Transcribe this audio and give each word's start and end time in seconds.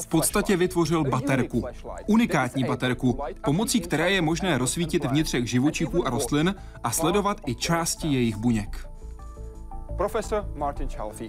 V 0.00 0.06
podstatě 0.06 0.56
vytvořil 0.56 1.04
baterku. 1.04 1.64
Unikátní 2.06 2.64
baterku, 2.64 3.18
pomocí 3.44 3.80
které 3.80 4.10
je 4.10 4.22
možné 4.22 4.58
rozsvítit 4.58 5.04
vnitřek 5.04 5.46
živočichů 5.46 6.06
a 6.06 6.10
rostlin 6.10 6.54
a 6.84 6.90
sledovat 6.90 7.40
i 7.46 7.54
části 7.54 8.08
jejich 8.08 8.36
buněk. 8.36 8.95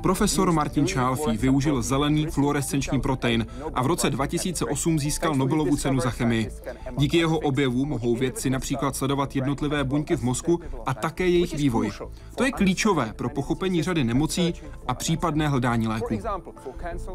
Profesor 0.02 0.52
Martin 0.52 0.88
Chalfie 0.88 1.38
využil 1.38 1.82
zelený 1.82 2.26
fluorescenční 2.26 3.02
protein 3.02 3.46
a 3.74 3.84
v 3.84 3.86
roce 3.86 4.10
2008 4.10 5.00
získal 5.00 5.36
Nobelovu 5.36 5.78
cenu 5.78 6.00
za 6.00 6.10
chemii. 6.10 6.50
Díky 6.98 7.18
jeho 7.18 7.40
objevu 7.40 7.86
mohou 7.86 8.16
vědci 8.16 8.50
například 8.50 8.96
sledovat 8.96 9.36
jednotlivé 9.36 9.84
buňky 9.84 10.16
v 10.16 10.22
mozku 10.22 10.60
a 10.86 10.94
také 10.94 11.28
jejich 11.28 11.54
vývoj. 11.54 11.92
To 12.36 12.44
je 12.44 12.52
klíčové 12.52 13.14
pro 13.16 13.30
pochopení 13.30 13.84
řady 13.84 14.04
nemocí 14.04 14.54
a 14.88 14.94
případné 14.94 15.48
hledání 15.48 15.88
léku. 15.88 16.20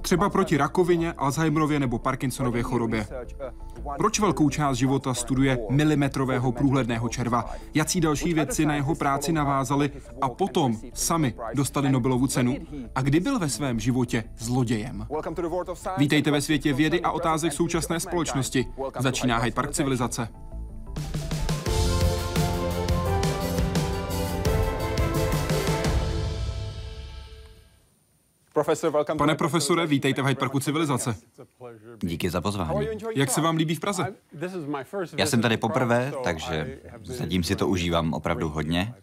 Třeba 0.02 0.30
proti 0.30 0.56
rakovině, 0.56 1.12
Alzheimerově 1.12 1.80
nebo 1.80 1.98
Parkinsonově 1.98 2.62
chorobě. 2.62 3.06
Proč 3.96 4.20
velkou 4.20 4.48
část 4.48 4.76
života 4.76 5.14
studuje 5.14 5.58
milimetrového 5.70 6.52
průhledného 6.52 7.08
červa? 7.08 7.50
Jací 7.74 8.00
další 8.00 8.34
vědci 8.34 8.66
na 8.66 8.74
jeho 8.74 8.94
práci 8.94 9.32
navázali 9.32 9.90
a 10.20 10.28
potom 10.28 10.76
sami 10.94 11.34
dostali 11.54 11.92
Nobelovu 11.92 12.26
cenu? 12.26 12.56
A 12.94 13.02
kdy 13.02 13.20
byl 13.20 13.38
ve 13.38 13.48
svém 13.48 13.80
životě 13.80 14.24
zlodějem? 14.38 15.06
Vítejte 15.98 16.30
ve 16.30 16.40
světě 16.40 16.72
vědy 16.72 17.00
a 17.00 17.10
otázek 17.10 17.52
současné 17.52 18.00
společnosti. 18.00 18.66
Začíná 18.98 19.38
Hyde 19.38 19.54
Park 19.54 19.70
civilizace. 19.70 20.28
Pane 29.18 29.34
profesore, 29.34 29.86
vítejte 29.86 30.22
v 30.22 30.26
Hyde 30.26 30.38
Parku 30.38 30.60
civilizace. 30.60 31.16
Díky 32.00 32.30
za 32.30 32.40
pozvání. 32.40 32.88
Jak 33.14 33.30
se 33.30 33.40
vám 33.40 33.56
líbí 33.56 33.74
v 33.74 33.80
Praze? 33.80 34.06
Já 35.16 35.26
jsem 35.26 35.42
tady 35.42 35.56
poprvé, 35.56 36.12
takže 36.24 36.78
zatím 37.02 37.42
si 37.42 37.56
to 37.56 37.68
užívám 37.68 38.14
opravdu 38.14 38.48
hodně. 38.48 38.94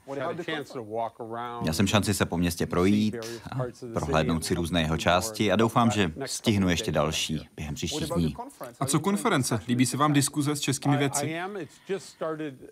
Měl 1.61 1.73
jsem 1.73 1.87
šanci 1.87 2.13
se 2.13 2.25
po 2.25 2.37
městě 2.37 2.65
projít 2.65 3.17
a 3.51 3.57
prohlédnout 3.93 4.45
si 4.45 4.55
různé 4.55 4.81
jeho 4.81 4.97
části 4.97 5.51
a 5.51 5.55
doufám, 5.55 5.91
že 5.91 6.11
stihnu 6.25 6.69
ještě 6.69 6.91
další 6.91 7.49
během 7.55 7.75
příštích 7.75 8.09
dní. 8.09 8.35
A 8.79 8.85
co 8.85 8.99
konference? 8.99 9.59
Líbí 9.67 9.85
se 9.85 9.97
vám 9.97 10.13
diskuze 10.13 10.55
s 10.55 10.59
českými 10.59 10.97
vědci? 10.97 11.35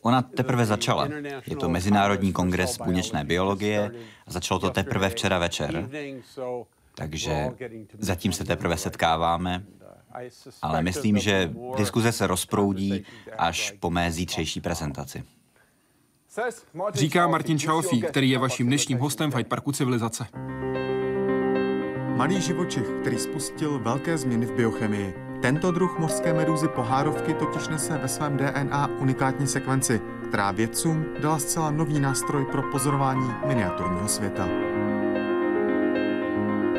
Ona 0.02 0.22
teprve 0.22 0.66
začala. 0.66 1.08
Je 1.48 1.56
to 1.56 1.70
Mezinárodní 1.70 2.34
kongres 2.34 2.78
buněčné 2.78 3.24
biologie 3.24 3.92
a 4.28 4.32
začalo 4.32 4.60
to 4.60 4.70
teprve 4.70 5.10
včera 5.10 5.40
večer 5.40 5.90
takže 6.98 7.52
zatím 7.98 8.32
se 8.34 8.44
teprve 8.44 8.78
setkáváme, 8.78 9.64
ale 10.62 10.82
myslím, 10.82 11.18
že 11.18 11.54
diskuze 11.78 12.12
se 12.12 12.28
rozproudí 12.28 13.06
až 13.38 13.74
po 13.80 13.90
mé 13.90 14.12
zítřejší 14.12 14.62
prezentaci. 14.62 15.24
Říká 16.94 17.28
Martin 17.28 17.60
Čalfí, 17.60 18.02
který 18.02 18.30
je 18.30 18.38
vaším 18.38 18.68
dnešním 18.68 18.98
hostem 18.98 19.32
v 19.32 19.36
Hyde 19.36 19.50
Parku 19.50 19.72
civilizace. 19.72 20.26
Malý 22.16 22.42
živočich, 22.42 22.88
který 23.02 23.18
spustil 23.18 23.80
velké 23.80 24.18
změny 24.18 24.46
v 24.46 24.52
biochemii. 24.52 25.14
Tento 25.42 25.72
druh 25.72 26.00
mořské 26.00 26.34
medúzy 26.34 26.68
pohárovky 26.68 27.34
totiž 27.34 27.68
nese 27.68 27.98
ve 27.98 28.08
svém 28.08 28.38
DNA 28.38 28.88
unikátní 29.00 29.48
sekvenci, 29.48 30.02
která 30.28 30.52
vědcům 30.52 31.06
dala 31.22 31.40
zcela 31.40 31.72
nový 31.72 32.00
nástroj 32.00 32.46
pro 32.46 32.72
pozorování 32.72 33.34
miniaturního 33.48 34.08
světa. 34.08 34.48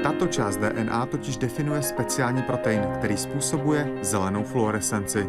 Tato 0.09 0.27
část 0.27 0.57
DNA 0.57 1.07
totiž 1.07 1.37
definuje 1.37 1.83
speciální 1.83 2.43
protein, 2.43 2.83
který 2.95 3.17
způsobuje 3.17 3.91
zelenou 4.03 4.45
fluorescenci. 4.45 5.29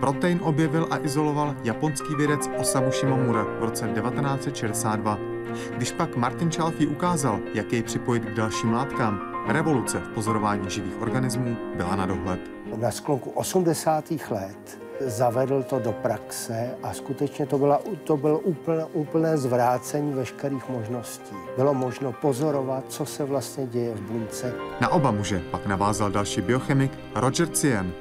Protein 0.00 0.40
objevil 0.42 0.86
a 0.90 0.98
izoloval 0.98 1.56
japonský 1.64 2.14
vědec 2.14 2.50
Osamu 2.58 2.90
Shimomura 2.90 3.42
v 3.42 3.64
roce 3.64 3.88
1962. 3.88 5.18
Když 5.76 5.92
pak 5.92 6.16
Martin 6.16 6.50
Chalfie 6.50 6.88
ukázal, 6.88 7.40
jak 7.54 7.72
jej 7.72 7.82
připojit 7.82 8.24
k 8.24 8.34
dalším 8.34 8.72
látkám, 8.72 9.44
revoluce 9.48 9.98
v 9.98 10.08
pozorování 10.08 10.70
živých 10.70 11.02
organismů 11.02 11.56
byla 11.76 11.96
na 11.96 12.06
dohled. 12.06 12.57
Na 12.76 12.90
sklonku 12.90 13.30
80. 13.30 14.04
let 14.30 14.78
zavedl 15.00 15.62
to 15.62 15.78
do 15.78 15.92
praxe 15.92 16.70
a 16.82 16.92
skutečně 16.92 17.46
to, 17.46 17.58
byla, 17.58 17.80
to 18.04 18.16
bylo 18.16 18.38
úplné, 18.38 18.84
úplné 18.84 19.36
zvrácení 19.36 20.12
veškerých 20.12 20.68
možností. 20.68 21.36
Bylo 21.56 21.74
možno 21.74 22.12
pozorovat, 22.12 22.84
co 22.88 23.06
se 23.06 23.24
vlastně 23.24 23.66
děje 23.66 23.94
v 23.94 24.00
buňce. 24.00 24.54
Na 24.80 24.88
oba 24.88 25.10
muže 25.10 25.42
pak 25.50 25.66
navázal 25.66 26.10
další 26.10 26.40
biochemik 26.40 26.92
Roger 27.14 27.48
Cien, 27.48 27.92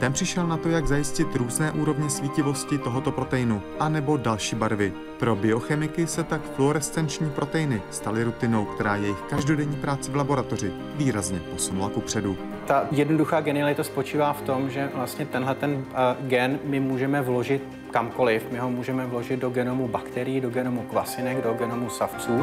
ten 0.00 0.12
přišel 0.12 0.46
na 0.46 0.56
to, 0.56 0.68
jak 0.68 0.86
zajistit 0.86 1.36
různé 1.36 1.72
úrovně 1.72 2.10
svítivosti 2.10 2.78
tohoto 2.78 3.12
proteinu, 3.12 3.62
anebo 3.80 4.16
další 4.16 4.56
barvy. 4.56 4.92
Pro 5.18 5.36
biochemiky 5.36 6.06
se 6.06 6.24
tak 6.24 6.40
fluorescenční 6.56 7.30
proteiny 7.30 7.82
staly 7.90 8.24
rutinou, 8.24 8.64
která 8.64 8.96
jejich 8.96 9.20
každodenní 9.30 9.76
práci 9.76 10.10
v 10.10 10.16
laboratoři 10.16 10.72
výrazně 10.96 11.40
posunula 11.40 11.88
ku 11.88 12.00
předu. 12.00 12.36
Ta 12.66 12.86
jednoduchá 12.90 13.40
genialita 13.40 13.84
spočívá 13.84 14.32
v 14.32 14.42
tom, 14.42 14.70
že 14.70 14.90
vlastně 14.94 15.26
tenhle 15.26 15.54
ten 15.54 15.70
uh, 15.70 15.84
gen 16.28 16.58
my 16.64 16.80
můžeme 16.80 17.22
vložit 17.22 17.62
kamkoliv. 17.90 18.46
My 18.52 18.58
ho 18.58 18.70
můžeme 18.70 19.06
vložit 19.06 19.40
do 19.40 19.50
genomu 19.50 19.88
bakterií, 19.88 20.40
do 20.40 20.50
genomu 20.50 20.82
kvasinek, 20.82 21.42
do 21.44 21.54
genomu 21.54 21.90
savců. 21.90 22.40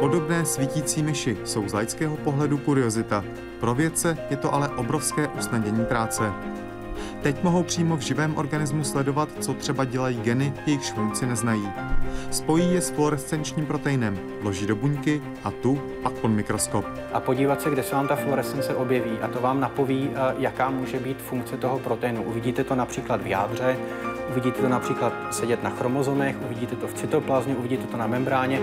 Podobné 0.00 0.44
svítící 0.44 1.02
myši 1.02 1.36
jsou 1.44 1.68
z 1.68 1.72
laického 1.72 2.16
pohledu 2.16 2.58
kuriozita. 2.58 3.24
Pro 3.60 3.74
vědce 3.74 4.18
je 4.30 4.36
to 4.36 4.54
ale 4.54 4.68
obrovské 4.68 5.28
usnadnění 5.28 5.84
práce. 5.84 6.32
Teď 7.22 7.42
mohou 7.42 7.62
přímo 7.62 7.96
v 7.96 8.00
živém 8.00 8.36
organismu 8.36 8.84
sledovat, 8.84 9.28
co 9.40 9.54
třeba 9.54 9.84
dělají 9.84 10.20
geny, 10.20 10.52
jejich 10.66 10.84
švůjci 10.84 11.26
neznají. 11.26 11.68
Spojí 12.30 12.74
je 12.74 12.80
s 12.80 12.90
fluorescenčním 12.90 13.66
proteinem, 13.66 14.18
vloží 14.40 14.66
do 14.66 14.76
buňky 14.76 15.22
a 15.44 15.50
tu 15.50 15.80
pak 16.02 16.12
pod 16.12 16.28
mikroskop. 16.28 16.84
A 17.12 17.20
podívat 17.20 17.62
se, 17.62 17.70
kde 17.70 17.82
se 17.82 17.94
vám 17.94 18.08
ta 18.08 18.16
fluorescence 18.16 18.74
objeví 18.74 19.18
a 19.22 19.28
to 19.28 19.40
vám 19.40 19.60
napoví, 19.60 20.10
eh, 20.14 20.34
jaká 20.38 20.70
může 20.70 21.00
být 21.00 21.22
funkce 21.22 21.56
toho 21.56 21.78
proteinu. 21.78 22.22
Uvidíte 22.22 22.64
to 22.64 22.74
například 22.74 23.22
v 23.22 23.26
jádře, 23.26 23.76
uvidíte 24.30 24.60
to 24.62 24.68
například 24.68 25.12
sedět 25.30 25.62
na 25.62 25.70
chromozomech, 25.70 26.36
uvidíte 26.44 26.76
to 26.76 26.86
v 26.86 26.94
cytoplazmě, 26.94 27.56
uvidíte 27.56 27.86
to 27.86 27.96
na 27.96 28.06
membráně. 28.06 28.60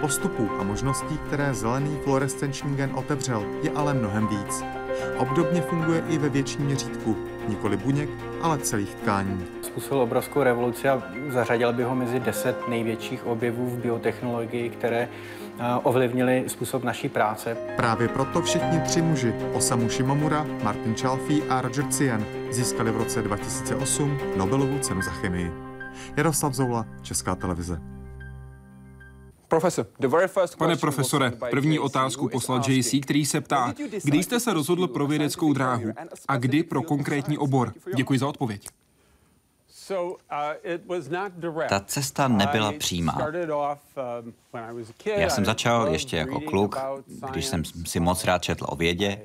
Postupů 0.00 0.50
a 0.60 0.62
možností, 0.62 1.18
které 1.26 1.54
zelený 1.54 1.98
fluorescenční 2.04 2.76
gen 2.76 2.90
otevřel, 2.94 3.44
je 3.62 3.70
ale 3.70 3.94
mnohem 3.94 4.28
víc. 4.28 4.81
Obdobně 5.18 5.60
funguje 5.60 6.02
i 6.08 6.18
ve 6.18 6.28
větším 6.28 6.60
měřítku, 6.64 7.16
nikoli 7.48 7.76
buněk, 7.76 8.08
ale 8.42 8.58
celých 8.58 8.94
tkání. 8.94 9.44
Způsobil 9.62 10.00
obrovskou 10.02 10.42
revoluci 10.42 10.88
a 10.88 11.02
zařadil 11.28 11.72
by 11.72 11.82
ho 11.82 11.94
mezi 11.94 12.20
deset 12.20 12.68
největších 12.68 13.26
objevů 13.26 13.66
v 13.66 13.78
biotechnologii, 13.78 14.70
které 14.70 15.08
eh, 15.08 15.64
ovlivnili 15.82 16.44
způsob 16.46 16.84
naší 16.84 17.08
práce. 17.08 17.56
Právě 17.76 18.08
proto 18.08 18.42
všichni 18.42 18.80
tři 18.80 19.02
muži, 19.02 19.34
Osamu 19.54 19.88
Shimomura, 19.88 20.46
Martin 20.62 20.94
Chalfie 20.94 21.42
a 21.48 21.60
Roger 21.60 21.84
Cien, 21.86 22.24
získali 22.50 22.90
v 22.90 22.96
roce 22.96 23.22
2008 23.22 24.18
Nobelovu 24.36 24.78
cenu 24.78 25.02
za 25.02 25.10
chemii. 25.10 25.52
Jaroslav 26.16 26.54
Zoula, 26.54 26.86
Česká 27.02 27.34
televize. 27.34 27.91
Pane 30.58 30.76
profesore, 30.76 31.32
první 31.50 31.78
otázku 31.78 32.28
poslal 32.28 32.62
JC, 32.68 32.94
který 33.02 33.26
se 33.26 33.40
ptá, 33.40 33.74
kdy 34.04 34.22
jste 34.22 34.40
se 34.40 34.52
rozhodl 34.52 34.88
pro 34.88 35.06
vědeckou 35.06 35.52
dráhu 35.52 35.92
a 36.28 36.36
kdy 36.36 36.62
pro 36.62 36.82
konkrétní 36.82 37.38
obor? 37.38 37.74
Děkuji 37.94 38.18
za 38.18 38.28
odpověď. 38.28 38.68
Ta 41.68 41.80
cesta 41.80 42.28
nebyla 42.28 42.72
přímá. 42.78 43.18
Já 45.16 45.30
jsem 45.30 45.44
začal 45.44 45.88
ještě 45.88 46.16
jako 46.16 46.40
kluk, 46.40 46.78
když 47.30 47.46
jsem 47.46 47.64
si 47.64 48.00
moc 48.00 48.24
rád 48.24 48.42
četl 48.42 48.64
o 48.68 48.76
vědě. 48.76 49.22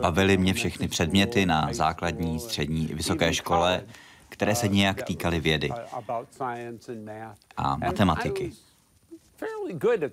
Bavili 0.00 0.36
mě 0.36 0.54
všechny 0.54 0.88
předměty 0.88 1.46
na 1.46 1.68
základní, 1.72 2.40
střední 2.40 2.90
i 2.90 2.94
vysoké 2.94 3.34
škole 3.34 3.82
které 4.30 4.54
se 4.54 4.68
nějak 4.68 5.02
týkaly 5.02 5.40
vědy 5.40 5.70
a 7.56 7.76
matematiky. 7.76 8.52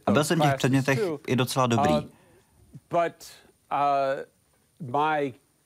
A 0.05 0.11
byl 0.11 0.23
jsem 0.23 0.39
v 0.39 0.43
těch 0.43 0.55
předmětech 0.55 0.99
i 1.27 1.35
docela 1.35 1.67
dobrý. 1.67 1.93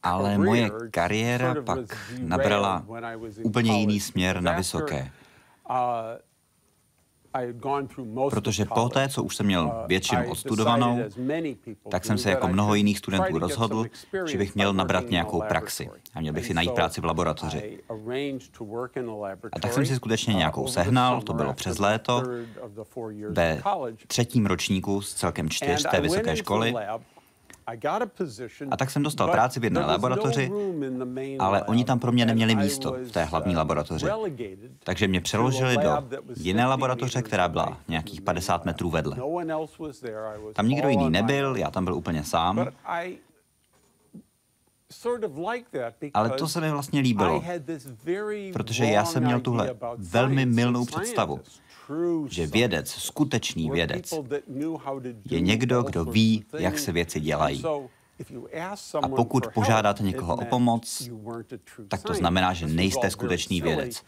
Ale 0.04 0.38
moje 0.38 0.70
kariéra 0.92 1.56
pak 1.66 1.80
nabrala 2.20 2.86
úplně 3.44 3.80
jiný 3.80 4.00
směr 4.00 4.42
na 4.42 4.52
vysoké. 4.58 5.12
Protože 8.30 8.66
po 8.66 8.90
té, 8.90 9.10
co 9.10 9.24
už 9.24 9.36
jsem 9.36 9.46
měl 9.46 9.66
uh, 9.66 9.88
většinu 9.88 10.32
odstudovanou, 10.32 11.00
tak 11.92 12.06
jsem 12.06 12.18
se 12.18 12.30
jako 12.30 12.48
mnoho 12.48 12.76
jiných 12.76 12.98
studentů 12.98 13.40
rozhodl, 13.40 13.86
že 14.26 14.38
bych 14.38 14.56
měl 14.56 14.74
nabrat 14.74 15.10
nějakou 15.10 15.42
praxi 15.42 15.90
a 16.14 16.20
měl 16.20 16.34
bych 16.34 16.46
si 16.46 16.54
najít 16.54 16.72
práci 16.72 17.02
v 17.02 17.06
laboratoři. 17.06 17.80
A 19.52 19.60
tak 19.60 19.74
jsem 19.74 19.86
si 19.86 19.96
skutečně 19.96 20.34
uh, 20.34 20.38
nějakou 20.38 20.68
sehnal, 20.68 21.22
to 21.22 21.34
bylo 21.34 21.54
přes 21.54 21.80
léto, 21.80 22.24
ve 23.30 23.62
třetím 24.08 24.46
ročníku 24.46 25.02
z 25.02 25.14
celkem 25.14 25.50
čtyř 25.50 25.86
té 25.92 26.02
vysoké 26.02 26.36
školy 26.36 26.74
a 28.72 28.78
tak 28.78 28.92
jsem 28.92 29.04
dostal 29.04 29.32
práci 29.32 29.60
v 29.60 29.64
jedné 29.64 29.82
no 29.82 29.88
laboratoři, 29.88 30.52
ale 31.40 31.64
oni 31.64 31.86
tam 31.86 32.00
pro 32.00 32.12
mě 32.12 32.26
neměli 32.26 32.56
místo 32.56 32.96
v 33.08 33.12
té 33.12 33.24
hlavní 33.24 33.54
uh, 33.54 33.58
laboratoři. 33.58 34.06
Takže 34.84 35.08
mě 35.08 35.22
přeložili 35.22 35.78
do 35.78 36.08
jiné 36.36 36.66
laboratoře, 36.66 37.22
která 37.22 37.48
byla 37.48 37.78
nějakých 37.88 38.22
50 38.22 38.66
metrů 38.66 38.90
vedle. 38.90 39.16
No 39.18 39.44
tam 40.54 40.68
nikdo 40.68 40.90
jiný 40.90 41.10
nebyl, 41.10 41.56
já 41.56 41.72
tam 41.72 41.86
byl 41.86 41.94
úplně 41.94 42.24
sám. 42.24 42.68
Ale 46.14 46.30
to 46.30 46.48
se 46.48 46.62
mi 46.62 46.72
vlastně 46.72 47.00
líbilo, 47.00 47.44
protože 48.54 48.86
já 48.86 49.06
jsem 49.06 49.24
měl 49.24 49.40
tuhle 49.40 49.76
velmi 49.98 50.46
milnou 50.46 50.86
představu 50.86 51.40
že 52.28 52.48
vědec, 52.48 52.90
skutečný 52.92 53.70
vědec, 53.72 54.14
je 55.26 55.42
někdo, 55.42 55.84
kdo 55.84 56.06
ví, 56.06 56.46
jak 56.58 56.80
se 56.80 56.92
věci 56.92 57.20
dělají. 57.20 57.64
A 59.02 59.08
pokud 59.08 59.48
požádáte 59.54 60.04
někoho 60.04 60.36
o 60.36 60.46
pomoc, 60.46 61.10
tak 61.88 62.04
to 62.04 62.14
znamená, 62.14 62.54
že 62.54 62.68
nejste 62.68 63.10
skutečný 63.10 63.62
vědec. 63.62 64.04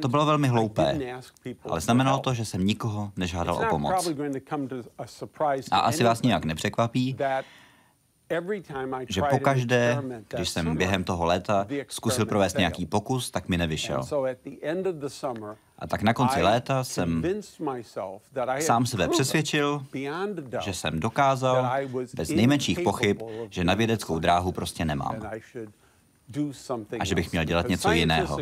To 0.00 0.08
bylo 0.08 0.26
velmi 0.26 0.48
hloupé, 0.48 0.98
ale 1.62 1.80
znamenalo 1.80 2.18
to, 2.18 2.34
že 2.34 2.44
jsem 2.44 2.66
nikoho 2.66 3.12
nežádal 3.16 3.56
o 3.56 3.66
pomoc. 3.70 4.08
A 5.70 5.78
asi 5.78 6.04
vás 6.04 6.22
nějak 6.22 6.44
nepřekvapí, 6.44 7.16
že 9.08 9.22
pokaždé, 9.30 10.02
když 10.28 10.48
jsem 10.48 10.76
během 10.76 11.04
toho 11.04 11.24
léta 11.24 11.66
zkusil 11.88 12.26
provést 12.26 12.58
nějaký 12.58 12.86
pokus, 12.86 13.30
tak 13.30 13.48
mi 13.48 13.58
nevyšel. 13.58 14.02
A 15.80 15.86
tak 15.86 16.02
na 16.02 16.14
konci 16.14 16.42
léta 16.42 16.84
jsem 16.84 17.22
sám 18.58 18.86
sebe 18.86 19.08
přesvědčil, 19.08 19.86
že 20.60 20.74
jsem 20.74 21.00
dokázal 21.00 21.70
bez 22.14 22.28
nejmenších 22.28 22.80
pochyb, 22.80 23.22
že 23.50 23.64
na 23.64 23.74
vědeckou 23.74 24.18
dráhu 24.18 24.52
prostě 24.52 24.84
nemám 24.84 25.30
a 27.00 27.04
že 27.04 27.14
bych 27.14 27.32
měl 27.32 27.44
dělat 27.44 27.68
něco 27.68 27.90
jiného. 27.90 28.38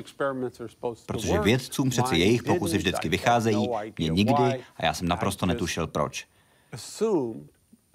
Protože 1.06 1.38
vědcům 1.38 1.90
přeci 1.90 2.16
jejich 2.16 2.42
pokusy 2.42 2.78
vždycky 2.78 3.08
vycházejí, 3.08 3.68
mě 3.98 4.08
nikdy 4.08 4.64
a 4.76 4.84
já 4.84 4.94
jsem 4.94 5.08
naprosto 5.08 5.46
netušil 5.46 5.86
proč. 5.86 6.26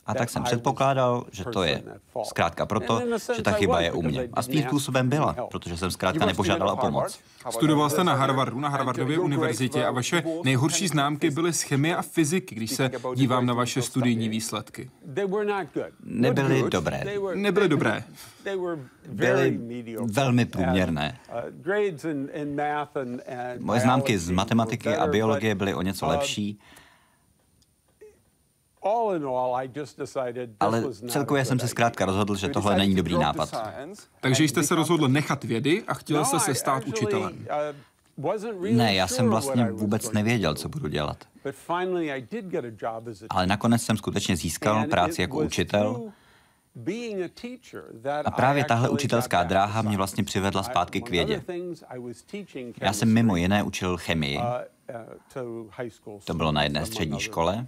A 0.05 0.13
tak 0.13 0.29
jsem 0.29 0.43
předpokládal, 0.43 1.25
že 1.31 1.43
to 1.43 1.63
je 1.63 1.83
zkrátka 2.23 2.65
proto, 2.65 3.01
že 3.35 3.41
ta 3.43 3.51
chyba 3.51 3.81
je 3.81 3.91
u 3.91 4.01
mě. 4.01 4.29
A 4.33 4.41
svým 4.41 4.63
způsobem 4.63 5.09
byla, 5.09 5.35
protože 5.51 5.77
jsem 5.77 5.91
zkrátka 5.91 6.25
nepožádal 6.25 6.69
o 6.69 6.77
pomoc. 6.77 7.19
Studoval 7.49 7.89
jste 7.89 8.03
na 8.03 8.13
Harvardu, 8.13 8.59
na 8.59 8.69
Harvardově 8.69 9.19
univerzitě 9.19 9.85
a 9.85 9.91
vaše 9.91 10.23
nejhorší 10.43 10.87
známky 10.87 11.29
byly 11.29 11.53
z 11.53 11.61
chemie 11.61 11.95
a 11.95 12.01
fyziky, 12.01 12.55
když 12.55 12.71
se 12.71 12.91
dívám 13.15 13.45
na 13.45 13.53
vaše 13.53 13.81
studijní 13.81 14.29
výsledky. 14.29 14.89
Nebyly 16.03 16.63
dobré. 16.69 17.03
Nebyly 17.35 17.67
dobré. 17.69 18.03
Byly 19.09 19.59
velmi 20.05 20.45
průměrné. 20.45 21.19
Moje 23.59 23.79
známky 23.79 24.17
z 24.17 24.29
matematiky 24.29 24.95
a 24.95 25.07
biologie 25.07 25.55
byly 25.55 25.73
o 25.73 25.81
něco 25.81 26.07
lepší, 26.07 26.59
ale 30.59 30.83
celkově 31.09 31.45
jsem 31.45 31.59
se 31.59 31.67
zkrátka 31.67 32.05
rozhodl, 32.05 32.35
že 32.35 32.49
tohle 32.49 32.77
není 32.77 32.95
dobrý 32.95 33.13
nápad. 33.13 33.55
Takže 34.21 34.43
jste 34.43 34.63
se 34.63 34.75
rozhodl 34.75 35.07
nechat 35.07 35.43
vědy 35.43 35.83
a 35.87 35.93
chtěl 35.93 36.25
jste 36.25 36.39
se 36.39 36.55
stát 36.55 36.83
učitelem. 36.85 37.47
Uh, 38.17 38.71
ne, 38.71 38.95
já 38.95 39.07
jsem 39.07 39.29
vlastně 39.29 39.71
vůbec 39.71 40.11
nevěděl, 40.11 40.55
co 40.55 40.69
budu 40.69 40.87
dělat. 40.87 41.17
Ale 43.29 43.47
nakonec 43.47 43.81
jsem 43.81 43.97
skutečně 43.97 44.35
získal 44.35 44.85
práci 44.85 45.21
jako 45.21 45.37
učitel 45.39 46.11
a 48.25 48.31
právě 48.31 48.65
tahle 48.65 48.89
učitelská 48.89 49.43
dráha 49.43 49.81
mě 49.81 49.97
vlastně 49.97 50.23
přivedla 50.23 50.63
zpátky 50.63 51.01
k 51.01 51.09
vědě. 51.09 51.43
Já 52.81 52.93
jsem 52.93 53.13
mimo 53.13 53.35
jiné 53.35 53.63
učil 53.63 53.97
chemii. 53.97 54.37
Uh, 54.37 54.43
uh, 56.05 56.19
to 56.25 56.33
bylo 56.33 56.51
na 56.51 56.63
jedné 56.63 56.85
střední 56.85 57.19
škole. 57.19 57.67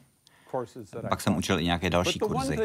Pak 1.09 1.21
jsem 1.21 1.37
učil 1.37 1.59
i 1.59 1.63
nějaké 1.63 1.89
další 1.89 2.19
kurzy. 2.19 2.57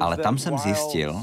Ale 0.00 0.16
tam 0.16 0.38
jsem 0.38 0.58
zjistil, 0.58 1.22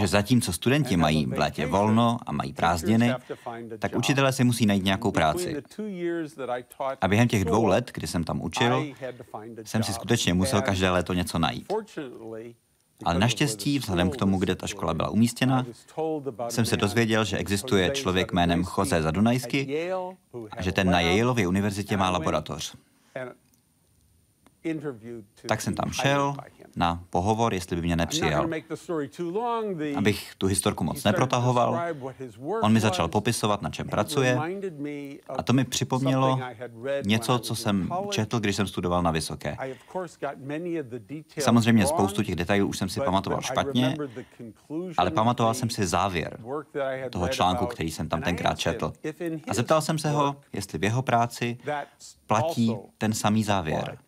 že 0.00 0.06
zatímco 0.06 0.52
studenti 0.52 0.96
mají 0.96 1.26
v 1.26 1.38
létě 1.38 1.66
volno 1.66 2.18
a 2.26 2.32
mají 2.32 2.52
prázdniny, 2.52 3.14
tak 3.78 3.96
učitelé 3.96 4.32
si 4.32 4.44
musí 4.44 4.66
najít 4.66 4.84
nějakou 4.84 5.10
práci. 5.12 5.62
A 7.00 7.08
během 7.08 7.28
těch 7.28 7.44
dvou 7.44 7.66
let, 7.66 7.90
kdy 7.94 8.06
jsem 8.06 8.24
tam 8.24 8.42
učil, 8.42 8.84
jsem 9.64 9.82
si 9.82 9.92
skutečně 9.92 10.34
musel 10.34 10.62
každé 10.62 10.90
léto 10.90 11.14
něco 11.14 11.38
najít. 11.38 11.72
Ale 13.04 13.18
naštěstí, 13.18 13.78
vzhledem 13.78 14.10
k 14.10 14.16
tomu, 14.16 14.38
kde 14.38 14.56
ta 14.56 14.66
škola 14.66 14.94
byla 14.94 15.08
umístěna, 15.08 15.66
jsem 16.48 16.64
se 16.64 16.76
dozvěděl, 16.76 17.24
že 17.24 17.36
existuje 17.36 17.90
člověk 17.90 18.32
jménem 18.32 18.64
Jose 18.78 19.02
Zadunajsky 19.02 19.90
a 20.50 20.62
že 20.62 20.72
ten 20.72 20.90
na 20.90 21.00
Yaleově 21.00 21.48
univerzitě 21.48 21.96
má 21.96 22.10
laboratoř. 22.10 22.74
Tak 25.48 25.60
jsem 25.60 25.74
tam 25.74 25.90
šel 25.90 26.36
na 26.76 27.04
pohovor, 27.10 27.54
jestli 27.54 27.76
by 27.76 27.82
mě 27.82 27.96
nepřijal. 27.96 28.48
Abych 29.96 30.34
tu 30.38 30.46
historku 30.46 30.84
moc 30.84 31.04
neprotahoval, 31.04 31.80
on 32.62 32.72
mi 32.72 32.80
začal 32.80 33.08
popisovat, 33.08 33.62
na 33.62 33.70
čem 33.70 33.88
pracuje 33.88 34.38
a 35.28 35.42
to 35.42 35.52
mi 35.52 35.64
připomnělo 35.64 36.40
něco, 37.06 37.38
co 37.38 37.54
jsem 37.54 37.90
četl, 38.10 38.40
když 38.40 38.56
jsem 38.56 38.66
studoval 38.66 39.02
na 39.02 39.10
Vysoké. 39.10 39.56
Samozřejmě 41.38 41.86
spoustu 41.86 42.22
těch 42.22 42.36
detailů 42.36 42.68
už 42.68 42.78
jsem 42.78 42.88
si 42.88 43.00
pamatoval 43.00 43.40
špatně, 43.40 43.96
ale 44.96 45.10
pamatoval 45.10 45.54
jsem 45.54 45.70
si 45.70 45.86
závěr 45.86 46.40
toho 47.10 47.28
článku, 47.28 47.66
který 47.66 47.90
jsem 47.90 48.08
tam 48.08 48.22
tenkrát 48.22 48.58
četl. 48.58 48.92
A 49.48 49.54
zeptal 49.54 49.80
jsem 49.80 49.98
se 49.98 50.10
ho, 50.10 50.36
jestli 50.52 50.78
v 50.78 50.84
jeho 50.84 51.02
práci 51.02 51.58
platí 52.26 52.76
ten 52.98 53.12
samý 53.12 53.44
závěr. 53.44 53.98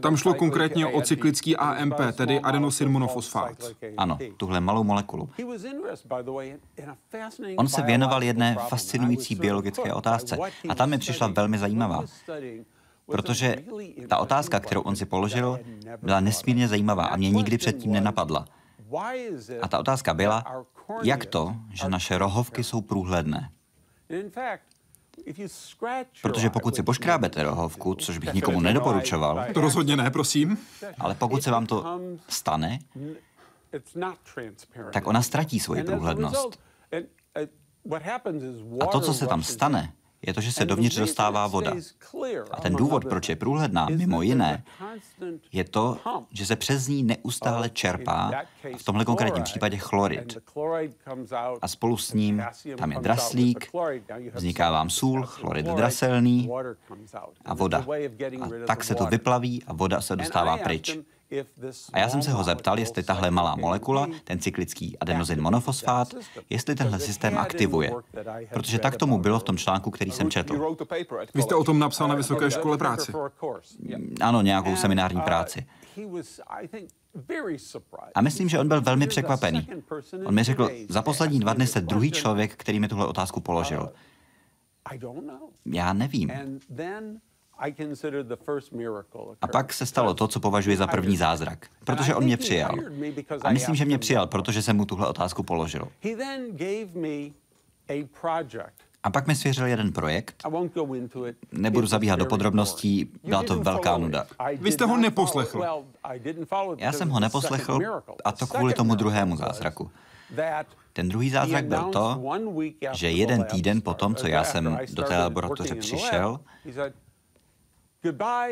Tam 0.00 0.16
šlo 0.16 0.34
konkrétně 0.34 0.86
o 0.86 1.00
cyklický 1.02 1.56
AMP, 1.56 1.94
tedy 2.12 2.40
adenosin 2.40 2.88
monofosfát. 2.88 3.72
Ano, 3.96 4.18
tuhle 4.36 4.60
malou 4.60 4.84
molekulu. 4.84 5.30
On 7.56 7.68
se 7.68 7.82
věnoval 7.82 8.22
jedné 8.22 8.56
fascinující 8.68 9.34
biologické 9.34 9.92
otázce 9.92 10.38
a 10.68 10.74
tam 10.74 10.90
mi 10.90 10.98
přišla 10.98 11.26
velmi 11.26 11.58
zajímavá. 11.58 12.04
Protože 13.06 13.56
ta 14.08 14.18
otázka, 14.18 14.60
kterou 14.60 14.80
on 14.80 14.96
si 14.96 15.06
položil, 15.06 15.60
byla 16.02 16.20
nesmírně 16.20 16.68
zajímavá 16.68 17.04
a 17.04 17.16
mě 17.16 17.30
nikdy 17.30 17.58
předtím 17.58 17.92
nenapadla. 17.92 18.44
A 19.62 19.68
ta 19.68 19.78
otázka 19.78 20.14
byla, 20.14 20.64
jak 21.02 21.26
to, 21.26 21.56
že 21.72 21.88
naše 21.88 22.18
rohovky 22.18 22.64
jsou 22.64 22.80
průhledné. 22.80 23.50
Protože 26.22 26.50
pokud 26.50 26.76
si 26.76 26.82
poškrábete 26.82 27.42
rohovku, 27.42 27.94
což 27.94 28.18
bych 28.18 28.34
nikomu 28.34 28.60
nedoporučoval... 28.60 29.44
To 29.54 29.60
rozhodně 29.60 29.96
ne, 29.96 30.10
prosím. 30.10 30.58
Ale 30.98 31.14
pokud 31.14 31.42
se 31.42 31.50
vám 31.50 31.66
to 31.66 32.00
stane, 32.28 32.78
tak 34.92 35.06
ona 35.06 35.22
ztratí 35.22 35.60
svoji 35.60 35.84
průhlednost. 35.84 36.58
A 38.80 38.86
to, 38.86 39.00
co 39.00 39.14
se 39.14 39.26
tam 39.26 39.42
stane, 39.42 39.92
je 40.22 40.34
to, 40.34 40.40
že 40.40 40.52
se 40.52 40.64
dovnitř 40.64 40.96
dostává 40.96 41.46
voda. 41.46 41.72
A 42.50 42.60
ten 42.60 42.74
důvod, 42.74 43.04
proč 43.04 43.28
je 43.28 43.36
průhledná, 43.36 43.86
mimo 43.96 44.22
jiné, 44.22 44.64
je 45.52 45.64
to, 45.64 45.98
že 46.30 46.46
se 46.46 46.56
přes 46.56 46.88
ní 46.88 47.02
neustále 47.02 47.70
čerpá, 47.70 48.32
v 48.78 48.84
tomhle 48.84 49.04
konkrétním 49.04 49.44
případě 49.44 49.76
chlorid. 49.76 50.38
A 51.62 51.68
spolu 51.68 51.96
s 51.96 52.12
ním 52.12 52.42
tam 52.76 52.92
je 52.92 52.98
draslík, 53.00 53.68
vzniká 54.34 54.70
vám 54.70 54.90
sůl, 54.90 55.22
chlorid 55.26 55.66
draselný 55.66 56.50
a 57.44 57.54
voda. 57.54 57.86
A 58.40 58.66
tak 58.66 58.84
se 58.84 58.94
to 58.94 59.06
vyplaví 59.06 59.62
a 59.66 59.72
voda 59.72 60.00
se 60.00 60.16
dostává 60.16 60.56
pryč. 60.56 60.98
A 61.92 61.98
já 61.98 62.08
jsem 62.08 62.22
se 62.22 62.30
ho 62.30 62.44
zeptal, 62.44 62.78
jestli 62.78 63.02
tahle 63.02 63.30
malá 63.30 63.56
molekula, 63.56 64.08
ten 64.24 64.38
cyklický 64.38 64.98
adenozin 64.98 65.40
monofosfát, 65.40 66.14
jestli 66.50 66.74
tenhle 66.74 67.00
systém 67.00 67.38
aktivuje. 67.38 67.92
Protože 68.52 68.78
tak 68.78 68.96
tomu 68.96 69.18
bylo 69.18 69.38
v 69.38 69.44
tom 69.44 69.56
článku, 69.56 69.90
který 69.90 70.10
jsem 70.10 70.30
četl. 70.30 70.76
Vy 71.34 71.42
jste 71.42 71.54
o 71.54 71.64
tom 71.64 71.78
napsal 71.78 72.08
na 72.08 72.14
vysoké 72.14 72.50
škole 72.50 72.78
práci. 72.78 73.12
Ano, 74.20 74.42
nějakou 74.42 74.76
seminární 74.76 75.20
práci. 75.20 75.66
A 78.14 78.20
myslím, 78.20 78.48
že 78.48 78.58
on 78.58 78.68
byl 78.68 78.80
velmi 78.80 79.06
překvapený. 79.06 79.68
On 80.24 80.34
mi 80.34 80.42
řekl, 80.42 80.70
za 80.88 81.02
poslední 81.02 81.40
dva 81.40 81.52
dny 81.52 81.66
jste 81.66 81.80
druhý 81.80 82.10
člověk, 82.10 82.56
který 82.56 82.80
mi 82.80 82.88
tuhle 82.88 83.06
otázku 83.06 83.40
položil. 83.40 83.92
Já 85.66 85.92
nevím. 85.92 86.32
A 89.42 89.46
pak 89.46 89.72
se 89.72 89.86
stalo 89.86 90.14
to, 90.14 90.28
co 90.28 90.40
považuji 90.40 90.76
za 90.76 90.86
první 90.86 91.16
zázrak, 91.16 91.66
protože 91.84 92.14
on 92.14 92.24
mě 92.24 92.36
přijal. 92.36 92.74
A 93.42 93.52
myslím, 93.52 93.74
že 93.74 93.84
mě 93.84 93.98
přijal, 93.98 94.26
protože 94.26 94.62
jsem 94.62 94.76
mu 94.76 94.84
tuhle 94.84 95.08
otázku 95.08 95.42
položil. 95.42 95.88
A 99.02 99.10
pak 99.10 99.26
mi 99.26 99.34
svěřil 99.34 99.66
jeden 99.66 99.92
projekt. 99.92 100.42
Nebudu 101.52 101.86
zabíhat 101.86 102.16
do 102.16 102.26
podrobností, 102.26 103.10
byla 103.24 103.42
to 103.42 103.58
velká 103.58 103.98
nuda. 103.98 104.26
Vy 104.60 104.72
jste 104.72 104.84
ho 104.84 104.96
neposlechl. 104.96 105.64
Já 106.78 106.92
jsem 106.92 107.08
ho 107.08 107.20
neposlechl 107.20 107.80
a 108.24 108.32
to 108.32 108.46
kvůli 108.46 108.74
tomu 108.74 108.94
druhému 108.94 109.36
zázraku. 109.36 109.90
Ten 110.92 111.08
druhý 111.08 111.30
zázrak 111.30 111.64
byl 111.64 111.82
to, 111.82 112.22
že 112.92 113.10
jeden 113.10 113.44
týden 113.44 113.80
po 113.82 113.94
tom, 113.94 114.14
co 114.14 114.26
já 114.26 114.44
jsem 114.44 114.78
do 114.92 115.02
té 115.02 115.18
laboratoře 115.18 115.74
přišel, 115.74 116.40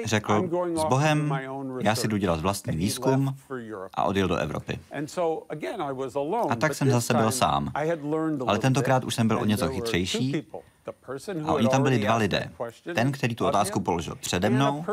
Řekl, 0.05 0.51
s 0.75 0.85
Bohem, 0.85 1.39
já 1.81 1.95
si 1.95 2.09
jdu 2.09 2.17
dělat 2.17 2.41
vlastní 2.41 2.77
výzkum 2.77 3.37
a 3.95 4.05
odjel 4.05 4.29
do 4.29 4.37
Evropy. 4.37 4.79
A 6.49 6.57
tak 6.57 6.75
jsem 6.75 6.91
zase 6.91 7.15
byl 7.15 7.31
sám. 7.31 7.73
Ale 8.47 8.59
tentokrát 8.59 9.05
už 9.05 9.15
jsem 9.15 9.29
byl 9.29 9.39
o 9.39 9.45
něco 9.45 9.69
chytřejší 9.69 10.47
a 11.47 11.53
oni 11.53 11.69
tam 11.69 11.83
byli 11.83 11.99
dva 11.99 12.17
lidé. 12.17 12.51
Ten, 12.95 13.13
který 13.13 13.35
tu 13.35 13.47
otázku 13.47 13.81
položil 13.81 14.15
přede 14.15 14.51
mnou 14.51 14.85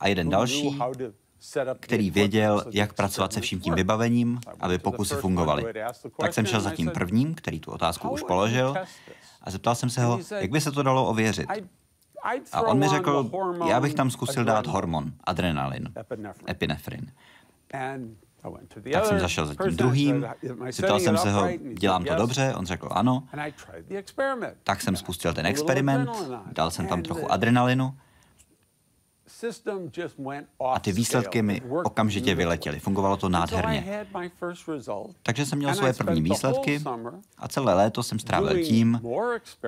a 0.00 0.08
jeden 0.08 0.28
další, 0.28 0.78
který 1.80 2.10
věděl, 2.10 2.64
jak 2.70 2.92
pracovat 2.92 3.32
se 3.32 3.40
vším 3.40 3.60
tím 3.60 3.74
vybavením, 3.74 4.40
aby 4.60 4.78
pokusy 4.78 5.14
fungovaly. 5.14 5.64
Tak 6.20 6.34
jsem 6.34 6.46
šel 6.46 6.60
za 6.60 6.70
tím 6.70 6.90
prvním, 6.90 7.34
který 7.34 7.60
tu 7.60 7.70
otázku 7.70 8.08
už 8.08 8.22
položil, 8.22 8.74
a 9.42 9.50
zeptal 9.50 9.74
jsem 9.74 9.90
se 9.90 10.04
ho, 10.04 10.20
jak 10.38 10.50
by 10.50 10.60
se 10.60 10.72
to 10.72 10.82
dalo 10.82 11.08
ověřit. 11.08 11.48
A 12.52 12.62
on 12.62 12.78
mi 12.78 12.88
řekl, 12.88 13.30
já 13.68 13.80
bych 13.80 13.94
tam 13.94 14.10
zkusil 14.10 14.44
dát 14.44 14.66
hormon, 14.66 15.12
adrenalin, 15.24 15.92
epinefrin. 16.50 17.12
Tak 18.92 19.06
jsem 19.06 19.20
zašel 19.20 19.46
za 19.46 19.54
tím 19.54 19.76
druhým, 19.76 20.26
zeptal 20.70 21.00
jsem 21.00 21.16
se 21.16 21.32
ho, 21.32 21.48
dělám 21.78 22.04
to 22.04 22.14
dobře, 22.14 22.54
on 22.56 22.66
řekl 22.66 22.88
ano. 22.92 23.24
Tak 24.64 24.80
jsem 24.80 24.96
spustil 24.96 25.34
ten 25.34 25.46
experiment, 25.46 26.10
dal 26.52 26.70
jsem 26.70 26.86
tam 26.86 27.02
trochu 27.02 27.32
adrenalinu 27.32 27.94
a 30.60 30.78
ty 30.80 30.92
výsledky 30.92 31.42
mi 31.42 31.62
okamžitě 31.84 32.34
vyletěly. 32.34 32.80
Fungovalo 32.80 33.16
to 33.16 33.28
nádherně. 33.28 34.06
Takže 35.22 35.46
jsem 35.46 35.58
měl 35.58 35.74
svoje 35.74 35.92
první 35.92 36.22
výsledky 36.22 36.82
a 37.38 37.48
celé 37.48 37.74
léto 37.74 38.02
jsem 38.02 38.18
strávil 38.18 38.64
tím, 38.64 39.00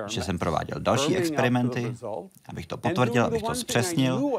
že 0.07 0.23
jsem 0.23 0.39
prováděl 0.39 0.79
další 0.79 1.17
experimenty, 1.17 1.95
abych 2.49 2.67
to 2.67 2.77
potvrdil, 2.77 3.25
abych 3.25 3.43
to 3.43 3.55
zpřesnil. 3.55 4.31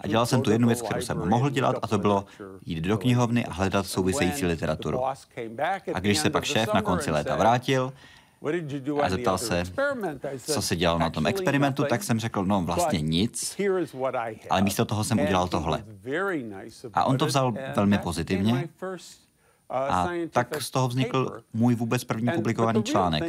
A 0.00 0.06
dělal 0.06 0.26
jsem 0.26 0.42
tu 0.42 0.50
jednu 0.50 0.68
věc, 0.68 0.82
kterou 0.82 1.00
jsem 1.00 1.28
mohl 1.28 1.50
dělat, 1.50 1.76
a 1.82 1.86
to 1.86 1.98
bylo 1.98 2.24
jít 2.66 2.80
do 2.80 2.98
knihovny 2.98 3.46
a 3.46 3.52
hledat 3.52 3.86
související 3.86 4.46
literaturu. 4.46 5.06
A 5.94 6.00
když 6.00 6.18
se 6.18 6.30
pak 6.30 6.44
šéf 6.44 6.74
na 6.74 6.82
konci 6.82 7.10
léta 7.10 7.36
vrátil, 7.36 7.92
a 9.02 9.08
zeptal 9.10 9.38
se, 9.38 9.62
co 10.38 10.62
se 10.62 10.76
dělalo 10.76 10.98
na 10.98 11.10
tom 11.10 11.26
experimentu, 11.26 11.84
tak 11.84 12.02
jsem 12.02 12.20
řekl, 12.20 12.44
no 12.44 12.62
vlastně 12.62 13.00
nic, 13.00 13.56
ale 14.50 14.62
místo 14.62 14.84
toho 14.84 15.04
jsem 15.04 15.20
udělal 15.20 15.48
tohle. 15.48 15.84
A 16.92 17.04
on 17.04 17.18
to 17.18 17.26
vzal 17.26 17.52
velmi 17.76 17.98
pozitivně. 17.98 18.68
a 19.70 20.08
tak 20.30 20.62
z 20.62 20.70
toho 20.70 20.88
vznikl 20.88 21.42
můj 21.52 21.74
vůbec 21.74 22.04
první 22.04 22.30
publikovaný 22.34 22.82
článek. 22.82 23.22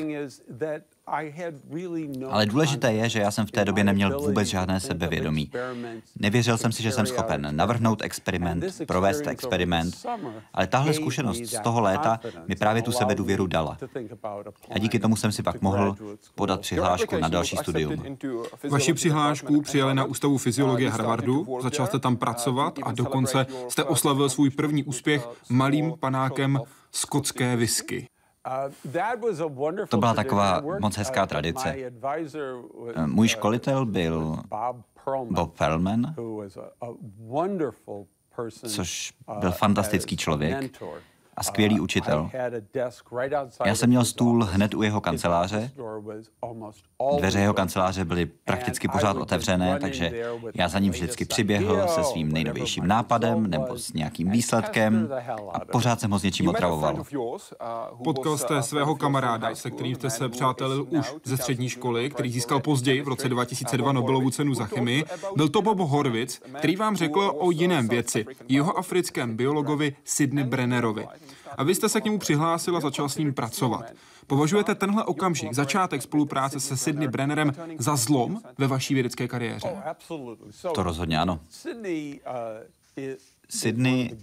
Ale 2.30 2.46
důležité 2.46 2.94
je, 2.94 3.10
že 3.10 3.20
já 3.20 3.32
jsem 3.32 3.46
v 3.46 3.52
té 3.52 3.66
době 3.66 3.84
neměl 3.84 4.20
vůbec 4.20 4.48
žádné 4.48 4.80
sebevědomí. 4.80 5.52
Nevěřil 6.20 6.58
jsem 6.58 6.72
si, 6.72 6.84
že 6.84 6.92
jsem 6.92 7.06
schopen 7.06 7.48
navrhnout 7.52 8.02
experiment, 8.02 8.66
provést 8.88 9.28
experiment, 9.28 9.96
ale 10.54 10.68
tahle 10.68 10.94
zkušenost 10.94 11.46
z 11.46 11.60
toho 11.60 11.82
léta 11.82 12.20
mi 12.48 12.56
právě 12.56 12.82
tu 12.82 12.92
sebedůvěru 12.92 13.48
dala. 13.48 13.78
A 14.72 14.80
díky 14.80 15.00
tomu 15.00 15.16
jsem 15.16 15.32
si 15.32 15.44
pak 15.44 15.62
mohl 15.62 15.96
podat 16.36 16.62
přihlášku 16.62 17.18
na 17.18 17.28
další 17.28 17.58
studium. 17.58 18.18
Vaši 18.70 18.94
přihlášku 18.94 19.62
přijali 19.62 19.96
na 19.96 20.04
Ústavu 20.04 20.38
fyziologie 20.38 20.90
Harvardu, 20.90 21.60
začal 21.62 21.88
jste 21.88 22.00
tam 22.00 22.18
pracovat 22.18 22.80
a 22.84 22.92
dokonce 22.92 23.46
jste 23.70 23.84
oslavil 23.84 24.30
svůj 24.30 24.50
první 24.50 24.84
úspěch 24.84 25.28
malým 25.50 25.94
panákem 26.00 26.60
skotské 26.92 27.56
whisky. 27.56 28.08
To 29.90 29.98
byla 29.98 30.14
taková 30.14 30.62
moc 30.80 30.98
hezká 30.98 31.26
tradice. 31.26 31.76
Můj 33.06 33.28
školitel 33.28 33.86
byl 33.86 34.38
Bob 35.30 35.58
Perlman, 35.58 36.16
což 38.68 39.14
byl 39.40 39.52
fantastický 39.52 40.18
člověk 40.18 40.80
a 41.38 41.44
skvělý 41.44 41.80
učitel. 41.80 42.30
Já 43.66 43.76
jsem 43.76 43.90
měl 43.90 44.06
stůl 44.06 44.44
hned 44.44 44.74
u 44.74 44.84
jeho 44.84 45.02
kanceláře. 45.02 45.72
Dveře 47.18 47.40
jeho 47.40 47.54
kanceláře 47.54 48.06
byly 48.06 48.26
prakticky 48.26 48.88
pořád 48.88 49.18
otevřené, 49.18 49.80
takže 49.80 50.12
já 50.54 50.68
za 50.68 50.80
ním 50.80 50.92
vždycky 50.92 51.26
přiběhl 51.26 51.88
se 51.88 52.04
svým 52.04 52.32
nejnovějším 52.32 52.88
nápadem 52.88 53.50
nebo 53.50 53.78
s 53.78 53.94
nějakým 53.94 54.32
výsledkem 54.32 55.10
a 55.54 55.60
pořád 55.60 56.00
jsem 56.00 56.12
ho 56.12 56.20
s 56.20 56.24
něčím 56.24 56.48
otravoval. 56.48 57.04
Potkal 58.04 58.38
jste 58.38 58.64
svého 58.64 58.96
kamaráda, 58.96 59.56
se 59.56 59.72
kterým 59.72 59.96
jste 59.96 60.10
se 60.10 60.30
přátelil 60.30 60.88
už 60.90 61.14
ze 61.24 61.38
střední 61.38 61.70
školy, 61.70 62.10
který 62.10 62.32
získal 62.32 62.60
později 62.60 63.02
v 63.02 63.08
roce 63.08 63.30
2002 63.30 63.92
Nobelovu 63.92 64.30
cenu 64.30 64.54
za 64.54 64.66
chemii. 64.66 65.06
Byl 65.36 65.50
to 65.50 65.62
Bob 65.62 65.80
Horwitz, 65.80 66.40
který 66.58 66.76
vám 66.76 66.96
řekl 66.96 67.34
o 67.38 67.52
jiném 67.52 67.88
věci, 67.88 68.26
jeho 68.48 68.78
africkém 68.78 69.36
biologovi 69.36 69.96
Sidney 70.04 70.44
Brennerovi 70.44 71.08
a 71.58 71.64
vy 71.64 71.76
jste 71.76 71.90
se 71.90 72.02
k 72.02 72.06
němu 72.06 72.20
přihlásil 72.20 72.78
a 72.78 72.80
začal 72.80 73.10
s 73.10 73.18
ním 73.18 73.34
pracovat. 73.34 73.86
Považujete 74.28 74.76
tenhle 74.76 75.04
okamžik, 75.04 75.54
začátek 75.54 76.02
spolupráce 76.02 76.60
se 76.60 76.78
Sidney 76.78 77.08
Brennerem 77.08 77.52
za 77.78 77.96
zlom 77.96 78.42
ve 78.58 78.68
vaší 78.68 78.94
vědecké 78.94 79.28
kariéře? 79.28 79.84
To 80.76 80.84
rozhodně 80.84 81.20
ano. 81.20 81.40
Sydney 83.50 84.18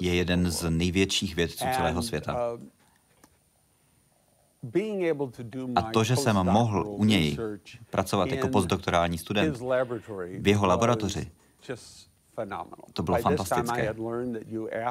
je 0.00 0.14
jeden 0.14 0.50
z 0.50 0.70
největších 0.70 1.36
vědců 1.36 1.64
celého 1.76 2.02
světa. 2.02 2.58
A 5.76 5.82
to, 5.82 6.04
že 6.04 6.16
jsem 6.16 6.36
mohl 6.36 6.84
u 6.86 7.04
něj 7.04 7.38
pracovat 7.90 8.28
jako 8.28 8.48
postdoktorální 8.48 9.18
student 9.18 9.58
v 10.38 10.48
jeho 10.48 10.66
laboratoři, 10.66 11.30
to 12.92 13.02
bylo 13.02 13.18
fantastické. 13.18 13.94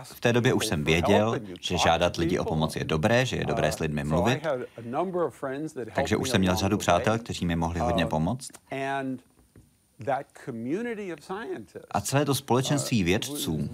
V 0.04 0.20
té 0.20 0.34
době 0.34 0.54
už 0.54 0.66
jsem 0.66 0.84
věděl, 0.84 1.40
že 1.62 1.78
žádat 1.78 2.18
lidi 2.18 2.40
o 2.40 2.46
pomoc 2.46 2.76
je 2.76 2.84
dobré, 2.84 3.26
že 3.26 3.36
je 3.36 3.46
dobré 3.46 3.72
s 3.72 3.80
lidmi 3.80 4.04
mluvit, 4.04 4.42
takže 5.96 6.18
už 6.18 6.30
jsem 6.30 6.42
měl 6.42 6.56
řadu 6.56 6.78
přátel, 6.78 7.20
kteří 7.20 7.46
mi 7.46 7.56
mohli 7.56 7.80
hodně 7.80 8.06
pomoct. 8.06 8.50
A 11.92 12.02
celé 12.02 12.26
to 12.26 12.36
společenství 12.36 13.04
vědců 13.04 13.70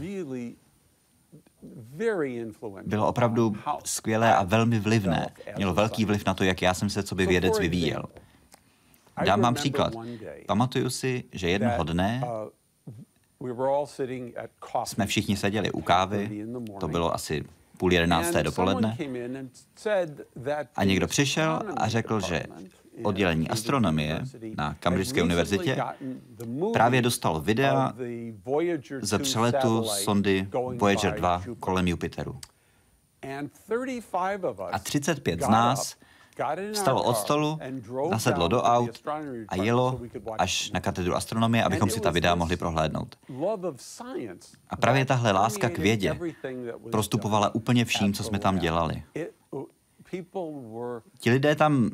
bylo 2.86 3.08
opravdu 3.08 3.56
skvělé 3.84 4.36
a 4.36 4.44
velmi 4.44 4.80
vlivné. 4.80 5.30
Mělo 5.56 5.74
velký 5.74 6.06
vliv 6.06 6.26
na 6.26 6.34
to, 6.34 6.44
jak 6.44 6.62
já 6.62 6.74
jsem 6.74 6.90
se 6.90 7.04
co 7.04 7.16
by 7.16 7.26
vědec 7.26 7.60
vyvíjel. 7.60 8.04
Dám 9.26 9.42
vám 9.42 9.54
příklad. 9.54 9.94
Pamatuju 10.48 10.90
si, 10.90 11.24
že 11.32 11.50
jednoho 11.50 11.84
dne 11.84 12.22
jsme 14.84 15.06
všichni 15.06 15.38
seděli 15.38 15.72
u 15.72 15.82
kávy, 15.82 16.46
to 16.80 16.88
bylo 16.88 17.14
asi 17.14 17.44
půl 17.78 17.94
jedenácté 17.94 18.44
dopoledne, 18.44 18.98
a 20.76 20.84
někdo 20.84 21.08
přišel 21.08 21.62
a 21.78 21.88
řekl, 21.88 22.20
že 22.20 22.44
oddělení 23.04 23.50
astronomie 23.50 24.22
na 24.58 24.74
Cambridgeské 24.80 25.24
univerzitě 25.24 25.78
právě 26.74 27.02
dostal 27.02 27.42
videa 27.42 27.94
ze 29.02 29.20
přeletu 29.20 29.84
sondy 29.84 30.48
Voyager 30.78 31.14
2 31.14 31.44
kolem 31.60 31.88
Jupiteru. 31.88 32.40
A 34.72 34.80
35 34.80 35.42
z 35.42 35.48
nás 35.48 35.96
Vstalo 36.74 37.04
od 37.04 37.18
stolu, 37.18 37.60
nasedlo 38.10 38.48
do 38.48 38.62
aut 38.62 39.04
a 39.48 39.56
jelo 39.56 40.00
až 40.38 40.72
na 40.72 40.80
katedru 40.80 41.16
astronomie, 41.16 41.64
abychom 41.64 41.90
si 41.90 42.00
ta 42.00 42.12
videa 42.12 42.36
mohli 42.36 42.58
prohlédnout. 42.58 43.16
A 44.70 44.76
právě 44.76 45.06
tahle 45.06 45.32
láska 45.32 45.70
k 45.70 45.78
vědě 45.78 46.20
prostupovala 46.92 47.56
úplně 47.56 47.86
vším, 47.86 48.14
co 48.14 48.24
jsme 48.24 48.40
tam 48.40 48.60
dělali. 48.60 49.04
Ti 51.20 51.30
lidé 51.32 51.56
tam 51.56 51.92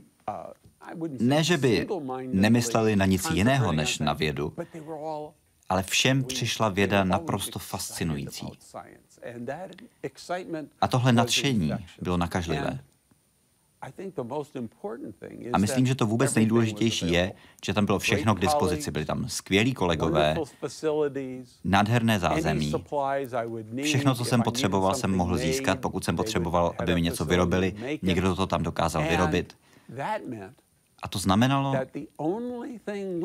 ne, 1.19 1.43
že 1.43 1.57
by 1.57 1.87
nemysleli 2.25 2.95
na 2.95 3.05
nic 3.05 3.29
jiného 3.29 3.71
než 3.71 3.99
na 3.99 4.13
vědu, 4.13 4.53
ale 5.69 5.83
všem 5.83 6.23
přišla 6.23 6.69
věda 6.69 7.03
naprosto 7.03 7.59
fascinující. 7.59 8.47
A 10.81 10.87
tohle 10.87 11.13
nadšení 11.13 11.71
bylo 12.01 12.17
nakažlivé. 12.17 12.79
A 15.53 15.57
myslím, 15.57 15.85
že 15.85 15.95
to 15.95 16.05
vůbec 16.05 16.35
nejdůležitější 16.35 17.11
je, 17.11 17.33
že 17.65 17.73
tam 17.73 17.85
bylo 17.85 17.99
všechno 17.99 18.35
k 18.35 18.39
dispozici. 18.39 18.91
Byli 18.91 19.05
tam 19.05 19.29
skvělí 19.29 19.73
kolegové, 19.73 20.35
nádherné 21.63 22.19
zázemí. 22.19 22.73
Všechno, 23.83 24.15
co 24.15 24.25
jsem 24.25 24.41
potřeboval, 24.41 24.95
jsem 24.95 25.15
mohl 25.15 25.37
získat, 25.37 25.79
pokud 25.79 26.05
jsem 26.05 26.15
potřeboval, 26.15 26.73
aby 26.79 26.95
mi 26.95 27.01
něco 27.01 27.25
vyrobili. 27.25 27.75
Někdo 28.01 28.35
to 28.35 28.47
tam 28.47 28.63
dokázal 28.63 29.03
vyrobit. 29.09 29.57
A 31.03 31.07
to 31.07 31.19
znamenalo, 31.19 31.75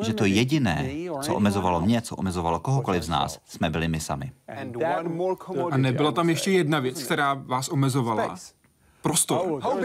že 0.03 0.13
to 0.13 0.25
jediné, 0.25 0.89
co 1.21 1.35
omezovalo 1.35 1.81
mě, 1.81 2.01
co 2.01 2.15
omezovalo 2.15 2.59
kohokoliv 2.59 3.03
z 3.03 3.09
nás, 3.09 3.39
jsme 3.45 3.69
byli 3.69 3.87
my 3.87 3.99
sami. 3.99 4.31
A 5.71 5.77
nebyla 5.77 6.11
tam 6.11 6.29
ještě 6.29 6.51
jedna 6.51 6.79
věc, 6.79 7.03
která 7.03 7.33
vás 7.33 7.69
omezovala? 7.69 8.35
Prostor. 9.03 9.41
Oh, 9.47 9.83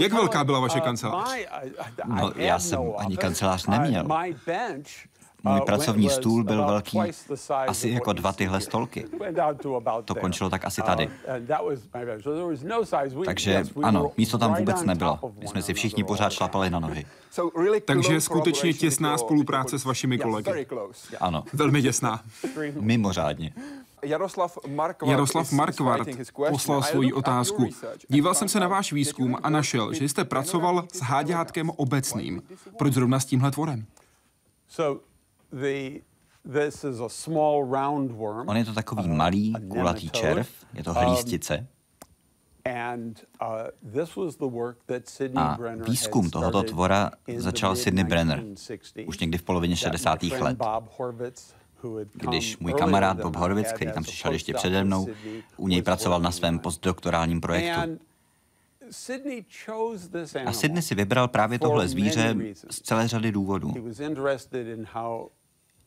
Jak 0.00 0.12
velká 0.12 0.44
byla 0.44 0.60
vaše 0.60 0.80
kancelář? 0.80 1.30
No, 2.04 2.32
já 2.36 2.58
jsem 2.58 2.80
ani 2.98 3.16
kancelář 3.16 3.66
neměl. 3.66 4.04
Můj 5.44 5.60
uh, 5.60 5.66
pracovní 5.66 6.08
stůl 6.10 6.44
byl 6.44 6.66
velký 6.66 6.98
asi 7.48 7.88
jako 7.88 8.12
dva 8.12 8.32
tyhle 8.32 8.60
stolky. 8.60 9.04
To 10.04 10.14
končilo 10.14 10.50
tak 10.50 10.64
asi 10.64 10.82
tady. 10.82 11.06
Uh, 11.06 11.12
no 12.62 13.24
Takže 13.24 13.62
ano, 13.82 14.12
místo 14.16 14.38
tam 14.38 14.54
vůbec 14.54 14.82
nebylo. 14.82 15.18
My 15.40 15.48
jsme 15.48 15.62
si 15.62 15.74
všichni 15.74 16.04
pořád 16.04 16.32
šlapali 16.32 16.70
na 16.70 16.78
nohy. 16.80 17.06
Takže 17.84 18.20
skutečně 18.20 18.74
těsná 18.74 19.18
spolupráce 19.18 19.78
s 19.78 19.84
vašimi 19.84 20.18
kolegy. 20.18 20.66
Ano. 21.20 21.44
Velmi 21.52 21.82
těsná. 21.82 22.20
Mimořádně. 22.80 23.52
Jaroslav 24.02 24.58
Markvart, 24.68 25.10
Jaroslav 25.10 25.52
Markvart 25.52 26.08
poslal 26.50 26.82
svoji 26.82 27.12
otázku. 27.12 27.68
Díval 28.08 28.34
jsem 28.34 28.48
se 28.48 28.60
na 28.60 28.68
váš 28.68 28.92
výzkum 28.92 29.36
a 29.42 29.50
našel, 29.50 29.92
že 29.92 30.04
jste 30.08 30.24
pracoval 30.24 30.88
s 30.92 31.00
háďátkem 31.00 31.70
obecným. 31.70 32.42
Proč 32.78 32.94
zrovna 32.94 33.20
s 33.20 33.24
tímhle 33.24 33.50
tvorem? 33.50 33.86
On 38.46 38.56
je 38.56 38.64
to 38.64 38.72
takový 38.74 39.08
malý, 39.08 39.52
kulatý 39.68 40.10
červ, 40.10 40.48
je 40.74 40.84
to 40.84 40.92
hlístice. 40.92 41.66
A 45.36 45.58
výzkum 45.76 46.30
tohoto 46.30 46.62
tvora 46.62 47.10
začal 47.36 47.76
Sidney 47.76 48.04
Brenner 48.04 48.44
už 49.06 49.18
někdy 49.18 49.38
v 49.38 49.42
polovině 49.42 49.76
60. 49.76 50.22
let 50.22 50.58
když 52.12 52.58
můj 52.58 52.72
kamarád 52.72 53.20
Bob 53.22 53.36
Horwitz, 53.36 53.72
který 53.72 53.92
tam 53.92 54.02
přišel 54.02 54.32
ještě 54.32 54.54
přede 54.54 54.84
mnou, 54.84 55.06
u 55.56 55.68
něj 55.68 55.82
pracoval 55.82 56.20
na 56.20 56.30
svém 56.30 56.58
postdoktorálním 56.58 57.40
projektu. 57.40 57.98
A 60.46 60.52
Sidney 60.52 60.82
si 60.82 60.94
vybral 60.94 61.28
právě 61.28 61.58
tohle 61.58 61.88
zvíře 61.88 62.36
z 62.70 62.80
celé 62.80 63.08
řady 63.08 63.32
důvodů. 63.32 63.74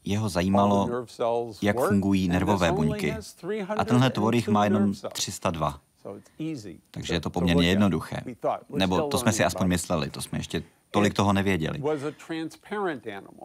Jeho 0.05 0.29
zajímalo, 0.29 1.05
jak 1.61 1.79
fungují 1.79 2.27
nervové 2.27 2.71
buňky. 2.71 3.15
A 3.77 3.85
tenhle 3.85 4.09
tvor 4.09 4.35
jich 4.35 4.47
má 4.47 4.63
jenom 4.63 4.93
302. 5.13 5.81
Takže 6.91 7.13
je 7.13 7.19
to 7.19 7.29
poměrně 7.29 7.69
jednoduché. 7.69 8.17
Nebo 8.69 9.01
to 9.01 9.17
jsme 9.17 9.31
si 9.31 9.43
aspoň 9.43 9.67
mysleli, 9.67 10.09
to 10.09 10.21
jsme 10.21 10.39
ještě 10.39 10.63
tolik 10.93 11.13
toho 11.13 11.33
nevěděli. 11.33 11.83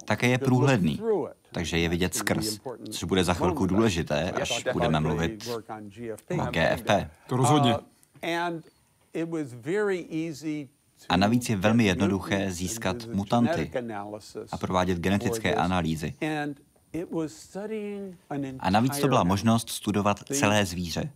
Také 0.05 0.29
je 0.29 0.39
průhledný, 0.39 1.01
takže 1.53 1.79
je 1.79 1.89
vidět 1.89 2.15
skrz, 2.15 2.61
což 2.91 3.05
bude 3.05 3.25
za 3.25 3.35
chvilku 3.35 3.67
důležité, 3.67 4.31
až 4.31 4.65
budeme 4.73 5.01
mluvit 5.01 5.49
o 6.41 6.47
GFP. 6.51 6.91
To 7.27 7.37
rozhodně. 7.37 7.75
A 11.09 11.17
navíc 11.17 11.49
je 11.49 11.57
velmi 11.57 11.85
jednoduché 11.85 12.53
získat 12.53 12.97
mutanty 13.07 13.71
a 14.53 14.57
provádět 14.57 14.99
genetické 14.99 15.55
analýzy. 15.55 16.15
A 18.59 18.71
navíc 18.71 18.99
to 18.99 19.09
byla 19.09 19.25
možnost 19.25 19.71
studovat 19.71 20.21
celé 20.33 20.67
zvíře. 20.67 21.11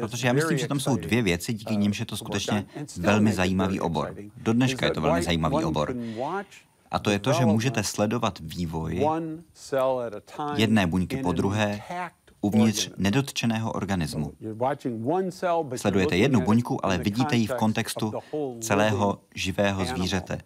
Protože 0.00 0.26
já 0.26 0.32
myslím, 0.32 0.58
že 0.58 0.68
tam 0.68 0.80
jsou 0.80 0.96
dvě 0.96 1.22
věci, 1.22 1.54
díky 1.54 1.74
uh, 1.74 1.80
nimž 1.80 2.00
je 2.00 2.06
to 2.06 2.16
skutečně 2.16 2.66
velmi 2.96 3.32
zajímavý 3.32 3.80
obor. 3.80 4.14
Do 4.36 4.52
dneška 4.52 4.86
je 4.86 4.92
to 4.92 5.00
velmi 5.00 5.22
zajímavý 5.22 5.64
obor. 5.64 5.94
A 6.90 6.98
to 6.98 7.10
je 7.10 7.18
to, 7.18 7.32
že 7.32 7.44
můžete 7.44 7.82
sledovat 7.82 8.38
vývoj 8.40 9.06
jedné 10.56 10.86
buňky 10.86 11.16
po 11.16 11.32
druhé 11.32 11.80
uvnitř 12.40 12.90
nedotčeného 12.96 13.72
organismu. 13.72 14.32
Sledujete 15.76 16.16
jednu 16.16 16.40
buňku, 16.40 16.86
ale 16.86 16.98
vidíte 16.98 17.36
ji 17.36 17.46
v 17.46 17.54
kontextu 17.54 18.12
celého 18.60 19.20
živého 19.34 19.84
zvířete. 19.84 20.38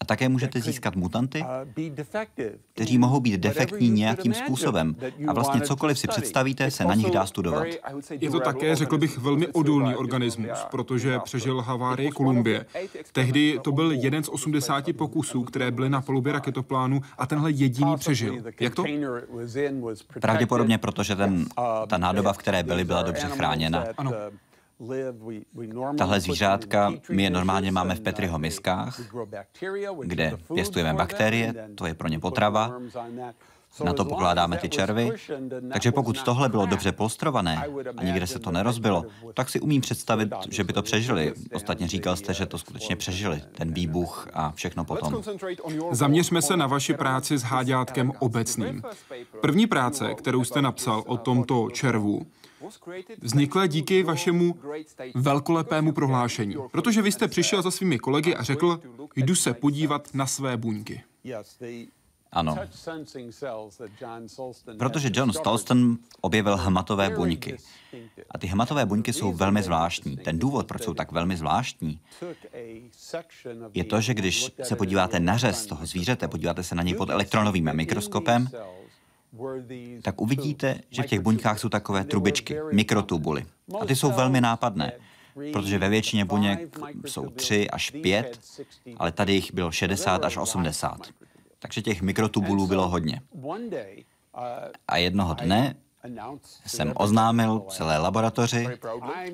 A 0.00 0.04
také 0.06 0.28
můžete 0.28 0.60
získat 0.60 0.96
mutanty, 0.96 1.42
uh, 1.42 2.24
kteří 2.72 2.98
mohou 2.98 3.20
být 3.20 3.40
defektní 3.40 3.90
nějakým 3.90 4.34
způsobem. 4.34 4.96
A 5.26 5.32
vlastně 5.32 5.60
cokoliv 5.60 5.98
si 5.98 6.08
představíte, 6.08 6.70
se 6.70 6.84
na 6.84 6.94
nich 6.94 7.10
dá 7.10 7.26
studovat. 7.26 7.66
Je 8.10 8.30
to 8.30 8.40
také, 8.40 8.76
řekl 8.76 8.98
bych, 8.98 9.18
velmi 9.18 9.48
odolný 9.48 9.96
organismus, 9.96 10.58
protože 10.70 11.18
přežil 11.18 11.60
havárii 11.60 12.10
Kolumbie. 12.10 12.66
Tehdy 13.12 13.60
to 13.62 13.72
byl 13.72 13.92
jeden 13.92 14.24
z 14.24 14.28
80 14.28 14.96
pokusů, 14.96 15.42
které 15.42 15.70
byly 15.70 15.88
na 15.88 16.00
palubě 16.00 16.32
raketoplánu 16.32 17.00
a 17.18 17.26
tenhle 17.26 17.50
jediný 17.50 17.96
přežil. 17.96 18.42
Jak 18.60 18.74
to? 18.74 18.84
Pravděpodobně, 20.20 20.78
protože 20.78 21.16
ten, 21.16 21.46
ta 21.86 21.98
nádoba, 21.98 22.32
v 22.32 22.38
které 22.38 22.62
byly, 22.62 22.84
byla 22.84 23.02
dobře 23.02 23.26
chráněna. 23.26 23.84
Ano. 23.96 24.12
Tahle 25.98 26.20
zvířátka 26.20 26.92
my 27.10 27.22
je 27.22 27.30
normálně 27.30 27.72
máme 27.72 27.94
v 27.94 28.00
Petriho 28.00 28.38
miskách, 28.38 29.00
kde 30.02 30.36
pěstujeme 30.54 30.94
bakterie, 30.94 31.54
to 31.74 31.86
je 31.86 31.94
pro 31.94 32.08
ně 32.08 32.20
potrava, 32.20 32.80
na 33.84 33.92
to 33.92 34.04
pokládáme 34.04 34.56
ty 34.56 34.68
červy. 34.68 35.10
Takže 35.72 35.92
pokud 35.92 36.22
tohle 36.22 36.48
bylo 36.48 36.66
dobře 36.66 36.92
polstrované 36.92 37.66
a 37.96 38.04
nikde 38.04 38.26
se 38.26 38.38
to 38.38 38.50
nerozbilo, 38.50 39.04
tak 39.34 39.50
si 39.50 39.60
umím 39.60 39.80
představit, 39.80 40.28
že 40.50 40.64
by 40.64 40.72
to 40.72 40.82
přežili. 40.82 41.34
Ostatně 41.52 41.88
říkal 41.88 42.16
jste, 42.16 42.34
že 42.34 42.46
to 42.46 42.58
skutečně 42.58 42.96
přežili, 42.96 43.42
ten 43.52 43.74
výbuch 43.74 44.28
a 44.32 44.52
všechno 44.52 44.84
potom. 44.84 45.22
Zaměřme 45.90 46.42
se 46.42 46.56
na 46.56 46.66
vaši 46.66 46.94
práci 46.94 47.38
s 47.38 47.42
háďátkem 47.42 48.12
obecným. 48.18 48.82
První 49.40 49.66
práce, 49.66 50.14
kterou 50.14 50.44
jste 50.44 50.62
napsal 50.62 51.02
o 51.06 51.16
tomto 51.16 51.68
červu, 51.70 52.26
vznikla 53.22 53.66
díky 53.66 54.02
vašemu 54.02 54.54
velkolepému 55.14 55.92
prohlášení, 55.92 56.56
protože 56.70 57.02
vy 57.02 57.12
jste 57.12 57.28
přišel 57.28 57.62
za 57.62 57.70
svými 57.70 57.98
kolegy 57.98 58.34
a 58.34 58.42
řekl, 58.42 58.80
jdu 59.16 59.34
se 59.34 59.54
podívat 59.54 60.14
na 60.14 60.26
své 60.26 60.56
buňky. 60.56 61.02
Ano. 62.34 62.56
Protože 64.78 65.10
John 65.12 65.32
Stolston 65.32 65.98
objevil 66.20 66.56
hmatové 66.56 67.10
buňky. 67.10 67.56
A 68.30 68.38
ty 68.38 68.46
hmatové 68.46 68.86
buňky 68.86 69.12
jsou 69.12 69.32
velmi 69.32 69.62
zvláštní. 69.62 70.16
Ten 70.16 70.38
důvod, 70.38 70.66
proč 70.66 70.82
jsou 70.82 70.94
tak 70.94 71.12
velmi 71.12 71.36
zvláštní, 71.36 72.00
je 73.74 73.84
to, 73.84 74.00
že 74.00 74.14
když 74.14 74.50
se 74.62 74.76
podíváte 74.76 75.20
na 75.20 75.36
řez 75.36 75.66
toho 75.66 75.86
zvířete, 75.86 76.28
podíváte 76.28 76.62
se 76.62 76.74
na 76.74 76.82
něj 76.82 76.94
pod 76.94 77.10
elektronovým 77.10 77.70
mikroskopem, 77.72 78.48
tak 80.02 80.20
uvidíte, 80.20 80.80
že 80.90 81.02
v 81.02 81.06
těch 81.06 81.20
buňkách 81.20 81.58
jsou 81.58 81.68
takové 81.68 82.04
trubičky, 82.04 82.56
mikrotubuly. 82.72 83.46
A 83.80 83.86
ty 83.86 83.96
jsou 83.96 84.12
velmi 84.12 84.40
nápadné, 84.40 84.92
protože 85.52 85.78
ve 85.78 85.88
většině 85.88 86.24
buněk 86.24 86.78
jsou 87.06 87.30
3 87.30 87.70
až 87.70 87.90
5, 87.90 88.40
ale 88.96 89.12
tady 89.12 89.32
jich 89.32 89.54
bylo 89.54 89.70
60 89.70 90.24
až 90.24 90.36
80. 90.36 90.98
Takže 91.58 91.82
těch 91.82 92.02
mikrotubulů 92.02 92.66
bylo 92.66 92.88
hodně. 92.88 93.20
A 94.88 94.96
jednoho 94.96 95.34
dne 95.34 95.74
jsem 96.66 96.92
oznámil 96.96 97.62
celé 97.68 97.98
laboratoři, 97.98 98.68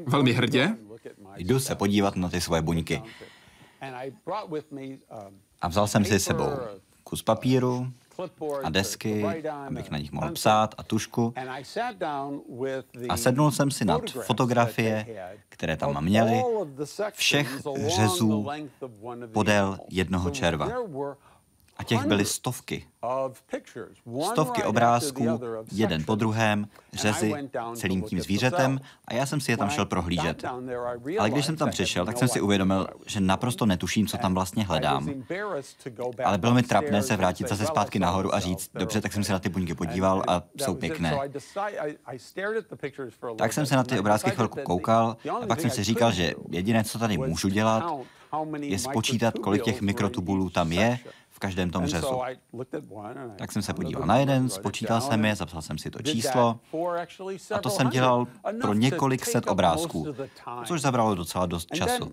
velmi 0.07 0.33
hrdě, 0.33 0.77
jdu 1.37 1.61
se 1.61 1.75
podívat 1.75 2.17
na 2.17 2.29
ty 2.29 2.41
svoje 2.41 2.63
buňky. 2.63 3.03
A 5.61 5.69
vzal 5.69 5.87
jsem 5.87 6.05
si 6.05 6.21
sebou 6.21 6.51
kus 7.05 7.23
papíru, 7.23 7.93
a 8.63 8.71
desky, 8.71 9.25
abych 9.67 9.91
na 9.91 9.99
nich 9.99 10.13
mohl 10.13 10.33
psát 10.33 10.75
a 10.79 10.83
tušku. 10.83 11.35
A 13.09 13.17
sednul 13.17 13.51
jsem 13.51 13.71
si 13.71 13.85
nad 13.85 14.11
fotografie, 14.11 15.07
které 15.49 15.77
tam 15.77 16.05
měly, 16.05 16.43
všech 17.13 17.63
řezů 17.87 18.47
podél 19.33 19.79
jednoho 19.89 20.31
červa. 20.31 20.69
A 21.81 21.83
těch 21.83 22.07
byly 22.07 22.25
stovky. 22.25 22.87
Stovky 24.33 24.63
obrázků, 24.63 25.41
jeden 25.73 26.05
po 26.05 26.15
druhém, 26.15 26.69
řezy, 26.93 27.33
celým 27.75 28.03
tím 28.03 28.21
zvířetem 28.21 28.81
a 29.05 29.15
já 29.15 29.27
jsem 29.27 29.41
si 29.41 29.51
je 29.51 29.57
tam 29.57 29.71
šel 29.71 29.87
prohlížet. 29.87 30.45
Ale 31.19 31.31
když 31.31 31.47
jsem 31.47 31.57
tam 31.57 31.71
přišel, 31.71 32.07
tak 32.07 32.19
jsem 32.19 32.29
si 32.29 32.41
uvědomil, 32.41 32.87
že 33.07 33.21
naprosto 33.21 33.67
netuším, 33.67 34.07
co 34.07 34.17
tam 34.17 34.35
vlastně 34.35 34.65
hledám. 34.65 35.11
Ale 36.25 36.39
bylo 36.39 36.55
mi 36.55 36.63
trapné 36.63 37.03
se 37.03 37.17
vrátit 37.17 37.49
zase 37.49 37.67
zpátky 37.67 37.99
nahoru 37.99 38.35
a 38.35 38.41
říct, 38.41 38.71
dobře, 38.75 39.01
tak 39.01 39.13
jsem 39.13 39.25
se 39.25 39.33
na 39.33 39.39
ty 39.39 39.49
buňky 39.49 39.75
podíval 39.75 40.23
a 40.29 40.43
jsou 40.57 40.75
pěkné. 40.75 41.19
Tak 43.37 43.53
jsem 43.53 43.67
se 43.67 43.77
na 43.77 43.85
ty 43.85 44.01
obrázky 44.01 44.31
chvilku 44.31 44.59
koukal 44.63 45.17
a 45.43 45.47
pak 45.47 45.61
jsem 45.61 45.71
si 45.71 45.85
říkal, 45.85 46.13
že 46.13 46.35
jediné, 46.51 46.85
co 46.85 46.99
tady 46.99 47.19
můžu 47.19 47.49
dělat, 47.49 47.85
je 48.57 48.79
spočítat, 48.79 49.35
kolik 49.39 49.63
těch 49.63 49.83
mikrotubulů 49.83 50.51
tam 50.51 50.73
je 50.73 50.99
každém 51.41 51.71
tom 51.71 51.87
řezu. 51.87 52.21
Tak 53.37 53.53
jsem 53.53 53.63
se 53.63 53.75
podíval 53.75 54.07
na 54.07 54.17
jeden, 54.17 54.49
spočítal 54.49 55.01
jsem 55.01 55.25
je, 55.25 55.37
zapsal 55.37 55.63
jsem 55.63 55.79
si 55.79 55.91
to 55.91 56.03
číslo 56.03 56.61
a 57.55 57.59
to 57.59 57.71
jsem 57.71 57.91
dělal 57.91 58.27
pro 58.61 58.75
několik 58.75 59.27
set 59.27 59.47
obrázků, 59.47 60.07
což 60.65 60.81
zabralo 60.81 61.15
docela 61.15 61.47
dost 61.47 61.69
času. 61.75 62.13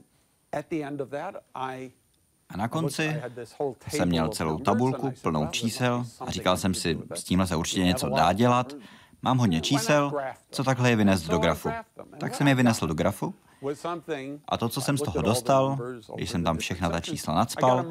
A 2.50 2.58
na 2.58 2.68
konci 2.68 3.22
jsem 3.88 4.10
měl 4.10 4.30
celou 4.30 4.58
tabulku 4.58 5.14
plnou 5.22 5.48
čísel 5.48 6.06
a 6.20 6.32
říkal 6.32 6.58
jsem 6.58 6.74
si, 6.74 7.00
s 7.16 7.24
tímhle 7.24 7.48
se 7.48 7.56
určitě 7.56 7.84
něco 7.84 8.10
dá 8.10 8.34
dělat. 8.34 8.74
Mám 9.22 9.38
hodně 9.38 9.62
čísel, 9.62 10.12
co 10.52 10.64
takhle 10.64 10.90
je 10.90 10.96
vynést 10.96 11.28
do 11.28 11.38
grafu. 11.38 11.70
Tak 12.18 12.36
jsem 12.36 12.48
je 12.48 12.56
vynesl 12.56 12.88
do 12.88 12.94
grafu 12.94 13.34
a 14.50 14.58
to, 14.58 14.70
co 14.70 14.82
jsem 14.82 14.98
z 14.98 15.02
toho 15.02 15.22
dostal, 15.22 15.78
když 16.16 16.30
jsem 16.30 16.44
tam 16.44 16.58
všechna 16.58 16.90
ta 16.90 17.00
čísla 17.00 17.36
nadspal, 17.36 17.86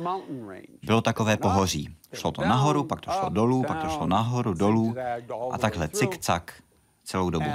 bylo 0.82 1.00
takové 1.00 1.36
pohoří. 1.36 1.96
Šlo 2.14 2.32
to 2.32 2.42
nahoru, 2.42 2.84
pak 2.84 3.00
to 3.00 3.10
šlo 3.10 3.28
dolů, 3.28 3.64
pak 3.68 3.82
to 3.82 3.88
šlo 3.88 4.06
nahoru, 4.06 4.54
dolů 4.54 4.94
a 5.52 5.58
takhle 5.58 5.88
cik-cak 5.88 6.42
celou 7.04 7.30
dobu. 7.30 7.50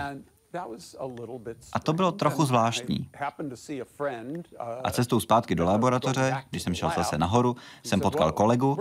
A 1.73 1.79
to 1.79 1.93
bylo 1.93 2.11
trochu 2.11 2.45
zvláštní. 2.45 3.09
A 4.83 4.91
cestou 4.91 5.19
zpátky 5.19 5.55
do 5.55 5.65
laboratoře, 5.65 6.43
když 6.49 6.63
jsem 6.63 6.73
šel 6.73 6.91
zase 6.95 7.17
nahoru, 7.17 7.55
jsem 7.83 8.01
potkal 8.01 8.31
kolegu 8.31 8.77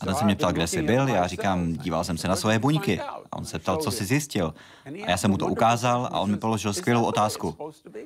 a 0.00 0.04
ten 0.04 0.14
se 0.14 0.24
mě 0.24 0.36
ptal, 0.36 0.52
kde 0.52 0.66
jsi 0.66 0.82
byl. 0.82 1.08
Já 1.08 1.26
říkám, 1.26 1.72
díval 1.72 2.04
jsem 2.04 2.18
se 2.18 2.28
na 2.28 2.36
svoje 2.36 2.58
buňky. 2.58 3.00
A 3.00 3.36
on 3.36 3.44
se 3.44 3.58
ptal, 3.58 3.76
co 3.76 3.90
jsi 3.90 4.04
zjistil. 4.04 4.54
A 4.84 5.10
já 5.10 5.16
jsem 5.16 5.30
mu 5.30 5.36
to 5.36 5.46
ukázal 5.46 6.08
a 6.12 6.20
on 6.20 6.30
mi 6.30 6.36
položil 6.36 6.72
skvělou 6.72 7.04
otázku. 7.04 7.56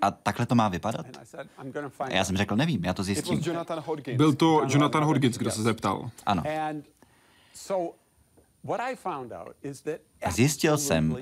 A 0.02 0.10
takhle 0.10 0.46
to 0.46 0.54
má 0.54 0.68
vypadat? 0.68 1.06
A 2.00 2.12
já 2.12 2.24
jsem 2.24 2.36
řekl, 2.36 2.56
nevím, 2.56 2.84
já 2.84 2.94
to 2.94 3.02
zjistím. 3.02 3.42
Byl 4.16 4.34
to 4.34 4.62
Jonathan 4.68 5.04
Hodgins, 5.04 5.36
kdo 5.36 5.50
se 5.50 5.62
zeptal. 5.62 6.10
Ano. 6.26 6.42
A 10.22 10.30
zjistil 10.30 10.78
jsem, 10.78 11.16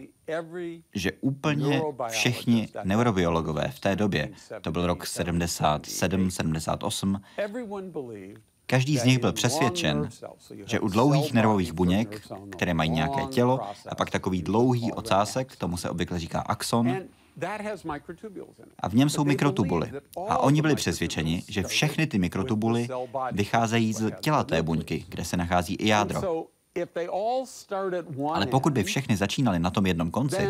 že 0.95 1.13
úplně 1.21 1.83
všichni 2.09 2.69
neurobiologové 2.85 3.69
v 3.69 3.81
té 3.81 3.97
době, 3.97 4.31
to 4.61 4.73
byl 4.73 4.87
rok 4.87 5.07
77, 5.07 6.31
78, 6.31 7.21
Každý 8.67 8.99
z 8.99 9.05
nich 9.05 9.19
byl 9.19 9.33
přesvědčen, 9.33 10.09
že 10.67 10.81
u 10.81 10.89
dlouhých 10.89 11.33
nervových 11.33 11.73
buněk, 11.73 12.23
které 12.51 12.75
mají 12.75 12.91
nějaké 12.91 13.27
tělo, 13.27 13.61
a 13.89 13.95
pak 13.95 14.11
takový 14.11 14.43
dlouhý 14.43 14.93
ocásek, 14.93 15.57
tomu 15.57 15.77
se 15.77 15.91
obvykle 15.91 16.19
říká 16.19 16.41
axon, 16.41 16.99
a 18.79 18.89
v 18.89 18.95
něm 18.95 19.11
jsou 19.11 19.25
mikrotubuly. 19.25 19.93
A 20.29 20.39
oni 20.39 20.63
byli 20.63 20.75
přesvědčeni, 20.75 21.43
že 21.49 21.63
všechny 21.63 22.07
ty 22.07 22.19
mikrotubuly 22.19 22.89
vycházejí 23.33 23.93
z 23.93 24.11
těla 24.21 24.45
té 24.45 24.63
buňky, 24.63 25.05
kde 25.09 25.25
se 25.25 25.37
nachází 25.37 25.75
i 25.75 25.89
jádro. 25.89 26.47
Ale 28.35 28.47
pokud 28.47 28.73
by 28.73 28.85
všechny 28.85 29.17
začínaly 29.17 29.59
na 29.59 29.71
tom 29.71 29.87
jednom 29.87 30.11
konci, 30.11 30.49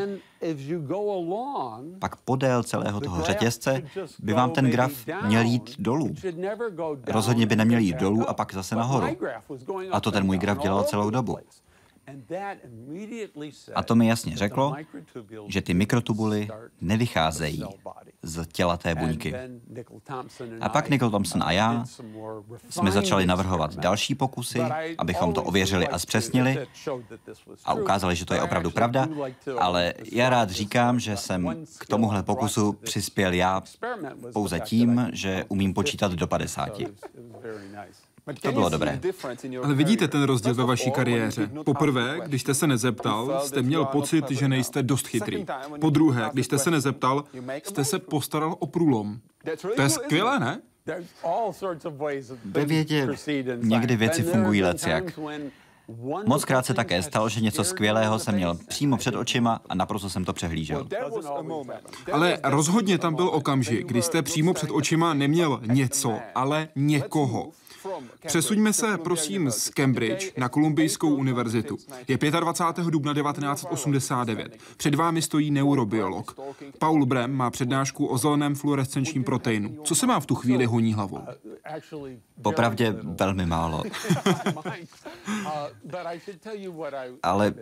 pak 1.99 2.17
podél 2.17 2.63
celého 2.63 3.01
toho 3.01 3.23
řetězce 3.23 3.83
by 4.19 4.33
vám 4.33 4.51
ten 4.51 4.71
graf 4.71 4.93
měl 5.27 5.43
jít 5.43 5.75
dolů. 5.79 6.15
Rozhodně 7.07 7.47
by 7.47 7.57
neměl 7.57 7.81
jít 7.81 7.97
dolů 7.97 8.29
a 8.29 8.35
pak 8.35 8.55
zase 8.55 8.75
nahoru. 8.75 9.07
A 9.91 10.01
to 10.01 10.13
ten 10.13 10.27
můj 10.27 10.39
graf 10.39 10.59
dělal 10.59 10.85
celou 10.85 11.11
dobu. 11.11 11.39
A 13.75 13.83
to 13.83 13.95
mi 13.95 14.07
jasně 14.07 14.37
řeklo, 14.37 14.77
že 15.47 15.63
ty 15.63 15.75
mikrotubuly 15.75 16.49
nevycházejí 16.81 17.65
z 18.23 18.47
těla 18.47 18.77
té 18.77 18.95
buňky. 18.95 19.35
A 20.61 20.69
pak 20.69 20.91
Nicole 20.91 21.11
Thompson 21.11 21.43
a 21.43 21.53
já 21.53 21.85
jsme 22.71 22.91
začali 22.91 23.27
navrhovat 23.27 23.77
další 23.77 24.15
pokusy, 24.15 24.61
abychom 24.99 25.33
to 25.33 25.43
ověřili 25.43 25.89
a 25.89 25.99
zpřesnili 25.99 26.67
a 27.65 27.75
ukázali, 27.75 28.17
že 28.17 28.25
to 28.25 28.35
je 28.35 28.43
opravdu 28.43 28.71
pravda, 28.71 29.09
ale 29.59 29.95
já 30.13 30.31
rád 30.31 30.51
říkám, 30.51 31.01
že 31.01 31.17
jsem 31.17 31.65
k 31.79 31.87
tomuhle 31.87 32.23
pokusu 32.23 32.73
přispěl 32.73 33.33
já 33.33 33.63
pouze 34.33 34.61
tím, 34.61 35.09
že 35.13 35.45
umím 35.49 35.75
počítat 35.75 36.13
do 36.13 36.27
50. 36.27 36.81
To 38.41 38.53
bylo 38.53 38.69
dobré. 38.69 39.01
Ale 39.65 39.75
vidíte 39.75 40.09
ten 40.09 40.23
rozdíl 40.23 40.55
ve 40.55 40.65
vaší 40.65 40.91
kariéře. 40.91 41.51
Poprvé, 41.65 42.21
když 42.25 42.43
jste 42.43 42.55
se 42.55 42.67
nezeptal, 42.67 43.41
jste 43.45 43.63
měl 43.63 43.85
pocit, 43.85 44.31
že 44.31 44.49
nejste 44.49 44.83
dost 44.83 45.07
chytrý. 45.07 45.47
Po 45.81 45.91
druhé, 45.91 46.31
když 46.33 46.47
jste 46.47 46.59
se 46.59 46.71
nezeptal, 46.71 47.25
jste 47.65 47.85
se 47.85 47.99
postaral 47.99 48.57
o 48.59 48.67
průlom. 48.67 49.19
To 49.77 49.83
je 49.83 49.89
skvělé, 49.89 50.39
ne? 50.39 50.61
Ve 52.45 52.65
vědě 52.65 53.09
někdy 53.57 53.97
věci 53.97 54.23
fungují 54.23 54.63
jak. 54.87 55.19
Moc 56.27 56.45
krát 56.45 56.67
se 56.67 56.75
také 56.75 57.03
stalo, 57.03 57.29
že 57.29 57.41
něco 57.41 57.65
skvělého 57.65 58.19
jsem 58.19 58.35
měl 58.35 58.59
přímo 58.69 58.97
před 58.97 59.15
očima 59.15 59.61
a 59.69 59.75
naprosto 59.75 60.11
jsem 60.11 60.25
to 60.25 60.33
přehlížel. 60.33 60.89
Ale 62.13 62.39
rozhodně 62.45 62.99
tam 62.99 63.15
byl 63.15 63.29
okamžik, 63.29 63.87
kdy 63.87 64.03
jste 64.03 64.23
přímo 64.23 64.55
před 64.55 64.71
očima 64.71 65.15
neměl 65.15 65.61
něco, 65.67 66.19
ale 66.35 66.69
někoho. 66.77 67.51
Přesuňme 68.27 68.73
se, 68.73 68.99
prosím, 68.99 69.51
z 69.51 69.71
Cambridge 69.71 70.33
na 70.37 70.49
Kolumbijskou 70.49 71.15
univerzitu. 71.15 71.77
Je 72.09 72.19
25. 72.31 72.87
dubna 72.87 73.15
1989. 73.15 74.59
Před 74.77 74.95
vámi 74.95 75.23
stojí 75.23 75.51
neurobiolog. 75.51 76.37
Paul 76.79 77.07
Brem 77.07 77.33
má 77.33 77.51
přednášku 77.51 78.07
o 78.07 78.19
zeleném 78.19 78.55
fluorescenčním 78.55 79.25
proteinu. 79.25 79.77
Co 79.85 79.95
se 79.95 80.07
má 80.07 80.21
v 80.21 80.27
tu 80.27 80.35
chvíli 80.35 80.65
honí 80.65 80.95
hlavou? 80.95 81.19
Popravdě 82.43 82.95
velmi 83.03 83.47
málo. 83.47 83.83
Ale 87.23 87.55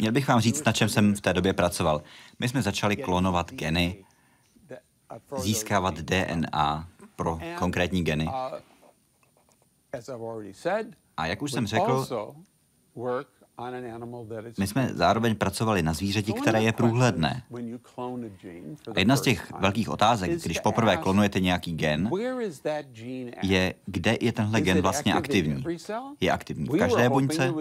měl 0.00 0.12
bych 0.12 0.28
vám 0.28 0.40
říct, 0.40 0.64
na 0.64 0.72
čem 0.72 0.88
jsem 0.88 1.14
v 1.14 1.20
té 1.20 1.32
době 1.32 1.52
pracoval. 1.52 2.02
My 2.38 2.48
jsme 2.48 2.62
začali 2.62 2.96
klonovat 2.96 3.52
geny, 3.52 4.04
získávat 5.36 5.98
DNA 5.98 6.88
pro 7.16 7.38
konkrétní 7.58 8.04
geny. 8.04 8.28
A 11.16 11.26
jak 11.26 11.42
už 11.42 11.52
jsem 11.52 11.66
řekl, 11.66 12.06
my 14.58 14.66
jsme 14.66 14.90
zároveň 14.94 15.36
pracovali 15.36 15.82
na 15.82 15.92
zvířeti, 15.92 16.32
které 16.32 16.62
je 16.62 16.72
průhledné. 16.72 17.42
A 18.94 18.98
jedna 18.98 19.16
z 19.16 19.20
těch 19.20 19.52
velkých 19.60 19.88
otázek, 19.88 20.42
když 20.44 20.60
poprvé 20.60 20.96
klonujete 20.96 21.40
nějaký 21.40 21.72
gen, 21.72 22.10
je, 23.42 23.74
kde 23.86 24.18
je 24.20 24.32
tenhle 24.32 24.60
gen 24.60 24.80
vlastně 24.80 25.14
aktivní. 25.14 25.64
Je 26.20 26.30
aktivní 26.32 26.68
v 26.68 26.78
každé 26.78 27.08
buňce? 27.08 27.52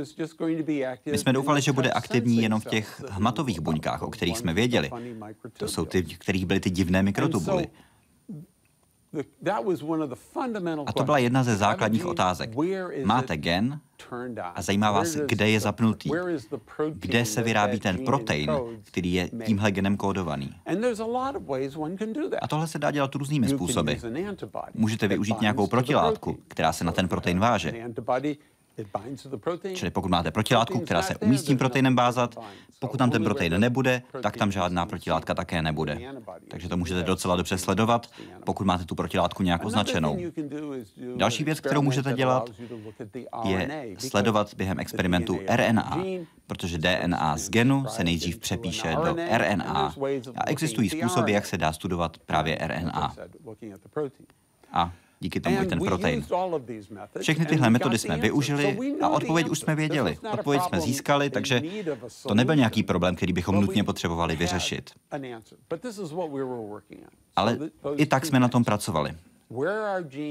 My 1.11 1.17
jsme 1.17 1.33
doufali, 1.33 1.61
že 1.61 1.71
bude 1.71 1.91
aktivní 1.91 2.41
jenom 2.41 2.61
v 2.61 2.65
těch 2.65 3.03
hmatových 3.09 3.59
buňkách, 3.59 4.01
o 4.01 4.09
kterých 4.09 4.37
jsme 4.37 4.53
věděli. 4.53 4.91
To 5.57 5.67
jsou 5.67 5.85
ty, 5.85 6.01
v 6.01 6.17
kterých 6.17 6.45
byly 6.45 6.59
ty 6.59 6.69
divné 6.69 7.03
mikrotubuly. 7.03 7.67
A 10.85 10.93
to 10.93 11.03
byla 11.03 11.17
jedna 11.17 11.43
ze 11.43 11.55
základních 11.55 12.05
otázek. 12.05 12.49
Máte 13.03 13.37
gen 13.37 13.79
a 14.55 14.61
zajímá 14.61 14.91
vás, 14.91 15.15
kde 15.15 15.49
je 15.49 15.59
zapnutý, 15.59 16.09
kde 16.93 17.25
se 17.25 17.41
vyrábí 17.41 17.79
ten 17.79 18.05
protein, 18.05 18.51
který 18.83 19.13
je 19.13 19.29
tímhle 19.45 19.71
genem 19.71 19.97
kódovaný. 19.97 20.55
A 22.41 22.47
tohle 22.47 22.67
se 22.67 22.79
dá 22.79 22.91
dělat 22.91 23.15
různými 23.15 23.47
způsoby. 23.49 23.93
Můžete 24.73 25.07
využít 25.07 25.41
nějakou 25.41 25.67
protilátku, 25.67 26.37
která 26.47 26.73
se 26.73 26.83
na 26.83 26.91
ten 26.91 27.07
protein 27.07 27.39
váže. 27.39 27.73
Čili 29.73 29.91
pokud 29.91 30.11
máte 30.11 30.31
protilátku, 30.31 30.79
která 30.79 31.01
se 31.01 31.15
umí 31.15 31.37
s 31.37 31.43
tím 31.43 31.57
proteinem 31.57 31.95
vázat, 31.95 32.35
pokud 32.79 32.97
tam 32.97 33.11
ten 33.11 33.23
protein 33.23 33.59
nebude, 33.59 34.01
tak 34.21 34.37
tam 34.37 34.51
žádná 34.51 34.85
protilátka 34.85 35.33
také 35.33 35.61
nebude. 35.61 35.99
Takže 36.47 36.69
to 36.69 36.77
můžete 36.77 37.03
docela 37.03 37.35
dobře 37.35 37.57
sledovat, 37.57 38.07
pokud 38.45 38.63
máte 38.65 38.85
tu 38.85 38.95
protilátku 38.95 39.43
nějak 39.43 39.65
označenou. 39.65 40.17
Další 41.15 41.43
věc, 41.43 41.59
kterou 41.59 41.81
můžete 41.81 42.13
dělat, 42.13 42.49
je 43.43 43.95
sledovat 43.97 44.53
během 44.53 44.79
experimentu 44.79 45.39
RNA, 45.55 46.03
protože 46.47 46.77
DNA 46.77 47.37
z 47.37 47.49
genu 47.49 47.85
se 47.87 48.03
nejdřív 48.03 48.37
přepíše 48.37 48.95
do 49.05 49.15
RNA 49.37 49.93
a 50.35 50.49
existují 50.49 50.89
způsoby, 50.89 51.33
jak 51.33 51.45
se 51.45 51.57
dá 51.57 51.73
studovat 51.73 52.17
právě 52.17 52.57
RNA. 52.61 53.13
A 54.73 54.91
díky 55.19 55.39
tomu 55.39 55.61
i 55.61 55.65
ten 55.65 55.79
protein. 55.79 56.25
Všechny 57.21 57.45
tyhle 57.45 57.69
metody 57.69 57.97
jsme 57.97 58.17
využili 58.17 58.77
a 59.01 59.09
odpověď 59.09 59.49
už 59.49 59.59
jsme 59.59 59.75
věděli. 59.75 60.17
Odpověď 60.31 60.61
jsme 60.63 60.81
získali, 60.81 61.29
takže 61.29 61.61
to 62.27 62.35
nebyl 62.35 62.55
nějaký 62.55 62.83
problém, 62.83 63.15
který 63.15 63.33
bychom 63.33 63.55
nutně 63.55 63.83
potřebovali 63.83 64.35
vyřešit. 64.35 64.91
Ale 67.35 67.57
i 67.95 68.05
tak 68.05 68.25
jsme 68.25 68.39
na 68.39 68.47
tom 68.47 68.63
pracovali. 68.63 69.15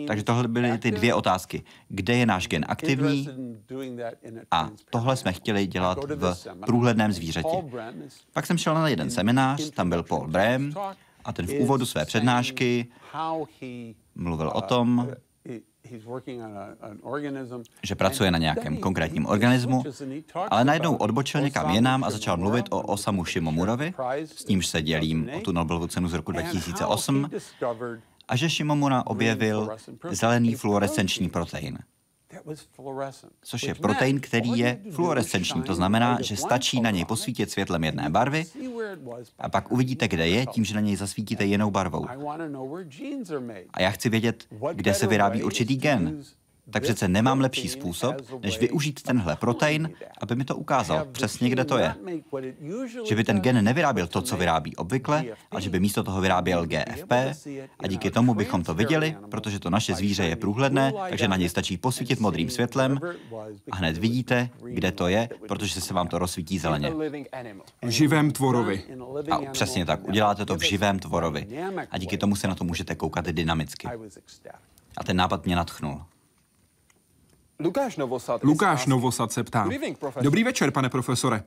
Takže 0.07 0.25
tohle 0.25 0.49
byly 0.49 0.79
ty 0.79 0.91
dvě 0.91 1.15
otázky. 1.15 1.63
Kde 1.89 2.17
je 2.17 2.27
náš 2.27 2.49
gen 2.49 2.65
aktivní? 2.69 3.29
A 4.51 4.71
tohle 4.91 5.17
jsme 5.17 5.33
chtěli 5.33 5.67
dělat 5.67 5.99
v 6.05 6.35
průhledném 6.67 7.13
zvířeti. 7.13 7.49
Pak 8.33 8.47
jsem 8.47 8.59
šel 8.59 8.75
na 8.75 8.89
jeden 8.89 9.11
seminář, 9.11 9.71
tam 9.71 9.91
byl 9.91 10.03
Paul 10.03 10.29
Brehm 10.29 10.73
a 11.25 11.33
ten 11.33 11.47
v 11.47 11.61
úvodu 11.61 11.87
své 11.87 12.05
přednášky 12.05 12.87
mluvil 14.19 14.53
o 14.55 14.61
tom, 14.61 15.09
že 17.83 17.95
pracuje 17.95 18.31
na 18.31 18.39
nějakém 18.39 18.77
konkrétním 18.77 19.27
organismu, 19.27 19.83
ale 20.51 20.65
najednou 20.65 20.97
odbočil 20.97 21.41
někam 21.41 21.71
jinam 21.71 22.05
a 22.05 22.11
začal 22.11 22.37
mluvit 22.37 22.67
o 22.71 22.83
Osamu 22.83 23.25
Shimomurovi, 23.25 23.95
s 24.25 24.47
nímž 24.47 24.67
se 24.67 24.83
dělím 24.83 25.31
o 25.37 25.41
tu 25.41 25.53
Nobelovu 25.53 25.87
cenu 25.87 26.09
z 26.09 26.15
roku 26.15 26.33
2008, 26.33 27.31
a 28.29 28.37
že 28.37 28.49
Shimomura 28.49 29.07
objevil 29.07 29.77
zelený 30.11 30.55
fluorescenční 30.55 31.29
protein. 31.29 31.79
Což 33.43 33.63
je 33.63 33.75
protein, 33.75 34.21
který 34.21 34.59
je 34.59 34.81
fluorescenční. 34.91 35.63
To 35.63 35.75
znamená, 35.75 36.19
že 36.21 36.37
stačí 36.37 36.81
na 36.81 36.91
něj 36.91 37.05
posvítit 37.05 37.51
světlem 37.51 37.85
jedné 37.85 38.11
barvy 38.11 38.45
a 39.39 39.49
pak 39.49 39.73
uvidíte, 39.73 40.09
kde 40.09 40.29
je, 40.29 40.47
tím, 40.47 40.65
že 40.65 40.75
na 40.75 40.81
něj 40.81 40.97
zasvítíte 40.97 41.45
jinou 41.45 41.71
barvou. 41.71 42.07
A 43.73 43.83
já 43.83 43.91
chci 43.91 44.09
vědět, 44.09 44.47
kde 44.75 44.95
se 44.95 45.07
vyrábí 45.07 45.43
určitý 45.43 45.77
gen 45.77 46.25
tak 46.71 46.83
přece 46.83 47.09
nemám 47.09 47.41
lepší 47.41 47.69
způsob, 47.69 48.17
než 48.43 48.59
využít 48.59 49.03
tenhle 49.03 49.37
protein, 49.37 49.91
aby 50.21 50.35
mi 50.35 50.45
to 50.45 50.57
ukázal 50.57 51.07
přesně, 51.13 51.51
kde 51.51 51.65
to 51.65 51.79
je. 51.79 51.95
Že 53.09 53.15
by 53.15 53.25
ten 53.25 53.41
gen 53.41 53.65
nevyráběl 53.65 54.07
to, 54.07 54.23
co 54.23 54.37
vyrábí 54.37 54.77
obvykle, 54.77 55.25
ale 55.51 55.61
že 55.61 55.71
by 55.71 55.81
místo 55.81 56.05
toho 56.05 56.21
vyráběl 56.21 56.67
GFP 56.67 57.13
a 57.79 57.87
díky 57.87 58.11
tomu 58.11 58.35
bychom 58.35 58.63
to 58.63 58.75
viděli, 58.75 59.17
protože 59.31 59.59
to 59.59 59.71
naše 59.71 59.95
zvíře 59.95 60.25
je 60.25 60.37
průhledné, 60.37 60.93
takže 61.09 61.29
na 61.29 61.37
něj 61.37 61.49
stačí 61.49 61.77
posvítit 61.77 62.21
modrým 62.21 62.51
světlem 62.51 63.01
a 63.71 63.77
hned 63.77 63.97
vidíte, 63.97 64.51
kde 64.65 64.93
to 64.93 65.09
je, 65.09 65.29
protože 65.49 65.81
se 65.81 65.95
vám 65.95 66.09
to 66.09 66.19
rozsvítí 66.19 66.59
zeleně. 66.59 66.93
V 67.83 67.89
živém 67.89 68.31
tvorovi. 68.31 68.85
A 69.31 69.39
přesně 69.53 69.85
tak, 69.85 70.09
uděláte 70.09 70.47
to 70.47 70.57
v 70.57 70.63
živém 70.63 70.99
tvorovi. 70.99 71.47
A 71.91 71.99
díky 71.99 72.19
tomu 72.19 72.37
se 72.37 72.49
na 72.49 72.55
to 72.55 72.65
můžete 72.65 72.95
koukat 72.95 73.25
dynamicky. 73.25 73.89
A 74.97 75.05
ten 75.05 75.17
nápad 75.17 75.45
mě 75.45 75.57
natchnul. 75.57 76.03
Lukáš 78.43 78.87
Novosad 78.87 79.33
se 79.33 79.45
ptá. 79.45 79.69
Dobrý 80.21 80.45
večer, 80.45 80.71
pane 80.71 80.89
profesore. 80.89 81.43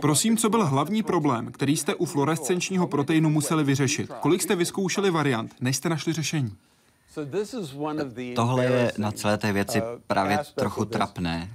Prosím, 0.00 0.36
co 0.36 0.48
byl 0.48 0.66
hlavní 0.66 1.02
problém, 1.02 1.52
který 1.52 1.76
jste 1.76 1.94
u 1.94 2.04
fluorescenčního 2.04 2.86
proteinu 2.86 3.30
museli 3.30 3.64
vyřešit? 3.64 4.10
Kolik 4.20 4.42
jste 4.42 4.56
vyzkoušeli 4.56 5.10
variant, 5.10 5.54
než 5.60 5.76
jste 5.76 5.88
našli 5.88 6.12
řešení? 6.12 6.56
Tohle 8.34 8.64
je 8.64 8.92
na 8.98 9.12
celé 9.12 9.38
té 9.38 9.52
věci 9.52 9.82
uh, 9.82 9.88
právě 10.06 10.38
trochu 10.54 10.84
trapné, 10.84 11.50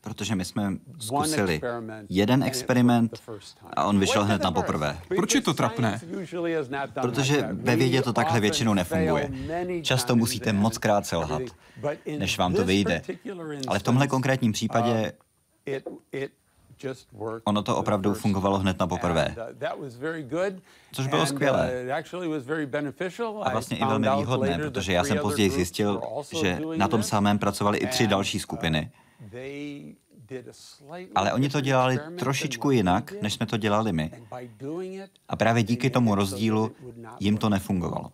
protože 0.00 0.34
my 0.34 0.44
jsme 0.44 0.72
zkusili 0.98 1.60
jeden 2.08 2.42
experiment 2.42 3.22
a 3.76 3.84
on 3.84 3.98
vyšel 3.98 4.24
hned 4.24 4.42
na 4.42 4.52
poprvé. 4.52 4.98
Proč 5.16 5.34
je 5.34 5.40
to 5.40 5.54
trapné? 5.54 6.00
Protože 7.00 7.48
ve 7.52 7.76
vědě 7.76 8.02
to 8.02 8.12
takhle 8.12 8.40
většinou 8.40 8.74
nefunguje. 8.74 9.30
Často 9.82 10.16
musíte 10.16 10.52
moc 10.52 10.78
krát 10.78 11.06
selhat, 11.06 11.42
než 12.18 12.38
vám 12.38 12.54
to 12.54 12.64
vyjde. 12.64 13.02
Ale 13.68 13.78
v 13.78 13.82
tomhle 13.82 14.08
konkrétním 14.08 14.52
případě 14.52 15.12
Ono 17.44 17.62
to 17.62 17.76
opravdu 17.76 18.14
fungovalo 18.14 18.58
hned 18.58 18.78
na 18.80 18.86
poprvé. 18.86 19.34
Uh, 19.36 19.44
Což 20.92 21.06
bylo 21.06 21.26
skvělé. 21.26 21.70
Uh, 21.82 23.46
a 23.46 23.50
vlastně 23.50 23.76
i 23.76 23.84
velmi 23.84 24.08
výhodné, 24.16 24.58
protože 24.58 24.92
já 24.92 25.04
jsem 25.04 25.18
později 25.18 25.50
zjistil, 25.50 26.02
že 26.40 26.60
na 26.76 26.88
tom 26.88 27.02
samém 27.02 27.38
pracovali 27.38 27.78
i 27.78 27.86
tři 27.86 28.06
další 28.06 28.38
skupiny. 28.38 28.90
Ale 31.14 31.32
oni 31.32 31.48
to 31.48 31.60
dělali 31.60 31.98
trošičku 32.18 32.70
jinak, 32.70 33.12
než 33.22 33.34
jsme 33.34 33.46
to 33.46 33.56
dělali 33.56 33.92
my. 33.92 34.10
A 35.28 35.36
právě 35.36 35.62
díky 35.62 35.90
tomu 35.90 36.14
rozdílu 36.14 36.72
jim 37.20 37.36
to 37.36 37.48
nefungovalo. 37.48 38.12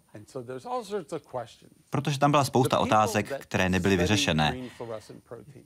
Protože 1.91 2.19
tam 2.19 2.31
byla 2.31 2.45
spousta 2.45 2.79
otázek, 2.79 3.41
které 3.41 3.69
nebyly 3.69 3.97
vyřešené. 3.97 4.57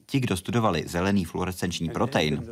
Ti, 0.07 0.21
kdo 0.21 0.37
studovali 0.37 0.85
zelený 0.87 1.25
fluorescenční 1.25 1.91
protein, 1.91 2.51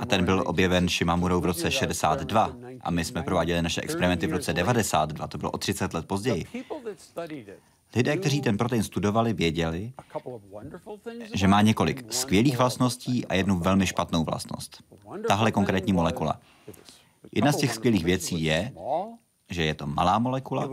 a 0.00 0.06
ten 0.06 0.24
byl 0.24 0.42
objeven 0.46 0.88
Shimamurou 0.88 1.40
v 1.40 1.44
roce 1.44 1.70
62, 1.70 2.56
a 2.80 2.90
my 2.90 3.04
jsme 3.04 3.22
prováděli 3.22 3.62
naše 3.62 3.80
experimenty 3.80 4.26
v 4.26 4.32
roce 4.32 4.52
92, 4.52 5.26
to 5.26 5.38
bylo 5.38 5.50
o 5.50 5.58
30 5.58 5.94
let 5.94 6.06
později, 6.06 6.44
Lidé, 7.94 8.16
kteří 8.16 8.40
ten 8.40 8.56
protein 8.56 8.82
studovali, 8.82 9.32
věděli, 9.32 9.92
že 11.34 11.48
má 11.48 11.62
několik 11.62 12.12
skvělých 12.12 12.58
vlastností 12.58 13.26
a 13.26 13.34
jednu 13.34 13.58
velmi 13.58 13.86
špatnou 13.86 14.24
vlastnost. 14.24 14.82
Tahle 15.28 15.52
konkrétní 15.52 15.92
molekula. 15.92 16.40
Jedna 17.34 17.52
z 17.52 17.56
těch 17.56 17.72
skvělých 17.72 18.04
věcí 18.04 18.44
je, 18.44 18.72
že 19.50 19.64
je 19.64 19.74
to 19.74 19.86
malá 19.86 20.18
molekula, 20.18 20.70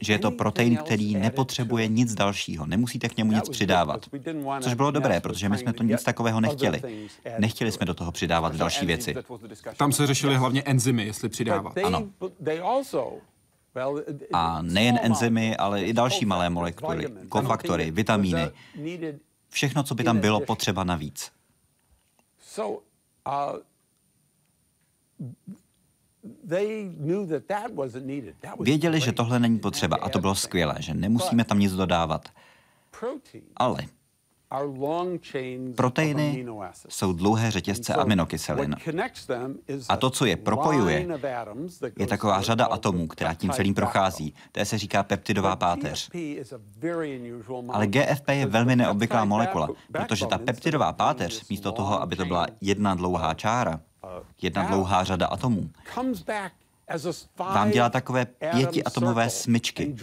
že 0.00 0.12
je 0.12 0.18
to 0.18 0.30
protein, 0.30 0.76
který 0.76 1.14
nepotřebuje 1.14 1.88
nic 1.88 2.14
dalšího, 2.14 2.66
nemusíte 2.66 3.08
k 3.08 3.16
němu 3.16 3.32
nic 3.32 3.48
přidávat. 3.48 4.06
Což 4.60 4.74
bylo 4.74 4.90
dobré, 4.90 5.20
protože 5.20 5.48
my 5.48 5.58
jsme 5.58 5.72
to 5.72 5.82
nic 5.82 6.02
takového 6.02 6.40
nechtěli. 6.40 7.08
Nechtěli 7.38 7.72
jsme 7.72 7.86
do 7.86 7.94
toho 7.94 8.12
přidávat 8.12 8.56
další 8.56 8.86
věci. 8.86 9.14
Tam 9.76 9.92
se 9.92 10.06
řešily 10.06 10.36
hlavně 10.36 10.62
enzymy, 10.62 11.06
jestli 11.06 11.28
přidávat. 11.28 11.78
Ano. 11.84 12.08
A 14.32 14.62
nejen 14.62 14.98
enzymy, 15.02 15.56
ale 15.56 15.82
i 15.82 15.92
další 15.92 16.24
malé 16.24 16.50
molekuly, 16.50 17.06
kofaktory, 17.28 17.90
vitamíny. 17.90 18.50
Všechno, 19.48 19.82
co 19.82 19.94
by 19.94 20.04
tam 20.04 20.18
bylo 20.18 20.40
potřeba 20.40 20.84
navíc. 20.84 21.32
Věděli, 28.60 29.00
že 29.00 29.12
tohle 29.12 29.40
není 29.40 29.58
potřeba 29.58 29.96
a 29.96 30.08
to 30.08 30.18
bylo 30.18 30.34
skvělé, 30.34 30.74
že 30.78 30.94
nemusíme 30.94 31.44
tam 31.44 31.58
nic 31.58 31.72
dodávat. 31.72 32.28
Ale 33.56 33.86
Proteiny 35.76 36.46
jsou 36.88 37.12
dlouhé 37.12 37.50
řetězce 37.50 37.94
aminokyselin. 37.94 38.76
A 39.88 39.96
to, 39.96 40.10
co 40.10 40.26
je 40.26 40.36
propojuje, 40.36 41.06
je 41.98 42.06
taková 42.06 42.42
řada 42.42 42.66
atomů, 42.66 43.06
která 43.06 43.34
tím 43.34 43.50
celým 43.50 43.74
prochází. 43.74 44.34
To 44.52 44.64
se 44.64 44.78
říká 44.78 45.02
peptidová 45.02 45.56
páteř. 45.56 46.10
Ale 47.72 47.86
GFP 47.86 48.28
je 48.28 48.46
velmi 48.46 48.76
neobvyklá 48.76 49.24
molekula, 49.24 49.68
protože 49.92 50.26
ta 50.26 50.38
peptidová 50.38 50.92
páteř, 50.92 51.48
místo 51.48 51.72
toho, 51.72 52.02
aby 52.02 52.16
to 52.16 52.24
byla 52.24 52.46
jedna 52.60 52.94
dlouhá 52.94 53.34
čára, 53.34 53.80
jedna 54.42 54.62
dlouhá 54.64 55.04
řada 55.04 55.26
atomů, 55.26 55.70
vám 57.38 57.70
dělá 57.70 57.90
takové 57.90 58.26
pětiatomové 58.26 59.30
smyčky, 59.30 59.94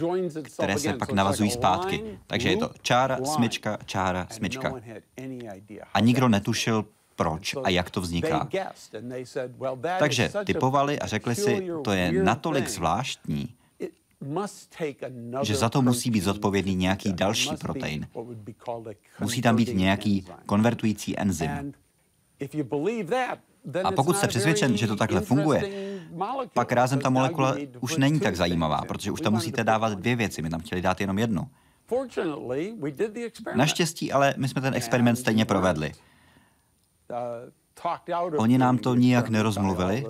které 0.54 0.78
se 0.78 0.92
pak 0.92 1.12
navazují 1.12 1.50
zpátky. 1.50 2.04
Takže 2.26 2.50
je 2.50 2.56
to 2.56 2.70
čára, 2.82 3.18
smyčka, 3.24 3.78
čára, 3.86 4.26
smyčka. 4.30 4.72
A 5.94 6.00
nikdo 6.00 6.28
netušil, 6.28 6.84
proč 7.16 7.54
a 7.64 7.68
jak 7.68 7.90
to 7.90 8.00
vzniká. 8.00 8.48
Takže 9.98 10.32
typovali 10.44 10.98
a 10.98 11.06
řekli 11.06 11.34
si, 11.34 11.68
to 11.84 11.92
je 11.92 12.12
natolik 12.22 12.68
zvláštní, 12.68 13.48
že 15.42 15.56
za 15.56 15.68
to 15.68 15.82
musí 15.82 16.10
být 16.10 16.24
zodpovědný 16.24 16.74
nějaký 16.74 17.12
další 17.12 17.56
protein. 17.56 18.08
Musí 19.20 19.42
tam 19.42 19.56
být 19.56 19.74
nějaký 19.74 20.26
konvertující 20.46 21.18
enzym. 21.18 21.72
A 23.84 23.92
pokud 23.92 24.16
jste 24.16 24.28
přesvědčen, 24.28 24.76
že 24.76 24.86
to 24.86 24.96
takhle 24.96 25.20
funguje, 25.20 25.62
pak 26.54 26.72
rázem 26.72 27.00
ta 27.00 27.10
molekula 27.10 27.56
už 27.80 27.96
není 27.96 28.20
tak 28.20 28.36
zajímavá, 28.36 28.82
protože 28.88 29.10
už 29.10 29.20
tam 29.20 29.32
musíte 29.32 29.64
dávat 29.64 29.92
dvě 29.92 30.16
věci. 30.16 30.42
My 30.42 30.50
tam 30.50 30.60
chtěli 30.60 30.82
dát 30.82 31.00
jenom 31.00 31.18
jednu. 31.18 31.48
Naštěstí 33.54 34.12
ale 34.12 34.34
my 34.36 34.48
jsme 34.48 34.60
ten 34.60 34.74
experiment 34.74 35.18
stejně 35.18 35.44
provedli. 35.44 35.92
Oni 38.38 38.58
nám 38.58 38.78
to 38.78 38.94
nijak 38.94 39.28
nerozmluvili, 39.28 40.04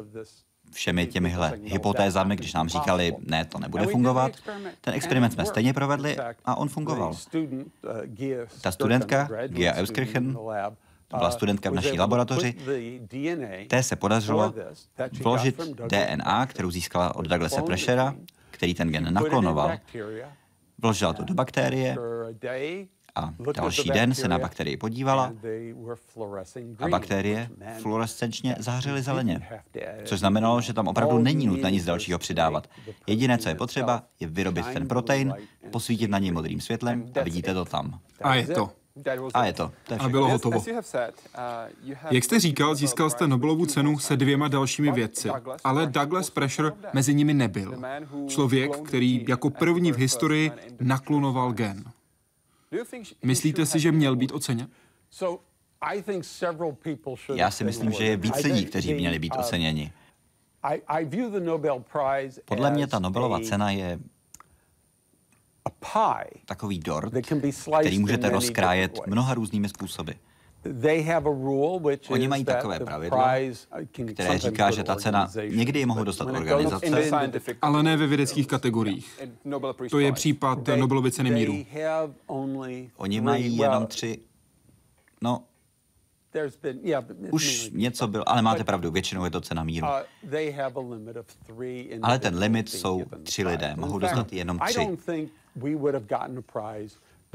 všemi 0.70 1.06
těmihle 1.06 1.58
hypotézami, 1.64 2.36
když 2.36 2.54
nám 2.54 2.68
říkali, 2.68 3.16
ne, 3.20 3.44
to 3.44 3.58
nebude 3.58 3.86
fungovat. 3.86 4.32
Ten 4.80 4.94
experiment 4.94 5.32
jsme 5.32 5.46
stejně 5.46 5.72
provedli 5.72 6.16
a 6.44 6.54
on 6.54 6.68
fungoval. 6.68 7.14
Ta 8.62 8.72
studentka, 8.72 9.28
Gia 9.46 9.74
Euskirchen, 9.74 10.38
to 11.08 11.16
byla 11.16 11.30
studentka 11.30 11.70
v 11.70 11.74
naší 11.74 11.98
laboratoři, 11.98 12.54
té 13.68 13.82
se 13.82 13.96
podařilo 13.96 14.54
vložit 15.22 15.60
DNA, 15.88 16.46
kterou 16.46 16.70
získala 16.70 17.16
od 17.16 17.26
Douglasa 17.26 17.62
Pressera, 17.62 18.14
který 18.50 18.74
ten 18.74 18.90
gen 18.90 19.14
naklonoval, 19.14 19.72
vložila 20.78 21.12
to 21.12 21.24
do 21.24 21.34
bakterie 21.34 21.96
a 23.14 23.34
další 23.56 23.90
den 23.90 24.14
se 24.14 24.28
na 24.28 24.38
bakterii 24.38 24.76
podívala 24.76 25.32
a 26.78 26.88
bakterie 26.88 27.48
fluorescenčně 27.82 28.56
zářily 28.58 29.02
zeleně, 29.02 29.48
což 30.04 30.18
znamenalo, 30.18 30.60
že 30.60 30.72
tam 30.72 30.88
opravdu 30.88 31.18
není 31.18 31.46
nutné 31.46 31.70
nic 31.70 31.84
dalšího 31.84 32.18
přidávat. 32.18 32.70
Jediné, 33.06 33.38
co 33.38 33.48
je 33.48 33.54
potřeba, 33.54 34.02
je 34.20 34.26
vyrobit 34.26 34.66
ten 34.66 34.88
protein, 34.88 35.34
posvítit 35.70 36.10
na 36.10 36.18
něj 36.18 36.30
modrým 36.30 36.60
světlem 36.60 37.12
a 37.20 37.24
vidíte 37.24 37.54
to 37.54 37.64
tam. 37.64 38.00
A 38.20 38.34
je 38.34 38.46
to. 38.46 38.70
A 39.34 39.46
je 39.46 39.52
to. 39.52 39.72
to 39.84 39.94
je 39.94 39.98
a 39.98 40.08
bylo 40.08 40.28
hotovo. 40.28 40.64
Jak 42.10 42.24
jste 42.24 42.40
říkal, 42.40 42.74
získal 42.74 43.10
jste 43.10 43.26
Nobelovu 43.26 43.66
cenu 43.66 43.98
se 43.98 44.16
dvěma 44.16 44.48
dalšími 44.48 44.92
vědci, 44.92 45.30
ale 45.64 45.86
Douglas 45.86 46.30
Pressure 46.30 46.72
mezi 46.92 47.14
nimi 47.14 47.34
nebyl. 47.34 47.82
Člověk, 48.28 48.76
který 48.76 49.24
jako 49.28 49.50
první 49.50 49.92
v 49.92 49.96
historii 49.96 50.52
naklonoval 50.80 51.52
gen. 51.52 51.84
Myslíte 53.22 53.66
si, 53.66 53.80
že 53.80 53.92
měl 53.92 54.16
být 54.16 54.32
oceněn? 54.32 54.68
Já 57.34 57.50
si 57.50 57.64
myslím, 57.64 57.92
že 57.92 58.04
je 58.04 58.16
víc 58.16 58.42
lidí, 58.42 58.64
kteří 58.64 58.94
měli 58.94 59.18
být 59.18 59.32
oceněni. 59.38 59.92
Podle 62.44 62.70
mě 62.70 62.86
ta 62.86 62.98
Nobelova 62.98 63.40
cena 63.40 63.70
je 63.70 63.98
takový 66.44 66.78
dort, 66.78 67.14
který 67.80 67.98
můžete 67.98 68.30
rozkrájet 68.30 69.06
mnoha 69.06 69.34
různými 69.34 69.68
způsoby. 69.68 70.12
Oni 72.08 72.28
mají 72.28 72.44
takové 72.44 72.80
pravidlo, 72.80 73.18
které 74.14 74.38
říká, 74.38 74.70
že 74.70 74.84
ta 74.84 74.96
cena 74.96 75.30
někdy 75.48 75.80
je 75.80 75.86
mohou 75.86 76.04
dostat 76.04 76.28
organizace, 76.28 77.10
ale 77.62 77.82
ne 77.82 77.96
ve 77.96 78.06
vědeckých 78.06 78.46
kategoriích. 78.46 79.20
To 79.90 79.98
je 79.98 80.12
případ 80.12 80.58
Nobelovy 80.76 81.10
ceny 81.10 81.30
míru. 81.30 81.66
Oni 82.96 83.20
mají 83.20 83.56
jenom 83.56 83.86
tři, 83.86 84.18
no, 85.20 85.44
už 87.30 87.70
něco 87.72 88.08
byl, 88.08 88.24
ale 88.26 88.42
máte 88.42 88.64
pravdu, 88.64 88.90
většinou 88.90 89.24
je 89.24 89.30
to 89.30 89.40
cena 89.40 89.64
míru. 89.64 89.86
Ale 92.02 92.18
ten 92.18 92.38
limit 92.38 92.68
jsou 92.68 93.04
tři 93.22 93.44
lidé, 93.44 93.74
mohou 93.76 93.98
dostat 93.98 94.32
jenom 94.32 94.58
tři 94.58 94.88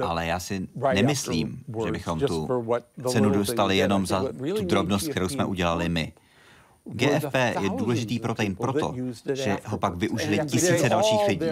ale 0.03 0.25
já 0.27 0.39
si 0.39 0.67
nemyslím, 0.93 1.63
že 1.85 1.91
bychom 1.91 2.19
tu 2.19 2.47
cenu 3.09 3.29
dostali 3.29 3.77
jenom 3.77 4.05
za 4.05 4.23
tu 4.57 4.65
drobnost, 4.65 5.07
kterou 5.07 5.29
jsme 5.29 5.45
udělali 5.45 5.89
my. 5.89 6.13
GFP 6.85 7.35
je 7.61 7.69
důležitý 7.69 8.19
protein 8.19 8.55
proto, 8.55 8.95
že 9.33 9.57
ho 9.65 9.77
pak 9.77 9.95
využili 9.95 10.39
tisíce 10.45 10.89
dalších 10.89 11.27
lidí. 11.27 11.45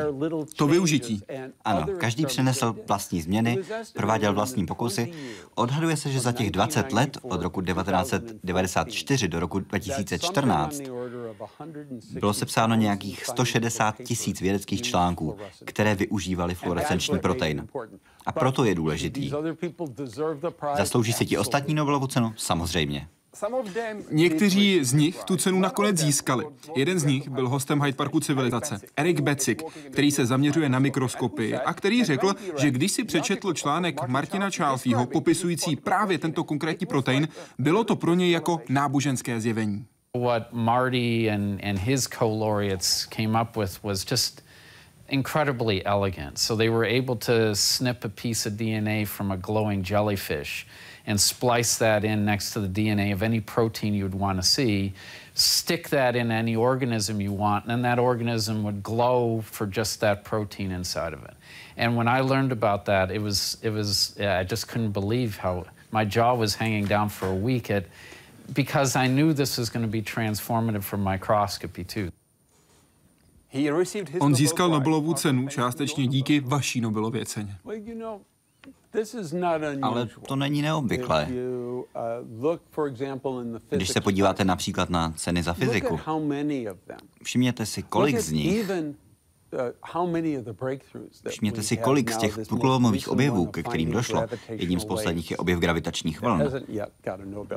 To 0.55 0.67
využití. 0.67 1.21
Ano, 1.65 1.87
každý 1.97 2.25
přinesl 2.25 2.75
vlastní 2.87 3.21
změny, 3.21 3.57
prováděl 3.93 4.33
vlastní 4.33 4.65
pokusy. 4.65 5.13
Odhaduje 5.55 5.97
se, 5.97 6.11
že 6.11 6.19
za 6.19 6.31
těch 6.31 6.51
20 6.51 6.93
let 6.93 7.17
od 7.21 7.41
roku 7.41 7.61
1994 7.61 9.27
do 9.27 9.39
roku 9.39 9.59
2014 9.59 10.81
bylo 12.11 12.33
sepsáno 12.33 12.75
nějakých 12.75 13.25
160 13.25 13.95
tisíc 14.03 14.41
vědeckých 14.41 14.81
článků, 14.81 15.37
které 15.65 15.95
využívali 15.95 16.55
fluorescenční 16.55 17.19
protein. 17.19 17.67
A 18.25 18.31
proto 18.31 18.65
je 18.65 18.75
důležitý. 18.75 19.31
Zaslouží 20.77 21.13
si 21.13 21.25
ti 21.25 21.37
ostatní 21.37 21.73
Nobelovu 21.73 22.07
cenu? 22.07 22.33
Samozřejmě. 22.37 23.07
Někteří 24.11 24.83
z 24.83 24.93
nich 24.93 25.23
tu 25.23 25.37
cenu 25.37 25.59
nakonec 25.59 25.97
získali. 25.97 26.45
Jeden 26.75 26.99
z 26.99 27.03
nich 27.03 27.29
byl 27.29 27.49
hostem 27.49 27.81
Hyde 27.81 27.95
Parku 27.95 28.19
civilizace, 28.19 28.79
Erik 28.97 29.19
Becik, 29.19 29.63
který 29.91 30.11
se 30.11 30.25
zaměřuje 30.25 30.69
na 30.69 30.79
mikroskopy 30.79 31.55
a 31.55 31.73
který 31.73 32.03
řekl, 32.03 32.33
že 32.57 32.71
když 32.71 32.91
si 32.91 33.03
přečetl 33.03 33.53
článek 33.53 34.07
Martina 34.07 34.49
Charlesího 34.49 35.05
popisující 35.05 35.75
právě 35.75 36.17
tento 36.17 36.43
konkrétní 36.43 36.87
protein, 36.87 37.27
bylo 37.57 37.83
to 37.83 37.95
pro 37.95 38.13
něj 38.13 38.31
jako 38.31 38.61
náboženské 38.69 39.41
zjevení. 39.41 39.85
What 40.21 40.53
Marty 40.53 41.31
and, 41.31 41.63
and 41.63 41.79
his 41.79 42.07
co-laureates 42.07 43.05
came 43.05 43.41
up 43.41 43.57
with 43.57 43.83
was 43.83 44.05
just 44.11 44.43
incredibly 45.07 45.85
elegant. 45.85 46.37
So 46.37 46.57
they 46.57 46.69
were 46.69 46.97
able 46.97 47.15
to 47.15 47.55
snip 47.55 48.05
a 48.05 48.09
piece 48.09 48.49
of 48.49 48.55
DNA 48.55 49.05
from 49.05 49.31
a 49.31 49.37
glowing 49.37 49.91
jellyfish 49.91 50.65
and 51.05 51.19
splice 51.19 51.77
that 51.77 52.03
in 52.03 52.25
next 52.25 52.53
to 52.53 52.59
the 52.59 52.67
DNA 52.67 53.13
of 53.13 53.23
any 53.23 53.39
protein 53.39 53.93
you'd 53.93 54.13
want 54.15 54.37
to 54.41 54.43
see, 54.47 54.93
stick 55.33 55.89
that 55.89 56.15
in 56.15 56.31
any 56.31 56.55
organism 56.55 57.21
you 57.21 57.31
want, 57.31 57.65
and 57.65 57.71
then 57.71 57.81
that 57.81 57.99
organism 57.99 58.63
would 58.63 58.83
glow 58.83 59.41
for 59.41 59.65
just 59.65 59.99
that 60.01 60.23
protein 60.23 60.71
inside 60.71 61.13
of 61.13 61.23
it. 61.23 61.33
And 61.77 61.95
when 61.95 62.07
I 62.07 62.19
learned 62.21 62.51
about 62.51 62.85
that, 62.85 63.11
it 63.11 63.21
was, 63.21 63.57
it 63.61 63.69
was 63.69 64.15
I 64.19 64.43
just 64.43 64.67
couldn't 64.67 64.91
believe 64.91 65.37
how 65.37 65.65
my 65.91 66.05
jaw 66.05 66.35
was 66.35 66.55
hanging 66.55 66.85
down 66.85 67.09
for 67.09 67.27
a 67.27 67.35
week 67.35 67.71
at, 67.71 67.85
because 68.53 68.95
I 68.95 69.07
knew 69.07 69.33
this 69.33 69.57
was 69.57 69.69
going 69.69 69.85
to 69.85 69.91
be 69.91 70.01
transformative 70.01 70.83
for 70.83 70.97
microscopy 70.97 71.83
too. 71.83 72.11
On 74.19 74.35
získal 74.35 74.69
Nobelovu 74.69 75.13
cenu 75.13 75.47
částečně 75.47 76.07
díky 76.07 76.39
vaší 76.39 76.81
Nobelově 76.81 77.25
ceně. 77.25 77.55
Ale 79.81 80.09
to 80.27 80.35
není 80.35 80.61
neobvyklé. 80.61 81.27
Uh, 81.27 81.83
Když 83.69 83.89
se 83.89 84.01
podíváte 84.01 84.45
například 84.45 84.89
na 84.89 85.11
ceny 85.17 85.43
za 85.43 85.53
fyziku, 85.53 85.99
všimněte 87.23 87.65
si, 87.65 87.83
kolik 87.83 88.19
z 88.19 88.31
nich 88.31 88.69
uh, 88.69 88.85
Všimněte 91.29 91.63
si, 91.63 91.77
kolik 91.77 92.11
z 92.11 92.17
těch 92.17 92.39
průlomových 92.49 93.07
objevů, 93.07 93.45
ke 93.45 93.63
kterým 93.63 93.91
došlo, 93.91 94.25
jedním 94.49 94.79
z 94.79 94.85
posledních 94.85 95.31
je 95.31 95.37
objev 95.37 95.59
gravitačních 95.59 96.21
vln, 96.21 96.43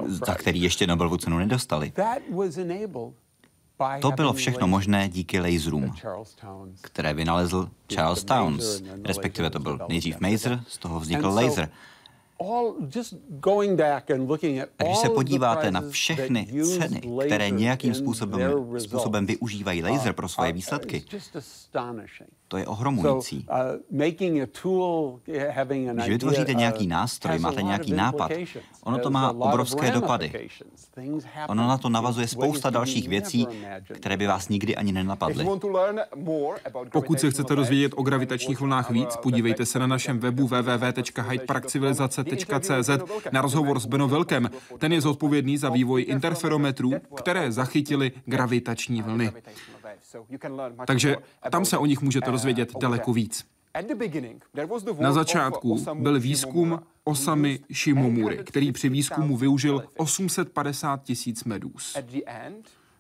za 0.07 0.35
který 0.35 0.63
ještě 0.63 0.87
Nobelovu 0.87 1.17
cenu 1.17 1.39
nedostali. 1.39 1.93
To 4.01 4.11
bylo 4.11 4.33
všechno 4.33 4.67
možné 4.67 5.09
díky 5.09 5.41
laserům, 5.41 5.95
které 6.81 7.15
vynalezl 7.15 7.69
Charles 7.89 8.25
Towns, 8.25 8.83
respektive 9.05 9.51
to 9.51 9.59
byl 9.59 9.79
nejdřív 9.89 10.21
Maser, 10.21 10.63
z 10.69 10.79
toho 10.79 11.01
vznikl 11.01 11.29
laser. 11.29 11.69
A 14.79 14.85
když 14.85 14.99
se 14.99 15.09
podíváte 15.09 15.71
na 15.71 15.83
všechny 15.91 16.47
ceny, 16.65 17.03
které 17.27 17.51
nějakým 17.51 17.95
způsobem, 17.95 18.53
způsobem 18.79 19.27
využívají 19.27 19.83
laser 19.83 20.13
pro 20.13 20.29
svoje 20.29 20.53
výsledky, 20.53 21.05
to 22.53 22.59
je 22.59 22.67
ohromující. 22.67 23.47
Uh, 23.51 23.57
když 25.93 26.09
vytvoříte 26.09 26.55
nějaký 26.55 26.87
nástroj, 26.87 27.39
máte 27.39 27.63
nějaký 27.63 27.93
nápad, 27.93 28.33
ono 28.85 28.99
to 28.99 29.11
má 29.11 29.33
obrovské 29.33 29.91
dopady. 29.91 30.49
Ono 31.49 31.69
na 31.69 31.79
to 31.79 31.89
navazuje 31.89 32.29
spousta 32.29 32.71
dalších 32.71 33.09
věcí, 33.09 33.47
které 33.95 34.17
by 34.17 34.27
vás 34.27 34.49
nikdy 34.49 34.77
ani 34.77 34.93
nenapadly. 34.93 35.47
Pokud 36.93 37.21
se 37.21 37.31
chcete 37.31 37.57
dozvědět 37.57 37.93
o 37.97 38.03
gravitačních 38.03 38.61
vlnách 38.61 38.91
víc, 38.91 39.17
podívejte 39.17 39.67
se 39.67 39.79
na 39.79 39.87
našem 39.87 40.19
webu 40.19 40.47
www.hydeparkcivilizace.cz 40.47 42.91
na 43.33 43.41
rozhovor 43.41 43.81
s 43.81 43.87
Beno 43.87 44.09
Velkem. 44.09 44.51
Ten 44.79 44.93
je 44.93 45.01
zodpovědný 45.01 45.59
za 45.59 45.71
vývoj 45.71 46.05
interferometrů, 46.09 46.93
které 47.15 47.53
zachytily 47.53 48.13
gravitační 48.25 49.03
vlny. 49.03 49.33
Takže 50.87 51.17
tam 51.51 51.65
se 51.65 51.79
o 51.79 51.87
nich 51.87 52.03
můžete 52.03 52.31
dozvědět 52.31 52.79
daleko 52.81 53.13
víc. 53.13 53.45
Na 55.01 55.13
začátku 55.13 55.85
byl 55.95 56.21
výzkum 56.21 56.81
Osamy 57.05 57.61
Shimomury, 57.73 58.39
který 58.45 58.73
při 58.73 58.89
výzkumu 58.89 59.37
využil 59.37 59.85
850 59.97 61.03
tisíc 61.03 61.45
medůz. 61.45 61.97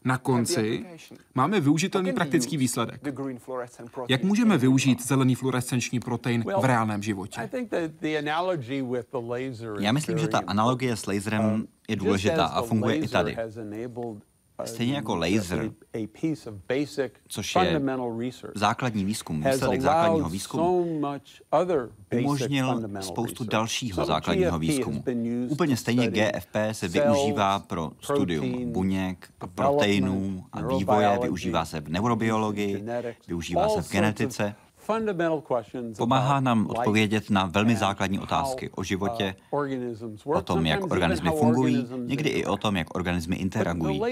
Na 0.05 0.18
konci 0.18 0.87
máme 1.35 1.61
využitelný 1.61 2.12
praktický 2.12 2.57
výsledek. 2.57 3.01
Jak 4.09 4.22
můžeme 4.22 4.59
využít 4.59 5.07
zelený 5.07 5.35
fluorescenční 5.35 6.01
protein 6.01 6.44
v 6.61 6.64
reálném 6.64 7.03
životě? 7.03 7.51
Já 9.81 9.92
myslím, 9.92 10.18
že 10.18 10.29
ta 10.29 10.42
analogie 10.46 10.96
s 10.96 11.07
laserem 11.07 11.66
je 11.88 11.96
důležitá 11.96 12.46
a 12.46 12.62
funguje 12.62 12.96
i 12.96 13.09
tady. 13.09 13.37
Stejně 14.65 14.95
jako 14.95 15.17
laser, 15.17 15.73
což 17.29 17.57
je 17.62 17.81
základní 18.55 19.05
výzkum, 19.05 19.43
výsledek 19.43 19.81
základního 19.81 20.29
výzkumu, 20.29 21.03
umožnil 22.19 22.83
spoustu 23.01 23.45
dalšího 23.45 24.05
základního 24.05 24.59
výzkumu. 24.59 25.05
Úplně 25.48 25.77
stejně 25.77 26.11
GFP 26.11 26.57
se 26.73 26.88
využívá 26.88 27.59
pro 27.59 27.90
studium 28.00 28.73
buněk, 28.73 29.29
proteinů 29.55 30.44
a 30.53 30.67
vývoje, 30.67 31.19
využívá 31.23 31.65
se 31.65 31.81
v 31.81 31.88
neurobiologii, 31.88 32.85
využívá 33.29 33.69
se 33.69 33.83
v 33.83 33.90
genetice. 33.90 34.55
Pomáhá 35.98 36.40
nám 36.40 36.66
odpovědět 36.66 37.30
na 37.30 37.46
velmi 37.46 37.76
základní 37.76 38.18
otázky 38.18 38.70
o 38.70 38.83
životě, 38.83 39.35
uh, 39.50 40.37
o 40.37 40.42
tom, 40.42 40.66
jak 40.66 40.92
organismy 40.92 41.30
fungují, 41.30 41.87
někdy 42.06 42.28
i 42.28 42.44
o 42.44 42.56
tom, 42.56 42.76
jak 42.76 42.94
organismy 42.94 43.37
interagují. 43.37 44.02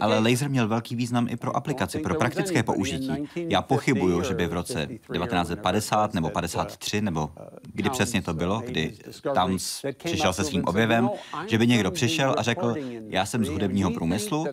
Ale 0.00 0.18
laser 0.18 0.50
měl 0.50 0.68
velký 0.68 0.96
význam 0.96 1.26
i 1.30 1.36
pro 1.36 1.56
aplikaci, 1.56 1.98
pro 1.98 2.14
praktické 2.14 2.62
použití. 2.62 3.10
Já 3.36 3.62
pochybuju, 3.62 4.22
že 4.22 4.34
by 4.34 4.46
v 4.46 4.52
roce 4.52 4.86
1950 4.86 6.14
nebo 6.14 6.30
53, 6.30 7.00
nebo 7.00 7.30
kdy 7.74 7.90
přesně 7.90 8.22
to 8.22 8.34
bylo, 8.34 8.62
kdy 8.66 8.94
tam 9.34 9.58
přišel 10.04 10.32
se 10.32 10.44
svým 10.44 10.64
objevem, 10.64 11.10
že 11.46 11.58
by 11.58 11.66
někdo 11.66 11.90
přišel 11.90 12.34
a 12.38 12.42
řekl, 12.42 12.74
já 13.08 13.26
jsem 13.26 13.44
z 13.44 13.48
hudebního 13.48 13.90
průmyslu 13.90 14.46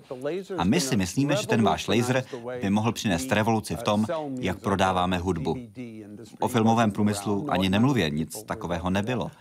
a 0.57 0.63
my 0.63 0.81
si 0.81 0.97
myslíme, 0.97 1.35
že 1.35 1.47
ten 1.47 1.63
váš 1.63 1.87
laser 1.87 2.23
by 2.61 2.69
mohl 2.69 2.91
přinést 2.91 3.31
revoluci 3.31 3.75
v 3.75 3.83
tom, 3.83 4.05
jak 4.49 4.59
prodáváme 4.59 5.17
hudbu. 5.17 5.55
O 6.39 6.47
filmovém 6.47 6.91
průmyslu 6.91 7.51
ani 7.51 7.69
nemluvě, 7.69 8.09
nic 8.09 8.43
takového 8.43 8.89
nebylo. 8.89 9.31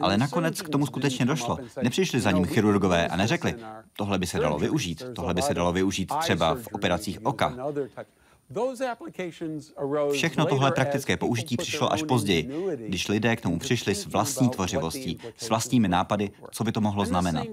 Ale 0.00 0.18
nakonec 0.18 0.62
k 0.62 0.68
tomu 0.68 0.86
skutečně 0.86 1.26
došlo. 1.26 1.58
Nepřišli 1.82 2.20
za 2.20 2.30
ním 2.30 2.44
chirurgové 2.44 3.08
a 3.08 3.16
neřekli, 3.16 3.54
tohle 3.96 4.18
by 4.18 4.26
se 4.26 4.38
dalo 4.38 4.58
využít, 4.58 5.04
tohle 5.14 5.34
by 5.34 5.42
se 5.42 5.54
dalo 5.54 5.72
využít 5.72 6.12
třeba 6.20 6.54
v 6.54 6.66
operacích 6.72 7.26
oka. 7.26 7.56
Všechno 10.12 10.46
tohle 10.46 10.72
praktické 10.72 11.16
použití 11.16 11.56
přišlo 11.56 11.92
až 11.92 12.02
později, 12.02 12.50
když 12.76 13.08
lidé 13.08 13.36
k 13.36 13.40
tomu 13.40 13.58
přišli 13.58 13.94
s 13.94 14.06
vlastní 14.06 14.50
tvořivostí, 14.50 15.18
s 15.36 15.48
vlastními 15.48 15.88
nápady, 15.88 16.30
co 16.50 16.64
by 16.64 16.72
to 16.72 16.80
mohlo 16.80 17.04
znamenat. 17.04 17.46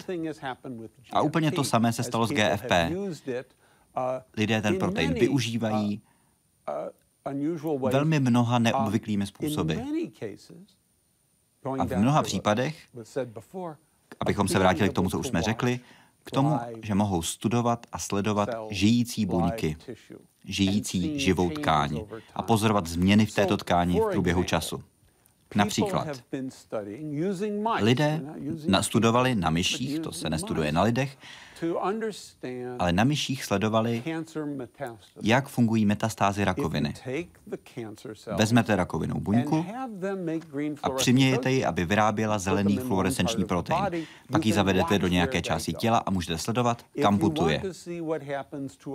A 1.11 1.21
úplně 1.21 1.51
to 1.51 1.63
samé 1.63 1.93
se 1.93 2.03
stalo 2.03 2.27
s 2.27 2.31
GFP. 2.31 2.71
Lidé 4.37 4.61
ten 4.61 4.79
protein 4.79 5.13
využívají 5.13 6.01
velmi 7.91 8.19
mnoha 8.19 8.59
neobvyklými 8.59 9.27
způsoby. 9.27 9.73
A 11.79 11.85
v 11.85 11.97
mnoha 11.97 12.23
případech, 12.23 12.87
abychom 14.19 14.47
se 14.47 14.59
vrátili 14.59 14.89
k 14.89 14.93
tomu, 14.93 15.09
co 15.09 15.19
už 15.19 15.27
jsme 15.27 15.41
řekli, 15.41 15.79
k 16.23 16.31
tomu, 16.31 16.59
že 16.83 16.95
mohou 16.95 17.21
studovat 17.21 17.85
a 17.91 17.99
sledovat 17.99 18.49
žijící 18.69 19.25
buňky, 19.25 19.77
žijící 20.45 21.19
živou 21.19 21.49
tkáň 21.49 22.01
a 22.35 22.41
pozorovat 22.41 22.87
změny 22.87 23.25
v 23.25 23.35
této 23.35 23.57
tkáni 23.57 23.99
v 23.99 24.11
průběhu 24.11 24.43
času. 24.43 24.83
Například 25.55 26.07
lidé 27.81 28.21
nastudovali 28.67 29.35
na 29.35 29.49
myších, 29.49 29.99
to 29.99 30.11
se 30.11 30.29
nestuduje 30.29 30.71
na 30.71 30.81
lidech, 30.81 31.17
ale 32.79 32.93
na 32.93 33.03
myších 33.03 33.43
sledovali, 33.43 34.03
jak 35.21 35.47
fungují 35.47 35.85
metastázy 35.85 36.45
rakoviny. 36.45 36.93
Vezmete 38.37 38.75
rakovinou 38.75 39.19
buňku 39.19 39.65
a 40.83 40.89
přimějete 40.89 41.51
ji, 41.51 41.65
aby 41.65 41.85
vyráběla 41.85 42.39
zelený 42.39 42.77
fluorescenční 42.77 43.45
protein. 43.45 44.05
Pak 44.31 44.45
ji 44.45 44.53
zavedete 44.53 44.99
do 44.99 45.07
nějaké 45.07 45.41
části 45.41 45.73
těla 45.73 45.97
a 45.97 46.11
můžete 46.11 46.37
sledovat, 46.37 46.85
kam 47.01 47.19
putuje. 47.19 47.61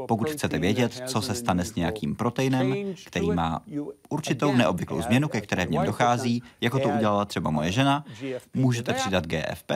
Pokud 0.08 0.30
chcete 0.30 0.58
vědět, 0.58 1.02
co 1.06 1.22
se 1.22 1.34
stane 1.34 1.64
s 1.64 1.74
nějakým 1.74 2.16
proteinem, 2.16 2.74
který 3.06 3.30
má 3.30 3.62
určitou 4.08 4.54
neobvyklou 4.54 5.02
změnu, 5.02 5.28
ke 5.28 5.40
které 5.40 5.66
v 5.66 5.70
něm 5.70 5.84
dochází, 5.84 6.42
jako 6.60 6.78
to 6.78 6.88
udělala 6.88 7.24
třeba 7.24 7.50
moje 7.50 7.72
žena, 7.72 8.04
můžete 8.54 8.92
přidat 8.94 9.26
GFP, 9.26 9.72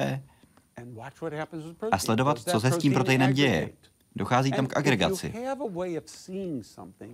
a 1.93 1.99
sledovat, 1.99 2.39
co 2.39 2.61
se 2.61 2.71
s 2.71 2.79
tím 2.79 2.95
proteinem 2.95 3.33
děje. 3.33 3.71
Dochází 4.19 4.51
tam 4.51 4.67
k 4.67 4.77
agregaci. 4.77 5.33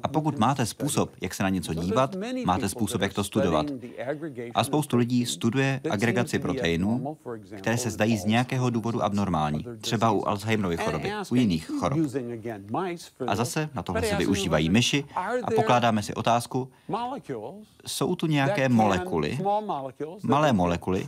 A 0.03 0.09
pokud 0.09 0.39
máte 0.39 0.67
způsob, 0.67 1.11
jak 1.21 1.35
se 1.35 1.43
na 1.43 1.49
něco 1.49 1.75
dívat, 1.75 2.17
máte 2.45 2.69
způsob, 2.69 3.01
jak 3.01 3.13
to 3.13 3.25
studovat. 3.25 3.67
A 4.55 4.65
spoustu 4.65 4.97
lidí 4.97 5.27
studuje 5.27 5.81
agregaci 5.91 6.39
proteinů, 6.39 7.17
které 7.57 7.79
se 7.79 7.91
zdají 7.91 8.17
z 8.17 8.25
nějakého 8.25 8.71
důvodu 8.71 9.03
abnormální, 9.03 9.67
třeba 9.81 10.11
u 10.11 10.25
Alzheimerovy 10.25 10.77
choroby, 10.77 11.13
u 11.31 11.35
jiných 11.35 11.71
chorob. 11.81 11.99
A 13.27 13.37
zase 13.37 13.69
na 13.75 13.83
tohle 13.83 14.03
se 14.03 14.17
využívají 14.17 14.71
myši 14.71 15.05
a 15.45 15.51
pokládáme 15.57 16.03
si 16.03 16.15
otázku, 16.15 16.69
jsou 17.87 18.15
tu 18.15 18.27
nějaké 18.27 18.69
molekuly, 18.69 19.39
malé 20.23 20.53
molekuly, 20.53 21.07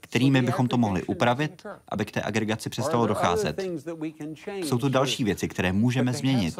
kterými 0.00 0.42
bychom 0.42 0.68
to 0.68 0.78
mohli 0.78 1.02
upravit, 1.02 1.66
aby 1.88 2.04
k 2.04 2.10
té 2.10 2.22
agregaci 2.22 2.70
přestalo 2.70 3.06
docházet. 3.06 3.62
Jsou 4.46 4.78
tu 4.78 4.88
další 4.88 5.09
další 5.10 5.24
věci, 5.24 5.48
které 5.48 5.72
můžeme 5.72 6.12
změnit. 6.12 6.58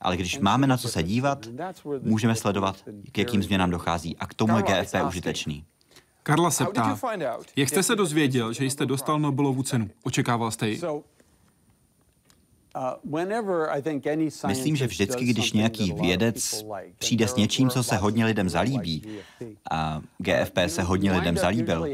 Ale 0.00 0.16
když 0.16 0.38
máme 0.38 0.66
na 0.66 0.76
co 0.76 0.88
se 0.88 1.02
dívat, 1.02 1.48
můžeme 2.02 2.34
sledovat, 2.34 2.84
k 3.12 3.18
jakým 3.18 3.42
změnám 3.42 3.70
dochází. 3.70 4.16
A 4.16 4.26
k 4.26 4.34
tomu 4.34 4.56
je 4.56 4.62
GFP 4.62 4.94
užitečný. 5.08 5.64
Karla 6.22 6.50
se 6.50 6.64
ptá, 6.64 6.98
jak 7.56 7.68
jste 7.68 7.82
se 7.82 7.96
dozvěděl, 7.96 8.52
že 8.52 8.64
jste 8.64 8.86
dostal 8.86 9.18
Nobelovu 9.18 9.62
cenu? 9.62 9.90
Očekával 10.04 10.50
jste 10.50 10.68
ji? 10.68 10.80
Uh, 12.76 14.46
Myslím, 14.46 14.76
že 14.76 14.86
vždycky, 14.86 15.24
když 15.24 15.52
nějaký 15.52 15.92
vědec 15.92 16.64
přijde 16.98 17.28
s 17.28 17.36
něčím, 17.36 17.70
co 17.70 17.82
se 17.82 17.96
hodně 17.96 18.24
lidem 18.26 18.48
zalíbí, 18.48 19.18
a 19.70 20.00
GFP 20.18 20.58
se 20.66 20.82
hodně 20.82 21.12
lidem 21.12 21.36
zalíbil, 21.36 21.86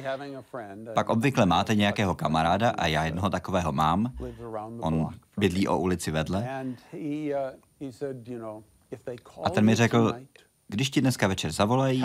pak 0.95 1.09
obvykle 1.09 1.47
máte 1.47 1.75
nějakého 1.75 2.15
kamaráda 2.15 2.71
a 2.71 2.87
já 2.87 3.05
jednoho 3.05 3.31
takového 3.31 3.73
mám. 3.73 4.13
On 4.81 5.09
bydlí 5.37 5.69
o 5.69 5.79
ulici 5.79 6.11
vedle. 6.11 6.65
A 9.45 9.51
ten 9.51 9.65
mi 9.65 9.75
řekl, 9.75 10.15
když 10.73 10.91
ti 10.91 11.01
dneska 11.01 11.27
večer 11.27 11.53
zavolají, 11.53 12.05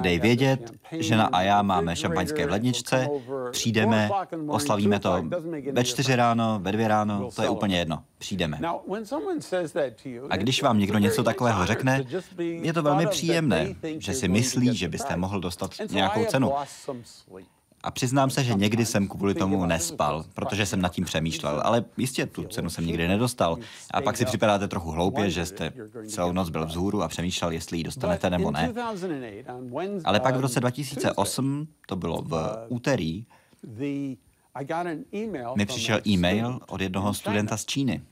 dej 0.00 0.20
vědět, 0.20 0.72
žena 0.92 1.24
a 1.32 1.42
já 1.42 1.62
máme 1.62 1.96
šampaňské 1.96 2.46
v 2.46 2.50
ledničce, 2.50 3.08
přijdeme, 3.50 4.10
oslavíme 4.46 5.00
to 5.00 5.24
ve 5.72 5.84
čtyři 5.84 6.16
ráno, 6.16 6.58
ve 6.62 6.72
dvě 6.72 6.88
ráno, 6.88 7.30
to 7.36 7.42
je 7.42 7.48
úplně 7.48 7.78
jedno, 7.78 8.02
přijdeme. 8.18 8.60
A 10.30 10.36
když 10.36 10.62
vám 10.62 10.78
někdo 10.78 10.98
něco 10.98 11.22
takového 11.22 11.66
řekne, 11.66 12.04
je 12.38 12.72
to 12.72 12.82
velmi 12.82 13.06
příjemné, 13.06 13.74
že 13.98 14.14
si 14.14 14.28
myslí, 14.28 14.76
že 14.76 14.88
byste 14.88 15.16
mohl 15.16 15.40
dostat 15.40 15.70
nějakou 15.90 16.24
cenu. 16.24 16.52
A 17.82 17.90
přiznám 17.90 18.30
se, 18.30 18.44
že 18.44 18.54
někdy 18.54 18.86
jsem 18.86 19.08
kvůli 19.08 19.34
tomu 19.34 19.66
nespal, 19.66 20.24
protože 20.34 20.66
jsem 20.66 20.80
nad 20.80 20.92
tím 20.92 21.04
přemýšlel, 21.04 21.60
ale 21.64 21.84
jistě 21.96 22.26
tu 22.26 22.44
cenu 22.44 22.70
jsem 22.70 22.86
nikdy 22.86 23.08
nedostal. 23.08 23.58
A 23.90 24.00
pak 24.00 24.16
si 24.16 24.24
připadáte 24.24 24.68
trochu 24.68 24.90
hloupě, 24.90 25.30
že 25.30 25.46
jste 25.46 25.72
celou 26.08 26.32
noc 26.32 26.48
byl 26.50 26.66
vzhůru 26.66 27.02
a 27.02 27.08
přemýšlel, 27.08 27.50
jestli 27.50 27.78
ji 27.78 27.84
dostanete 27.84 28.30
nebo 28.30 28.50
ne. 28.50 28.72
Ale 30.04 30.20
pak 30.20 30.36
v 30.36 30.40
roce 30.40 30.60
2008, 30.60 31.68
to 31.86 31.96
bylo 31.96 32.22
v 32.22 32.66
úterý, 32.68 33.24
mi 35.56 35.66
přišel 35.66 36.00
e-mail 36.06 36.60
od 36.68 36.80
jednoho 36.80 37.14
studenta 37.14 37.56
z 37.56 37.64
Číny. 37.64 38.02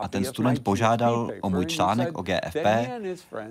A 0.00 0.08
ten 0.08 0.24
student 0.24 0.64
požádal 0.64 1.30
o 1.40 1.50
můj 1.50 1.66
článek 1.66 2.18
o 2.18 2.22
GFP, 2.22 2.66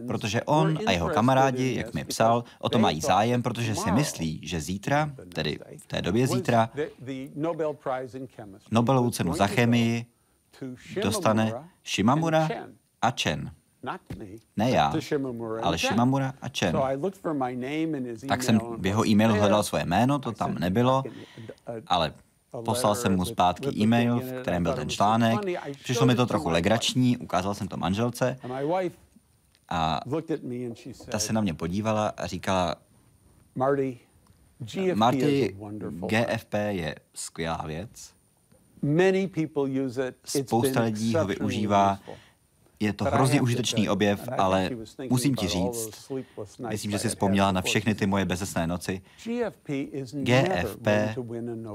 protože 0.07 0.43
on 0.43 0.79
a 0.85 0.91
jeho 0.91 1.09
kamarádi, 1.09 1.75
jak 1.75 1.93
mi 1.93 2.05
psal, 2.05 2.43
o 2.59 2.69
to 2.69 2.79
mají 2.79 3.01
zájem, 3.01 3.43
protože 3.43 3.75
si 3.75 3.91
myslí, 3.91 4.39
že 4.43 4.61
zítra, 4.61 5.11
tedy 5.33 5.59
v 5.77 5.87
té 5.87 6.01
době 6.01 6.27
zítra, 6.27 6.69
Nobelovu 8.71 9.11
cenu 9.11 9.33
za 9.33 9.47
chemii 9.47 10.05
dostane 11.03 11.53
Shimamura 11.85 12.49
a 13.01 13.11
Chen. 13.11 13.51
Ne 14.57 14.69
já, 14.69 14.93
ale 15.61 15.77
Shimamura 15.77 16.33
a 16.41 16.47
Chen. 16.59 16.77
Tak 18.27 18.43
jsem 18.43 18.59
v 18.77 18.85
jeho 18.85 19.07
e-mailu 19.07 19.33
hledal 19.35 19.63
svoje 19.63 19.85
jméno, 19.85 20.19
to 20.19 20.31
tam 20.31 20.55
nebylo, 20.55 21.03
ale 21.87 22.13
Poslal 22.65 22.95
jsem 22.95 23.15
mu 23.15 23.25
zpátky 23.25 23.67
e-mail, 23.77 24.19
v 24.19 24.41
kterém 24.41 24.63
byl 24.63 24.73
ten 24.73 24.89
článek. 24.89 25.39
Přišlo 25.83 26.05
mi 26.05 26.15
to 26.15 26.25
trochu 26.25 26.49
legrační, 26.49 27.17
ukázal 27.17 27.53
jsem 27.53 27.67
to 27.67 27.77
manželce. 27.77 28.37
A 29.69 29.99
ta 31.11 31.19
se 31.19 31.33
na 31.33 31.41
mě 31.41 31.53
podívala 31.53 32.07
a 32.17 32.27
říkala, 32.27 32.75
Marty, 34.95 35.55
GFP 36.07 36.53
je 36.69 36.95
skvělá 37.13 37.63
věc. 37.67 38.13
Spousta 40.25 40.81
lidí 40.81 41.15
ho 41.15 41.25
využívá 41.25 41.99
je 42.83 42.93
to 42.93 43.05
hrozně 43.05 43.41
užitečný 43.41 43.89
objev, 43.89 44.29
ale 44.37 44.69
musím 45.09 45.35
ti 45.35 45.47
říct, 45.47 46.11
myslím, 46.69 46.91
že 46.91 46.99
jsi 46.99 47.09
vzpomněla 47.09 47.51
na 47.51 47.61
všechny 47.61 47.95
ty 47.95 48.05
moje 48.05 48.25
bezesné 48.25 48.67
noci, 48.67 49.01
GFP 50.13 50.87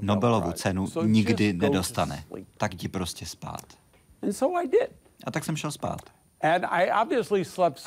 Nobelovu 0.00 0.52
cenu 0.52 0.86
nikdy 1.04 1.52
nedostane. 1.52 2.24
Tak 2.56 2.74
ti 2.74 2.88
prostě 2.88 3.26
spát. 3.26 3.66
A 5.24 5.30
tak 5.30 5.44
jsem 5.44 5.56
šel 5.56 5.70
spát. 5.70 6.00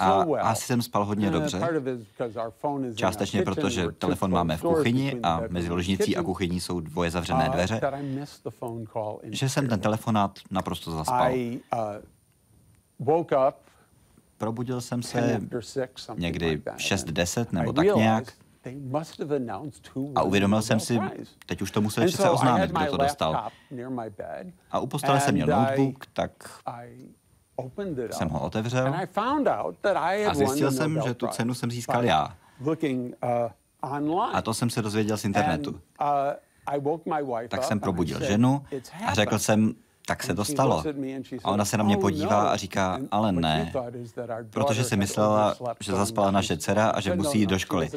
A 0.03 0.23
asi 0.41 0.65
jsem 0.65 0.81
spal 0.81 1.05
hodně 1.05 1.29
dobře. 1.29 1.61
Částečně 2.95 3.41
proto, 3.41 3.69
že 3.69 3.91
telefon 3.91 4.31
máme 4.31 4.57
v 4.57 4.61
kuchyni 4.61 5.19
a 5.23 5.41
mezi 5.49 5.69
ložnicí 5.69 6.17
a 6.17 6.23
kuchyní 6.23 6.59
jsou 6.59 6.79
dvoje 6.79 7.11
zavřené 7.11 7.49
uh, 7.49 7.53
dveře, 7.53 7.81
že 9.23 9.49
jsem 9.49 9.67
ten 9.67 9.79
telefonát 9.79 10.39
naprosto 10.51 10.91
zaspal. 10.91 11.31
Probudil 14.37 14.81
jsem 14.81 15.03
se 15.03 15.41
někdy 16.15 16.57
6-10 16.57 17.45
nebo 17.51 17.73
tak 17.73 17.85
nějak 17.95 18.33
a 20.15 20.23
uvědomil 20.23 20.61
jsem 20.61 20.79
si, 20.79 20.99
teď 21.45 21.61
už 21.61 21.71
to 21.71 21.81
museli 21.81 22.07
přece 22.07 22.29
oznámit, 22.29 22.71
kdo 22.71 22.85
to 22.85 22.97
dostal. 22.97 23.51
A 24.71 24.79
u 24.79 24.87
postele 24.87 25.19
jsem 25.19 25.33
měl 25.33 25.47
notebook, 25.47 26.05
tak 26.13 26.61
jsem 28.11 28.29
ho 28.29 28.41
otevřel 28.41 28.95
a 30.27 30.33
zjistil 30.33 30.71
jsem, 30.71 31.01
že 31.05 31.13
tu 31.13 31.27
cenu 31.27 31.53
jsem 31.53 31.71
získal 31.71 32.03
já. 32.03 32.37
A 34.33 34.41
to 34.41 34.53
jsem 34.53 34.69
se 34.69 34.81
dozvěděl 34.81 35.17
z 35.17 35.25
internetu. 35.25 35.81
Tak 37.49 37.63
jsem 37.63 37.79
probudil 37.79 38.19
ženu 38.19 38.65
a 39.05 39.13
řekl 39.13 39.39
jsem, 39.39 39.73
tak 40.11 40.23
se 40.23 40.35
to 40.35 40.45
stalo. 40.45 40.83
A 41.43 41.51
ona 41.51 41.65
se 41.65 41.77
na 41.77 41.83
mě 41.83 41.97
podívá 41.97 42.49
a 42.49 42.55
říká, 42.55 42.99
ale 43.11 43.31
ne, 43.31 43.73
protože 44.49 44.83
si 44.83 44.97
myslela, 44.97 45.55
že 45.79 45.91
zaspala 45.91 46.31
naše 46.31 46.57
dcera 46.57 46.89
a 46.89 46.99
že 46.99 47.15
musí 47.15 47.39
jít 47.39 47.49
do 47.49 47.59
školy. 47.59 47.89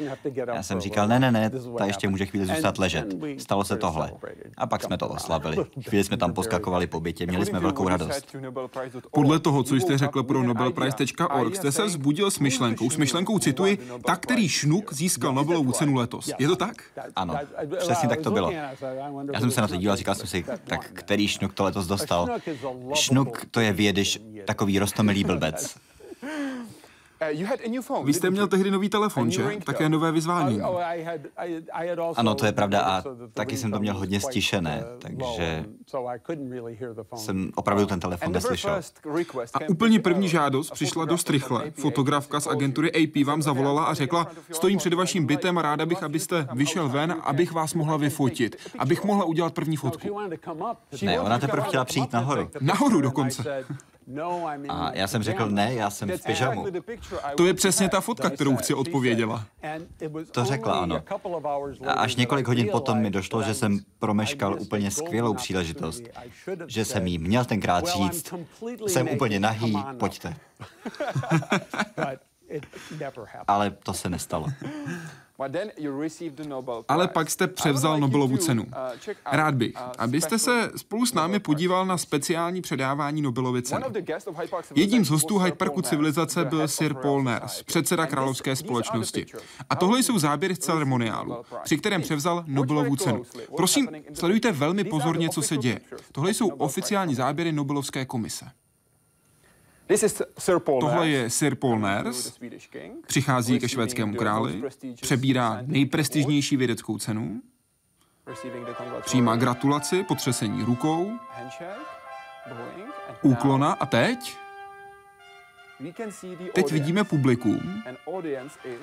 Já 0.53 0.63
jsem 0.63 0.81
říkal, 0.81 1.07
ne, 1.07 1.19
ne, 1.19 1.31
ne, 1.31 1.51
ta 1.77 1.85
ještě 1.85 2.07
může 2.07 2.25
chvíli 2.25 2.45
zůstat 2.45 2.77
ležet. 2.77 3.05
Stalo 3.37 3.63
se 3.63 3.77
tohle. 3.77 4.11
A 4.57 4.67
pak 4.67 4.83
jsme 4.83 4.97
to 4.97 5.07
oslavili. 5.07 5.57
Chvíli 5.87 6.03
jsme 6.03 6.17
tam 6.17 6.33
poskakovali 6.33 6.87
po 6.87 6.99
bytě, 6.99 7.25
měli 7.25 7.45
jsme 7.45 7.59
velkou 7.59 7.87
radost. 7.87 8.35
Podle 9.11 9.39
toho, 9.39 9.63
co 9.63 9.75
jste 9.75 9.97
řekl 9.97 10.23
pro 10.23 10.43
nobelprize.org, 10.43 11.55
jste 11.55 11.71
se 11.71 11.85
vzbudil 11.85 12.31
s 12.31 12.39
myšlenkou. 12.39 12.89
S 12.89 12.97
myšlenkou 12.97 13.39
cituji, 13.39 13.89
tak 14.05 14.19
který 14.19 14.49
šnuk 14.49 14.93
získal 14.93 15.33
Nobelovu 15.33 15.71
cenu 15.71 15.95
letos. 15.95 16.29
Je 16.39 16.47
to 16.47 16.55
tak? 16.55 16.83
Ano, 17.15 17.35
přesně 17.77 18.09
tak 18.09 18.21
to 18.21 18.31
bylo. 18.31 18.51
Já 19.33 19.39
jsem 19.39 19.51
se 19.51 19.61
na 19.61 19.67
to 19.67 19.75
díval, 19.75 19.95
říkal 19.95 20.15
jsem 20.15 20.27
si, 20.27 20.45
tak 20.63 20.89
který 20.93 21.27
šnuk 21.27 21.53
to 21.53 21.63
letos 21.63 21.87
dostal. 21.87 22.04
Šnuk 22.93 23.45
to 23.51 23.59
je 23.59 23.73
vědyš, 23.73 24.19
takový 24.45 24.79
rostomilý 24.79 25.23
blbec. 25.23 25.77
Vy 28.03 28.13
jste 28.13 28.29
měl 28.29 28.47
tehdy 28.47 28.71
nový 28.71 28.89
telefon, 28.89 29.31
že? 29.31 29.57
Také 29.63 29.89
nové 29.89 30.11
vyzvání. 30.11 30.61
Ano, 32.15 32.35
to 32.35 32.45
je 32.45 32.51
pravda 32.51 32.81
a 32.81 33.03
taky 33.33 33.57
jsem 33.57 33.71
to 33.71 33.79
měl 33.79 33.97
hodně 33.97 34.19
stišené, 34.19 34.83
takže 34.99 35.65
jsem 37.15 37.51
opravdu 37.55 37.85
ten 37.85 37.99
telefon 37.99 38.33
neslyšel. 38.33 38.81
A 39.53 39.59
úplně 39.69 39.99
první 39.99 40.27
žádost 40.29 40.71
přišla 40.71 41.05
dost 41.05 41.29
rychle. 41.29 41.71
Fotografka 41.71 42.39
z 42.39 42.47
agentury 42.47 42.91
AP 43.03 43.25
vám 43.25 43.41
zavolala 43.41 43.83
a 43.83 43.93
řekla, 43.93 44.27
stojím 44.51 44.77
před 44.77 44.93
vaším 44.93 45.25
bytem 45.25 45.57
a 45.57 45.61
ráda 45.61 45.85
bych, 45.85 46.03
abyste 46.03 46.47
vyšel 46.53 46.89
ven, 46.89 47.15
abych 47.23 47.51
vás 47.51 47.73
mohla 47.73 47.97
vyfotit, 47.97 48.55
abych 48.79 49.03
mohla 49.03 49.25
udělat 49.25 49.53
první 49.53 49.77
fotku. 49.77 50.19
Ne, 51.01 51.19
ona 51.19 51.39
teprve 51.39 51.63
chtěla 51.67 51.85
přijít 51.85 52.13
nahoru. 52.13 52.49
Nahoru 52.61 53.01
dokonce. 53.01 53.65
A 54.69 54.91
já 54.93 55.07
jsem 55.07 55.23
řekl, 55.23 55.49
ne, 55.49 55.73
já 55.73 55.89
jsem 55.89 56.09
v 56.09 56.23
pyžamu. 56.23 56.65
To 57.37 57.45
je 57.45 57.53
přesně 57.53 57.89
ta 57.89 58.01
fotka, 58.01 58.29
kterou 58.29 58.55
chci 58.55 58.73
odpověděla. 58.73 59.45
To 60.31 60.45
řekla, 60.45 60.79
ano. 60.79 61.03
A 61.85 61.91
až 61.91 62.15
několik 62.15 62.47
hodin 62.47 62.69
potom 62.71 62.99
mi 63.01 63.09
došlo, 63.09 63.43
že 63.43 63.53
jsem 63.53 63.79
promeškal 63.99 64.55
úplně 64.59 64.91
skvělou 64.91 65.33
příležitost. 65.33 66.03
Že 66.67 66.85
jsem 66.85 67.07
jí 67.07 67.17
měl 67.17 67.45
tenkrát 67.45 67.87
říct, 67.87 68.33
jsem 68.87 69.09
úplně 69.09 69.39
nahý, 69.39 69.77
pojďte. 69.99 70.35
Ale 73.47 73.71
to 73.71 73.93
se 73.93 74.09
nestalo. 74.09 74.47
Ale 76.87 77.07
pak 77.07 77.29
jste 77.29 77.47
převzal 77.47 77.99
Nobelovu 77.99 78.37
cenu. 78.37 78.63
Uh, 78.63 79.13
Rád 79.31 79.55
bych, 79.55 79.73
abyste 79.97 80.39
se 80.39 80.71
spolu 80.75 81.05
s 81.05 81.13
námi 81.13 81.39
podíval 81.39 81.85
na 81.85 81.97
speciální 81.97 82.61
předávání 82.61 83.21
Nobelovy 83.21 83.61
ceny. 83.61 83.85
Jedním 84.75 85.05
z 85.05 85.09
hostů 85.09 85.37
Hyde 85.37 85.55
Parku 85.55 85.81
civilizace 85.81 86.45
byl 86.45 86.67
Sir 86.67 86.93
Paul 86.93 87.23
Ners, 87.23 87.63
předseda 87.63 88.05
Královské 88.05 88.55
společnosti. 88.55 89.25
A 89.69 89.75
tohle 89.75 89.99
jsou 89.99 90.19
záběry 90.19 90.55
z 90.55 90.59
ceremoniálu, 90.59 91.43
při 91.63 91.77
kterém 91.77 92.01
převzal 92.01 92.43
Nobelovu 92.47 92.95
cenu. 92.95 93.23
Prosím, 93.57 93.89
sledujte 94.13 94.51
velmi 94.51 94.83
pozorně, 94.83 95.29
co 95.29 95.41
se 95.41 95.57
děje. 95.57 95.79
Tohle 96.11 96.33
jsou 96.33 96.47
oficiální 96.47 97.15
záběry 97.15 97.51
Nobelovské 97.51 98.05
komise. 98.05 98.45
Tohle 100.79 101.09
je 101.09 101.29
Sir 101.29 101.55
Paul 101.55 101.79
Ners, 101.79 102.39
přichází 103.07 103.59
ke 103.59 103.69
švédskému 103.69 104.15
králi, 104.15 104.63
přebírá 105.01 105.59
nejprestižnější 105.61 106.57
vědeckou 106.57 106.97
cenu, 106.97 107.41
přijímá 109.01 109.35
gratulaci, 109.35 110.03
potřesení 110.03 110.63
rukou, 110.63 111.11
úklona 113.21 113.71
a 113.73 113.85
teď? 113.85 114.37
Teď 116.53 116.71
vidíme 116.71 117.03
publikum 117.03 117.83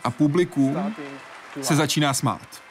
a 0.05 0.11
publikum 0.11 0.95
se 1.63 1.77
začíná 1.77 2.15
smát. 2.15 2.63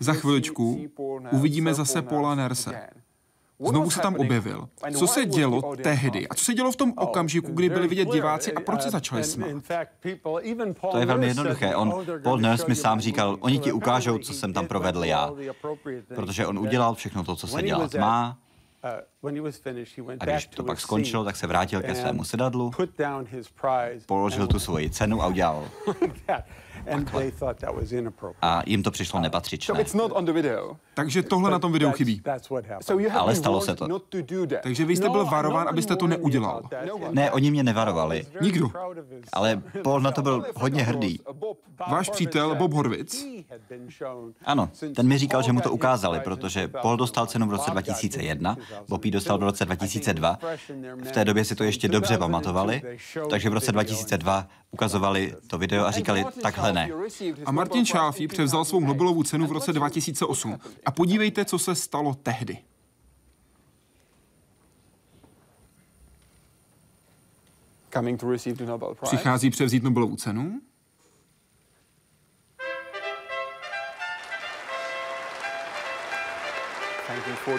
Za 0.00 0.12
chviličku 0.12 0.90
uvidíme 1.32 1.74
zase 1.74 2.02
Paula 2.02 2.34
Nerse. 2.34 2.88
Znovu 3.60 3.90
se 3.90 4.00
tam 4.00 4.14
objevil. 4.14 4.68
Co 4.98 5.06
se 5.06 5.24
dělo 5.24 5.76
tehdy 5.76 6.28
a 6.28 6.34
co 6.34 6.44
se 6.44 6.54
dělo 6.54 6.72
v 6.72 6.76
tom 6.76 6.92
okamžiku, 6.96 7.52
kdy 7.52 7.68
byli 7.68 7.88
vidět 7.88 8.08
diváci 8.08 8.52
a 8.52 8.60
proč 8.60 8.82
se 8.82 8.90
začali 8.90 9.24
smát? 9.24 9.48
To 10.90 10.98
je 10.98 11.06
velmi 11.06 11.26
jednoduché. 11.26 11.76
On, 11.76 12.04
Paul 12.22 12.38
Nurse 12.38 12.64
mi 12.68 12.74
sám 12.74 13.00
říkal, 13.00 13.36
oni 13.40 13.58
ti 13.58 13.72
ukážou, 13.72 14.18
co 14.18 14.32
jsem 14.32 14.52
tam 14.52 14.66
provedl 14.66 15.04
já. 15.04 15.32
Protože 16.14 16.46
on 16.46 16.58
udělal 16.58 16.94
všechno 16.94 17.24
to, 17.24 17.36
co 17.36 17.46
se 17.46 17.62
dělat 17.62 17.94
má. 17.94 18.38
A 20.20 20.24
když 20.24 20.46
to 20.46 20.62
pak 20.64 20.80
skončilo, 20.80 21.24
tak 21.24 21.36
se 21.36 21.46
vrátil 21.46 21.82
ke 21.82 21.94
svému 21.94 22.24
sedadlu, 22.24 22.70
položil 24.06 24.46
tu 24.46 24.58
svoji 24.58 24.90
cenu 24.90 25.22
a 25.22 25.26
udělal 25.26 25.68
a 28.42 28.62
jim 28.66 28.82
to 28.82 28.90
přišlo 28.90 29.20
nepatřičné. 29.20 29.84
Takže 30.94 31.22
tohle 31.22 31.50
na 31.50 31.58
tom 31.58 31.72
videu 31.72 31.92
chybí. 31.92 32.22
Ale 33.12 33.34
stalo 33.34 33.60
se 33.60 33.74
to. 33.76 34.00
Takže 34.62 34.84
vy 34.84 34.96
jste 34.96 35.08
byl 35.08 35.24
varován, 35.24 35.68
abyste 35.68 35.96
to 35.96 36.06
neudělal. 36.06 36.62
Ne, 37.10 37.30
oni 37.30 37.50
mě 37.50 37.62
nevarovali. 37.62 38.26
Nikdo. 38.40 38.70
Ale 39.32 39.62
Paul 39.82 40.00
na 40.00 40.10
to 40.12 40.22
byl 40.22 40.44
hodně 40.56 40.82
hrdý. 40.82 41.20
Váš 41.90 42.10
přítel 42.10 42.54
Bob 42.54 42.72
Horwitz? 42.72 43.24
Ano, 44.44 44.70
ten 44.96 45.08
mi 45.08 45.18
říkal, 45.18 45.42
že 45.42 45.52
mu 45.52 45.60
to 45.60 45.70
ukázali, 45.72 46.20
protože 46.20 46.68
Paul 46.68 46.96
dostal 46.96 47.26
cenu 47.26 47.46
v 47.46 47.50
roce 47.50 47.70
2001, 47.70 48.56
Bob 48.88 49.04
dostal 49.14 49.38
v 49.38 49.42
roce 49.42 49.64
2002. 49.64 50.38
V 51.04 51.12
té 51.12 51.24
době 51.24 51.44
si 51.44 51.54
to 51.54 51.64
ještě 51.64 51.88
dobře 51.88 52.18
pamatovali, 52.18 52.82
takže 53.30 53.50
v 53.50 53.52
roce 53.52 53.72
2002 53.72 54.48
ukazovali 54.70 55.34
to 55.46 55.58
video 55.58 55.86
a 55.86 55.90
říkali, 55.90 56.24
takhle 56.42 56.72
ne. 56.72 56.90
A 57.46 57.52
Martin 57.52 57.86
Šáfí 57.86 58.28
převzal 58.28 58.64
svou 58.64 58.80
Nobelovu 58.80 59.22
cenu 59.22 59.46
v 59.46 59.52
roce 59.52 59.72
2008. 59.72 60.58
A 60.86 60.90
podívejte, 60.90 61.44
co 61.44 61.58
se 61.58 61.74
stalo 61.74 62.14
tehdy. 62.14 62.58
Přichází 69.02 69.50
převzít 69.50 69.82
Nobelovu 69.82 70.16
cenu. 70.16 70.60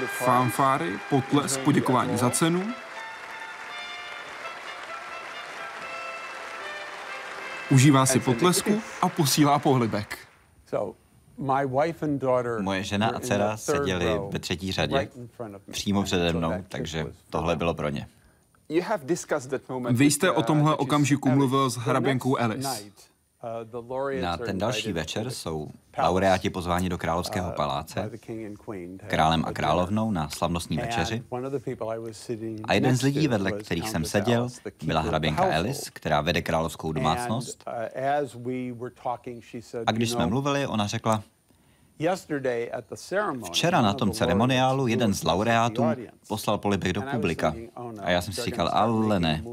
Fanfáry, 0.07 0.99
potles, 1.09 1.57
poděkování 1.57 2.17
za 2.17 2.29
cenu. 2.29 2.73
Užívá 7.71 8.05
si 8.05 8.19
potlesku 8.19 8.81
a 9.01 9.09
posílá 9.09 9.59
pohlibek. 9.59 10.17
Moje 12.61 12.83
žena 12.83 13.07
a 13.07 13.19
dcera 13.19 13.57
seděli 13.57 14.19
ve 14.29 14.39
třetí 14.39 14.71
řadě, 14.71 15.09
přímo 15.71 16.03
přede 16.03 16.33
mnou, 16.33 16.53
takže 16.69 17.05
tohle 17.29 17.55
bylo 17.55 17.73
pro 17.73 17.89
ně. 17.89 18.07
Vy 19.91 20.05
jste 20.05 20.31
o 20.31 20.43
tomhle 20.43 20.75
okamžiku 20.75 21.29
mluvil 21.29 21.69
s 21.69 21.75
hraběnkou 21.77 22.37
Alice. 22.39 22.83
Na 24.21 24.37
ten 24.37 24.57
další 24.57 24.93
večer 24.93 25.29
jsou 25.29 25.69
laureáti 26.03 26.49
pozváni 26.49 26.89
do 26.89 26.97
Královského 26.97 27.51
paláce, 27.51 28.11
králem 29.07 29.45
a 29.45 29.51
královnou 29.51 30.11
na 30.11 30.29
slavnostní 30.29 30.77
večeři. 30.77 31.23
A 32.63 32.73
jeden 32.73 32.97
z 32.97 33.01
lidí, 33.01 33.27
vedle 33.27 33.51
kterých 33.51 33.89
jsem 33.89 34.05
seděl, 34.05 34.49
byla 34.83 35.01
hraběnka 35.01 35.55
Alice, 35.55 35.91
která 35.93 36.21
vede 36.21 36.41
královskou 36.41 36.91
domácnost. 36.91 37.63
A 39.85 39.91
když 39.91 40.11
jsme 40.11 40.25
mluvili, 40.25 40.67
ona 40.67 40.87
řekla, 40.87 41.23
Včera 43.43 43.81
na 43.81 43.93
tom 43.93 44.11
ceremoniálu 44.11 44.87
jeden 44.87 45.13
z 45.13 45.23
laureátů 45.23 45.83
poslal 46.27 46.57
polibek 46.57 46.93
do 46.93 47.01
publika. 47.01 47.55
A 48.01 48.11
já 48.11 48.21
jsem 48.21 48.33
si 48.33 48.41
říkal, 48.41 48.69
ale 48.73 49.19
ne. 49.19 49.43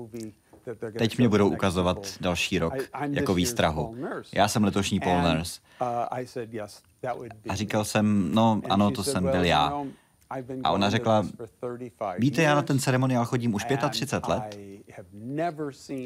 Teď 0.98 1.18
mě 1.18 1.28
budou 1.28 1.48
ukazovat 1.48 2.06
další 2.20 2.58
rok 2.58 2.74
jako 3.10 3.34
výstrahu. 3.34 3.96
Já 4.32 4.48
jsem 4.48 4.64
letošní 4.64 5.00
Paul 5.00 5.22
Nurse. 5.22 5.60
A 7.48 7.54
říkal 7.54 7.84
jsem, 7.84 8.34
no 8.34 8.62
ano, 8.70 8.90
to 8.90 9.04
jsem 9.04 9.22
byl 9.30 9.44
já. 9.44 9.82
A 10.64 10.70
ona 10.70 10.90
řekla, 10.90 11.26
víte, 12.18 12.42
já 12.42 12.54
na 12.54 12.62
ten 12.62 12.78
ceremoniál 12.78 13.24
chodím 13.24 13.54
už 13.54 13.66
35 13.90 14.28
let 14.28 14.58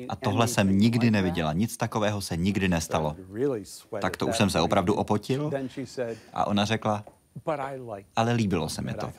a 0.09 0.17
tohle 0.17 0.49
jsem 0.49 0.79
nikdy 0.79 1.11
neviděla. 1.11 1.53
Nic 1.53 1.77
takového 1.77 2.21
se 2.21 2.37
nikdy 2.37 2.69
nestalo. 2.69 3.17
Tak 4.01 4.17
to 4.17 4.27
už 4.27 4.37
jsem 4.37 4.51
se 4.51 4.61
opravdu 4.61 4.95
opotil. 4.95 5.51
A 6.33 6.47
ona 6.47 6.65
řekla, 6.65 7.05
ale 8.17 8.33
líbilo 8.33 8.69
se 8.69 8.83
mi 8.83 8.95
to. 8.95 9.13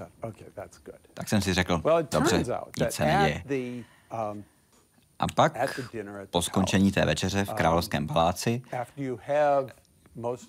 Tak 1.13 1.29
jsem 1.29 1.41
si 1.41 1.53
řekl, 1.53 1.81
dobře, 2.11 2.43
nic 2.79 2.91
se 2.91 3.05
neděje. 3.05 3.43
A 5.19 5.27
pak, 5.35 5.79
po 6.29 6.41
skončení 6.41 6.91
té 6.91 7.05
večeře 7.05 7.45
v 7.45 7.53
Královském 7.53 8.07
paláci, 8.07 8.61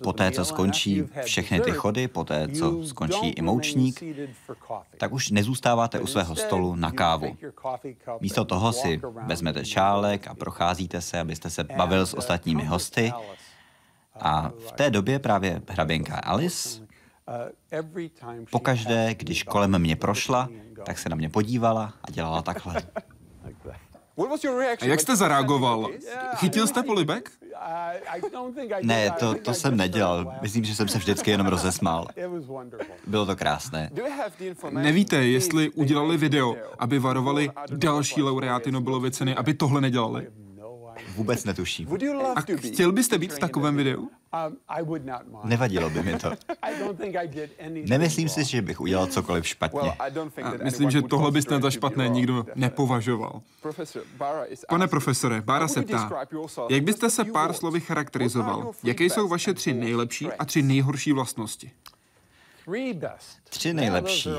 Poté, 0.03 0.31
co 0.31 0.45
skončí 0.45 1.03
všechny 1.23 1.61
ty 1.61 1.71
chody, 1.71 2.07
poté, 2.07 2.47
co 2.47 2.83
skončí 2.83 3.29
i 3.29 3.41
moučník, 3.41 4.03
tak 4.97 5.11
už 5.11 5.29
nezůstáváte 5.29 5.99
u 5.99 6.07
svého 6.07 6.35
stolu 6.35 6.75
na 6.75 6.91
kávu. 6.91 7.37
Místo 8.21 8.45
toho 8.45 8.73
si 8.73 9.01
vezmete 9.25 9.65
šálek 9.65 10.27
a 10.27 10.33
procházíte 10.33 11.01
se, 11.01 11.19
abyste 11.19 11.49
se 11.49 11.63
bavil 11.63 12.05
s 12.05 12.13
ostatními 12.13 12.65
hosty. 12.65 13.13
A 14.15 14.51
v 14.67 14.71
té 14.71 14.89
době 14.89 15.19
právě 15.19 15.61
hraběnka 15.69 16.15
Alice 16.15 16.81
pokaždé, 18.51 19.15
když 19.15 19.43
kolem 19.43 19.79
mě 19.79 19.95
prošla, 19.95 20.49
tak 20.85 20.99
se 20.99 21.09
na 21.09 21.15
mě 21.15 21.29
podívala 21.29 21.93
a 22.03 22.11
dělala 22.11 22.41
takhle. 22.49 22.83
A 24.81 24.85
jak 24.85 24.99
jste 24.99 25.15
zareagoval? 25.15 25.87
Chytil 26.35 26.67
jste 26.67 26.83
polibek? 26.83 27.31
Ne, 28.81 29.11
to, 29.19 29.33
to 29.35 29.53
jsem 29.53 29.77
nedělal. 29.77 30.33
Myslím, 30.41 30.63
že 30.63 30.75
jsem 30.75 30.87
se 30.87 30.97
vždycky 30.97 31.31
jenom 31.31 31.47
rozesmál. 31.47 32.07
Bylo 33.07 33.25
to 33.25 33.35
krásné. 33.35 33.89
Nevíte, 34.83 35.15
jestli 35.15 35.69
udělali 35.69 36.17
video, 36.17 36.55
aby 36.79 36.99
varovali 36.99 37.49
další 37.75 38.21
laureáty 38.21 38.71
Nobelovy 38.71 39.11
ceny, 39.11 39.35
aby 39.35 39.53
tohle 39.53 39.81
nedělali? 39.81 40.27
Vůbec 41.19 41.45
netuším. 41.45 41.87
A 42.35 42.41
chtěl 42.57 42.91
byste 42.91 43.17
být 43.17 43.33
v 43.33 43.39
takovém 43.39 43.75
videu? 43.75 44.09
Um, 44.81 44.97
Nevadilo 45.43 45.89
by 45.89 46.03
mi 46.03 46.19
to. 46.19 46.31
Nemyslím 47.85 48.29
si, 48.29 48.43
že 48.43 48.61
bych 48.61 48.81
udělal 48.81 49.07
cokoliv 49.07 49.47
špatně. 49.47 49.91
A 50.43 50.63
myslím, 50.63 50.91
že 50.91 51.01
tohle 51.01 51.31
byste 51.31 51.61
za 51.61 51.71
špatné 51.71 52.09
nikdo 52.09 52.45
nepovažoval. 52.55 53.41
Pane 54.69 54.87
profesore, 54.87 55.41
Bára 55.41 55.67
se 55.67 55.81
ptá, 55.81 56.09
jak 56.69 56.83
byste 56.83 57.09
se 57.09 57.25
pár 57.25 57.53
slovy 57.53 57.79
charakterizoval? 57.79 58.71
Jaké 58.83 59.03
jsou 59.03 59.27
vaše 59.27 59.53
tři 59.53 59.73
nejlepší 59.73 60.27
a 60.27 60.45
tři 60.45 60.61
nejhorší 60.61 61.11
vlastnosti? 61.11 61.71
Tři 63.49 63.73
nejlepší. 63.73 64.29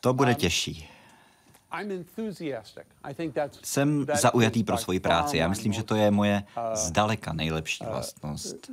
To 0.00 0.12
bude 0.14 0.30
um, 0.30 0.34
těžší. 0.34 0.95
Jsem 3.62 4.06
zaujatý 4.14 4.64
pro 4.64 4.76
svoji 4.78 5.00
práci. 5.00 5.36
Já 5.36 5.48
myslím, 5.48 5.72
že 5.72 5.82
to 5.82 5.94
je 5.94 6.10
moje 6.10 6.42
uh, 6.56 6.74
zdaleka 6.74 7.32
nejlepší 7.32 7.84
uh, 7.84 7.90
vlastnost. 7.90 8.70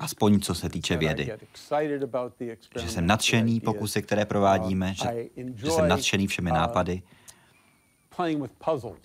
Aspoň 0.00 0.40
co 0.40 0.54
se 0.54 0.68
týče 0.68 0.96
vědy. 0.96 1.32
Že 2.80 2.88
jsem 2.88 3.06
nadšený 3.06 3.60
pokusy, 3.60 4.02
které 4.02 4.24
provádíme, 4.24 4.86
uh, 4.86 4.94
že, 4.94 5.24
že 5.54 5.70
jsem 5.70 5.88
nadšený 5.88 6.26
všemi 6.26 6.50
nápady. 6.50 7.02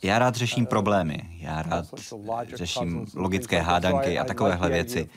Já 0.04 0.20
rád 0.20 0.36
řeším 0.36 0.66
problémy, 0.66 1.30
já 1.40 1.62
rád 1.62 1.86
řeším 2.56 3.06
logické 3.16 3.60
hádanky 3.62 4.20
a 4.20 4.24
takovéhle 4.24 4.70
věci. 4.70 5.10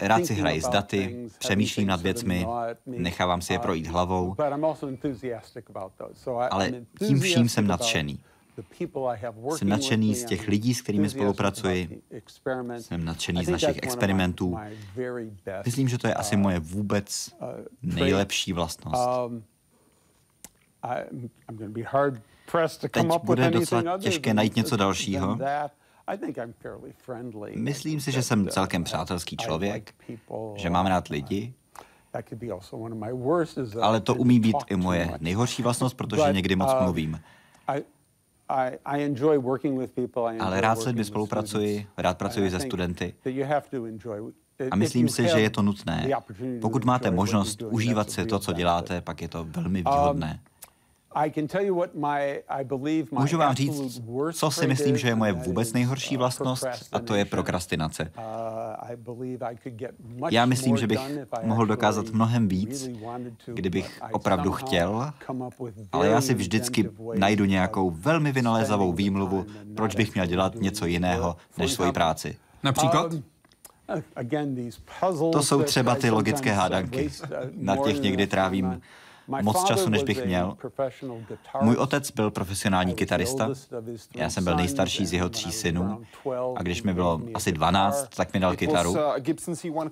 Rád 0.00 0.26
si 0.26 0.34
hraji 0.34 0.62
s 0.62 0.68
daty, 0.68 1.28
přemýšlím 1.38 1.88
nad 1.88 2.00
věcmi, 2.00 2.46
nechávám 2.86 3.42
si 3.42 3.52
je 3.52 3.58
projít 3.58 3.86
hlavou, 3.86 4.36
ale 6.50 6.72
tím 6.98 7.20
vším 7.20 7.48
jsem 7.48 7.66
nadšený. 7.66 8.20
Jsem 9.56 9.68
nadšený 9.68 10.14
z 10.14 10.24
těch 10.24 10.48
lidí, 10.48 10.74
s 10.74 10.82
kterými 10.82 11.10
spolupracuji. 11.10 12.02
Jsem 12.78 13.04
nadšený 13.04 13.44
z 13.44 13.48
našich 13.48 13.76
experimentů. 13.82 14.58
Myslím, 15.64 15.88
že 15.88 15.98
to 15.98 16.06
je 16.06 16.14
asi 16.14 16.36
moje 16.36 16.58
vůbec 16.58 17.34
nejlepší 17.82 18.52
vlastnost. 18.52 19.08
Teď 22.90 23.06
bude 23.22 23.50
docela 23.50 23.98
těžké 23.98 24.34
najít 24.34 24.56
něco 24.56 24.76
dalšího. 24.76 25.38
Myslím 27.56 28.00
si, 28.00 28.12
že 28.12 28.22
jsem 28.22 28.48
celkem 28.48 28.84
přátelský 28.84 29.36
člověk, 29.36 29.94
že 30.56 30.70
mám 30.70 30.86
rád 30.86 31.08
lidi, 31.08 31.54
ale 33.80 34.00
to 34.00 34.14
umí 34.14 34.40
být 34.40 34.56
i 34.66 34.76
moje 34.76 35.10
nejhorší 35.20 35.62
vlastnost, 35.62 35.96
protože 35.96 36.32
někdy 36.32 36.56
moc 36.56 36.72
um, 36.72 36.82
mluvím. 36.82 37.20
Ale 40.40 40.60
rád 40.60 40.78
s 40.80 40.86
lidmi 40.86 41.04
spolupracuji, 41.04 41.86
rád 41.96 42.18
pracuji 42.18 42.50
se 42.50 42.60
studenty. 42.60 43.14
A 44.70 44.76
myslím 44.76 45.08
si, 45.08 45.28
že 45.28 45.40
je 45.40 45.50
to 45.50 45.62
nutné. 45.62 46.10
Pokud 46.60 46.84
máte 46.84 47.10
možnost 47.10 47.62
užívat 47.62 48.10
si 48.10 48.26
to, 48.26 48.38
co 48.38 48.52
děláte, 48.52 49.00
pak 49.00 49.22
je 49.22 49.28
to 49.28 49.44
velmi 49.44 49.84
um, 49.84 49.92
výhodné. 49.92 50.40
Můžu 53.10 53.38
vám 53.38 53.54
říct, 53.54 54.02
co 54.32 54.50
si 54.50 54.66
myslím, 54.66 54.96
že 54.96 55.08
je 55.08 55.14
moje 55.14 55.32
vůbec 55.32 55.72
nejhorší 55.72 56.16
uh, 56.16 56.18
vlastnost, 56.18 56.66
a 56.92 56.98
to 56.98 57.14
je 57.14 57.24
prokrastinace. 57.24 58.12
Uh, 58.18 58.24
Já 60.30 60.46
myslím, 60.46 60.76
že 60.76 60.86
bych 60.86 61.00
mohl 61.42 61.66
dokázat 61.66 62.06
mnohem 62.10 62.48
víc, 62.48 62.90
kdybych 63.44 64.00
opravdu 64.12 64.52
chtěl, 64.52 65.12
ale 65.92 66.08
já 66.08 66.20
si 66.20 66.34
vždycky 66.34 66.90
najdu 67.14 67.44
nějakou 67.44 67.90
velmi 67.90 68.32
vynalézavou 68.32 68.92
výmluvu, 68.92 69.46
proč 69.76 69.94
bych 69.94 70.14
měl 70.14 70.26
dělat 70.26 70.54
něco 70.54 70.86
jiného 70.86 71.36
než 71.58 71.72
svoji 71.72 71.92
práci. 71.92 72.36
Například? 72.62 73.12
Um, 73.12 73.24
to 75.32 75.42
jsou 75.42 75.62
třeba 75.62 75.94
ty 75.94 76.10
logické 76.10 76.52
hádanky. 76.52 77.10
Na 77.56 77.76
těch 77.76 78.00
někdy 78.00 78.26
trávím 78.26 78.80
moc 79.26 79.64
času, 79.64 79.90
než 79.90 80.02
bych 80.02 80.24
měl. 80.24 80.56
Můj 81.60 81.76
otec 81.76 82.10
byl 82.10 82.30
profesionální 82.30 82.94
kytarista, 82.94 83.48
já 84.14 84.30
jsem 84.30 84.44
byl 84.44 84.56
nejstarší 84.56 85.06
z 85.06 85.12
jeho 85.12 85.28
tří 85.28 85.52
synů 85.52 86.02
a 86.56 86.62
když 86.62 86.82
mi 86.82 86.94
bylo 86.94 87.20
asi 87.34 87.52
12, 87.52 88.08
tak 88.16 88.34
mi 88.34 88.40
dal 88.40 88.56
kytaru. 88.56 88.96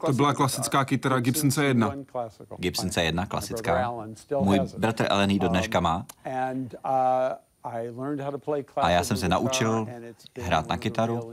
To 0.07 0.13
byla 0.13 0.35
klasická 0.35 0.85
kytara 0.85 1.21
Gibson 1.21 1.49
C1. 1.51 2.05
Gibson 2.57 2.89
C1, 2.89 3.27
klasická. 3.27 3.95
Můj 4.41 4.61
bratr 4.79 5.07
Ellen 5.11 5.39
do 5.39 5.49
dneška 5.49 5.81
má. 5.81 6.07
A 8.77 8.91
já 8.91 9.05
jsem 9.05 9.17
se 9.17 9.29
naučil 9.29 9.89
hrát 10.41 10.69
na 10.69 10.77
kytaru, 10.77 11.33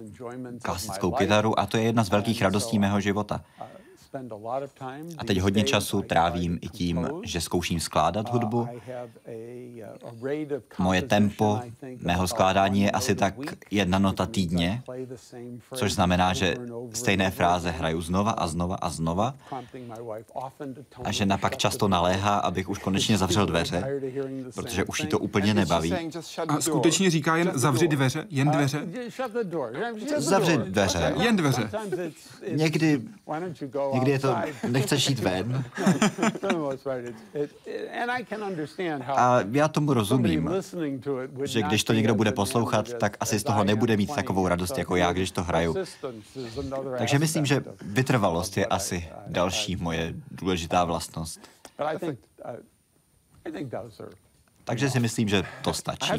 klasickou 0.61 1.11
kytaru, 1.11 1.59
a 1.59 1.65
to 1.65 1.77
je 1.77 1.83
jedna 1.83 2.03
z 2.03 2.09
velkých 2.09 2.41
radostí 2.41 2.79
mého 2.79 2.99
života. 2.99 3.41
A 5.17 5.23
teď 5.23 5.39
hodně 5.39 5.63
času 5.63 6.01
trávím 6.01 6.59
i 6.61 6.69
tím, 6.69 7.07
že 7.23 7.41
zkouším 7.41 7.79
skládat 7.79 8.29
hudbu. 8.29 8.67
Moje 10.77 11.01
tempo 11.01 11.59
mého 12.01 12.27
skládání 12.27 12.81
je 12.81 12.91
asi 12.91 13.15
tak 13.15 13.33
jedna 13.71 13.99
nota 13.99 14.25
týdně, 14.25 14.83
což 15.75 15.93
znamená, 15.93 16.33
že 16.33 16.55
stejné 16.93 17.31
fráze 17.31 17.71
hraju 17.71 18.01
znova 18.01 18.31
a 18.31 18.47
znova 18.47 18.75
a 18.75 18.89
znova 18.89 19.35
a 21.03 21.11
žena 21.11 21.37
pak 21.37 21.57
často 21.57 21.87
naléhá, 21.87 22.37
abych 22.37 22.69
už 22.69 22.79
konečně 22.79 23.17
zavřel 23.23 23.45
dveře, 23.45 24.01
protože 24.55 24.83
už 24.83 24.99
jí 24.99 25.07
to 25.07 25.19
úplně 25.19 25.53
nebaví. 25.53 25.93
A 26.47 26.61
skutečně 26.61 27.09
říká 27.09 27.35
jen 27.35 27.51
zavři 27.55 27.87
dveře, 27.87 28.25
jen 28.29 28.49
dveře? 28.51 28.87
Zavři 30.17 30.57
dveře. 30.57 31.13
Jen 31.21 31.35
dveře. 31.35 31.69
Někdy, 32.51 33.01
Někdy 33.99 34.11
je 34.11 34.19
to, 34.19 34.35
nechceš 34.69 35.09
jít 35.09 35.19
ven. 35.19 35.63
A 39.07 39.39
já 39.51 39.67
tomu 39.67 39.93
rozumím, 39.93 40.49
že 41.43 41.61
když 41.61 41.83
to 41.83 41.93
někdo 41.93 42.15
bude 42.15 42.31
poslouchat, 42.31 42.93
tak 42.93 43.17
asi 43.19 43.39
z 43.39 43.43
toho 43.43 43.63
nebude 43.63 43.97
mít 43.97 44.15
takovou 44.15 44.47
radost 44.47 44.77
jako 44.77 44.95
já, 44.95 45.13
když 45.13 45.31
to 45.31 45.43
hraju. 45.43 45.75
Takže 46.97 47.19
myslím, 47.19 47.45
že 47.45 47.63
vytrvalost 47.81 48.57
je 48.57 48.65
asi 48.65 49.09
další 49.27 49.75
moje 49.75 50.13
důležitá 50.31 50.85
vlastnost. 50.85 51.39
Takže 54.69 54.89
si 54.89 54.99
myslím, 54.99 55.27
že 55.27 55.43
to 55.61 55.73
stačí. 55.73 56.11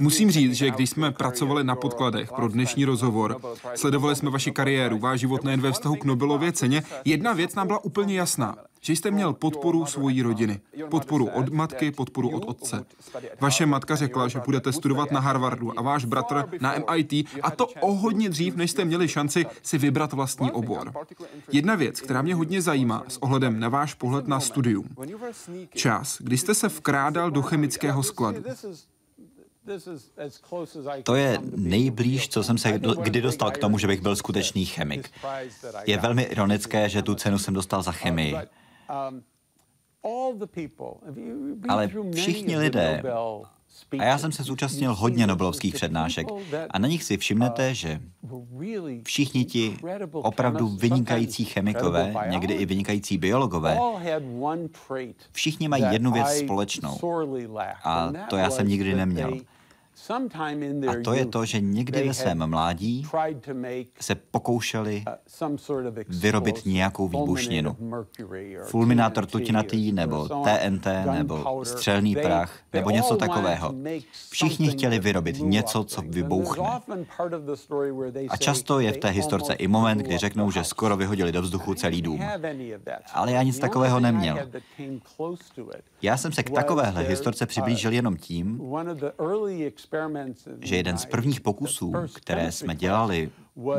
Musím 0.00 0.30
říct, 0.30 0.54
že 0.54 0.70
když 0.70 0.90
jsme 0.90 1.12
pracovali 1.12 1.64
na 1.64 1.76
podkladech 1.76 2.32
pro 2.32 2.48
dnešní 2.48 2.84
rozhovor, 2.84 3.40
sledovali 3.74 4.16
jsme 4.16 4.30
vaši 4.30 4.50
kariéru, 4.50 4.98
váš 4.98 5.20
život 5.20 5.44
nejen 5.44 5.60
ve 5.60 5.72
vztahu 5.72 5.96
k 5.96 6.04
Nobelově 6.04 6.52
ceně, 6.52 6.82
jedna 7.04 7.32
věc 7.32 7.54
nám 7.54 7.66
byla 7.66 7.84
úplně 7.84 8.14
jasná 8.14 8.56
že 8.84 8.92
jste 8.92 9.10
měl 9.10 9.32
podporu 9.32 9.86
svojí 9.86 10.22
rodiny. 10.22 10.60
Podporu 10.90 11.26
od 11.26 11.48
matky, 11.48 11.90
podporu 11.90 12.30
od 12.30 12.44
otce. 12.46 12.84
Vaše 13.40 13.66
matka 13.66 13.96
řekla, 13.96 14.28
že 14.28 14.40
budete 14.44 14.72
studovat 14.72 15.10
na 15.10 15.20
Harvardu 15.20 15.78
a 15.78 15.82
váš 15.82 16.04
bratr 16.04 16.48
na 16.60 16.74
MIT 16.78 17.12
a 17.42 17.50
to 17.50 17.66
o 17.66 17.92
hodně 17.92 18.28
dřív, 18.28 18.56
než 18.56 18.70
jste 18.70 18.84
měli 18.84 19.08
šanci 19.08 19.46
si 19.62 19.78
vybrat 19.78 20.12
vlastní 20.12 20.50
obor. 20.50 20.92
Jedna 21.52 21.74
věc, 21.74 22.00
která 22.00 22.22
mě 22.22 22.34
hodně 22.34 22.62
zajímá 22.62 23.04
s 23.08 23.22
ohledem 23.22 23.60
na 23.60 23.68
váš 23.68 23.94
pohled 23.94 24.28
na 24.28 24.40
studium. 24.40 24.88
Čas, 25.74 26.16
kdy 26.20 26.38
jste 26.38 26.54
se 26.54 26.68
vkrádal 26.68 27.30
do 27.30 27.42
chemického 27.42 28.02
skladu. 28.02 28.44
To 31.02 31.14
je 31.14 31.38
nejblíž, 31.56 32.28
co 32.28 32.42
jsem 32.42 32.58
se 32.58 32.80
kdy 33.02 33.20
dostal 33.20 33.50
k 33.50 33.58
tomu, 33.58 33.78
že 33.78 33.86
bych 33.86 34.00
byl 34.00 34.16
skutečný 34.16 34.64
chemik. 34.64 35.10
Je 35.86 35.98
velmi 35.98 36.22
ironické, 36.22 36.88
že 36.88 37.02
tu 37.02 37.14
cenu 37.14 37.38
jsem 37.38 37.54
dostal 37.54 37.82
za 37.82 37.92
chemii. 37.92 38.36
Um, 39.08 39.22
Ale 41.68 41.90
všichni 42.14 42.56
lidé, 42.56 43.02
a 43.98 44.04
já 44.04 44.18
jsem 44.18 44.32
se 44.32 44.42
zúčastnil 44.42 44.94
hodně 44.94 45.26
Nobelovských 45.26 45.74
přednášek. 45.74 46.26
a 46.70 46.78
na 46.78 46.88
nich 46.88 47.04
si 47.04 47.16
všimnete, 47.16 47.68
uh, 47.68 47.74
že 47.74 48.00
všichni 49.04 49.44
ti 49.44 49.78
opravdu 50.12 50.68
vynikající 50.68 51.44
chemikové, 51.44 52.14
někdy 52.28 52.54
i 52.54 52.66
vynikající 52.66 53.18
biologové, 53.18 53.78
všichni 55.32 55.68
mají 55.68 55.84
jednu 55.92 56.12
věc 56.12 56.28
společnou. 56.38 56.98
a 57.84 58.12
to 58.30 58.36
já 58.36 58.50
jsem 58.50 58.68
nikdy 58.68 58.94
neměl. 58.94 59.32
A 60.88 60.92
to 61.04 61.12
je 61.14 61.26
to, 61.26 61.44
že 61.44 61.60
někdy 61.60 62.08
ve 62.08 62.14
svém 62.14 62.50
mládí 62.50 63.06
se 64.00 64.14
pokoušeli 64.14 65.04
uh, 65.06 65.88
vyrobit 66.08 66.66
nějakou 66.66 67.08
výbušninu. 67.08 67.76
Fulminátor 68.64 69.26
tutinatý, 69.26 69.92
nebo 69.92 70.28
TNT, 70.28 70.86
nebo 71.12 71.64
střelný 71.64 72.16
prach, 72.16 72.58
nebo 72.72 72.90
něco 72.90 73.16
takového. 73.16 73.74
Všichni 74.30 74.68
chtěli 74.68 74.98
vyrobit 74.98 75.38
něco, 75.38 75.84
co 75.84 76.02
vybouchne. 76.02 76.64
A 78.28 78.36
často 78.36 78.80
je 78.80 78.92
v 78.92 78.96
té 78.96 79.08
historce 79.08 79.52
i 79.52 79.68
moment, 79.68 79.98
kdy 79.98 80.18
řeknou, 80.18 80.50
že 80.50 80.64
skoro 80.64 80.96
vyhodili 80.96 81.32
do 81.32 81.42
vzduchu 81.42 81.74
celý 81.74 82.02
dům. 82.02 82.20
Ale 83.14 83.32
já 83.32 83.42
nic 83.42 83.58
takového 83.58 84.00
neměl. 84.00 84.38
Já 86.02 86.16
jsem 86.16 86.32
se 86.32 86.42
k 86.42 86.50
takovéhle 86.50 87.02
historce 87.02 87.46
přiblížil 87.46 87.92
jenom 87.92 88.16
tím, 88.16 88.60
že 90.60 90.76
jeden 90.76 90.98
z 90.98 91.06
prvních 91.06 91.40
pokusů, 91.40 91.92
které 92.14 92.52
jsme 92.52 92.74
dělali 92.74 93.30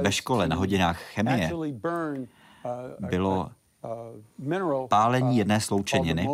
ve 0.02 0.12
škole 0.12 0.48
na 0.48 0.56
hodinách 0.56 1.02
chemie, 1.02 1.52
bylo 3.00 3.52
pálení 4.90 5.38
jedné 5.38 5.60
sloučeniny, 5.60 6.28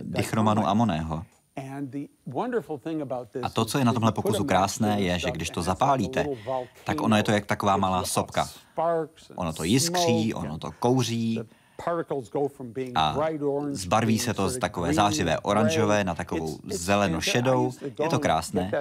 dichromanu 0.00 0.66
amoného. 0.66 1.22
A 3.42 3.48
to, 3.52 3.64
co 3.64 3.78
je 3.78 3.84
na 3.84 3.92
tomhle 3.92 4.12
pokusu 4.12 4.44
krásné, 4.44 5.00
je, 5.00 5.18
že 5.18 5.30
když 5.30 5.50
to 5.50 5.62
zapálíte, 5.62 6.26
tak 6.84 7.00
ono 7.00 7.16
je 7.16 7.22
to 7.22 7.32
jak 7.32 7.46
taková 7.46 7.76
malá 7.76 8.04
sopka. 8.04 8.48
Ono 9.36 9.52
to 9.52 9.64
jiskří, 9.64 10.34
ono 10.34 10.58
to 10.58 10.70
kouří, 10.78 11.40
a 12.94 13.16
zbarví 13.70 14.18
se 14.18 14.34
to 14.34 14.48
z 14.48 14.58
takové 14.58 14.94
zářivé 14.94 15.38
oranžové 15.38 16.04
na 16.04 16.14
takovou 16.14 16.58
zeleno-šedou. 16.64 17.72
Je 18.02 18.08
to 18.08 18.18
krásné. 18.18 18.72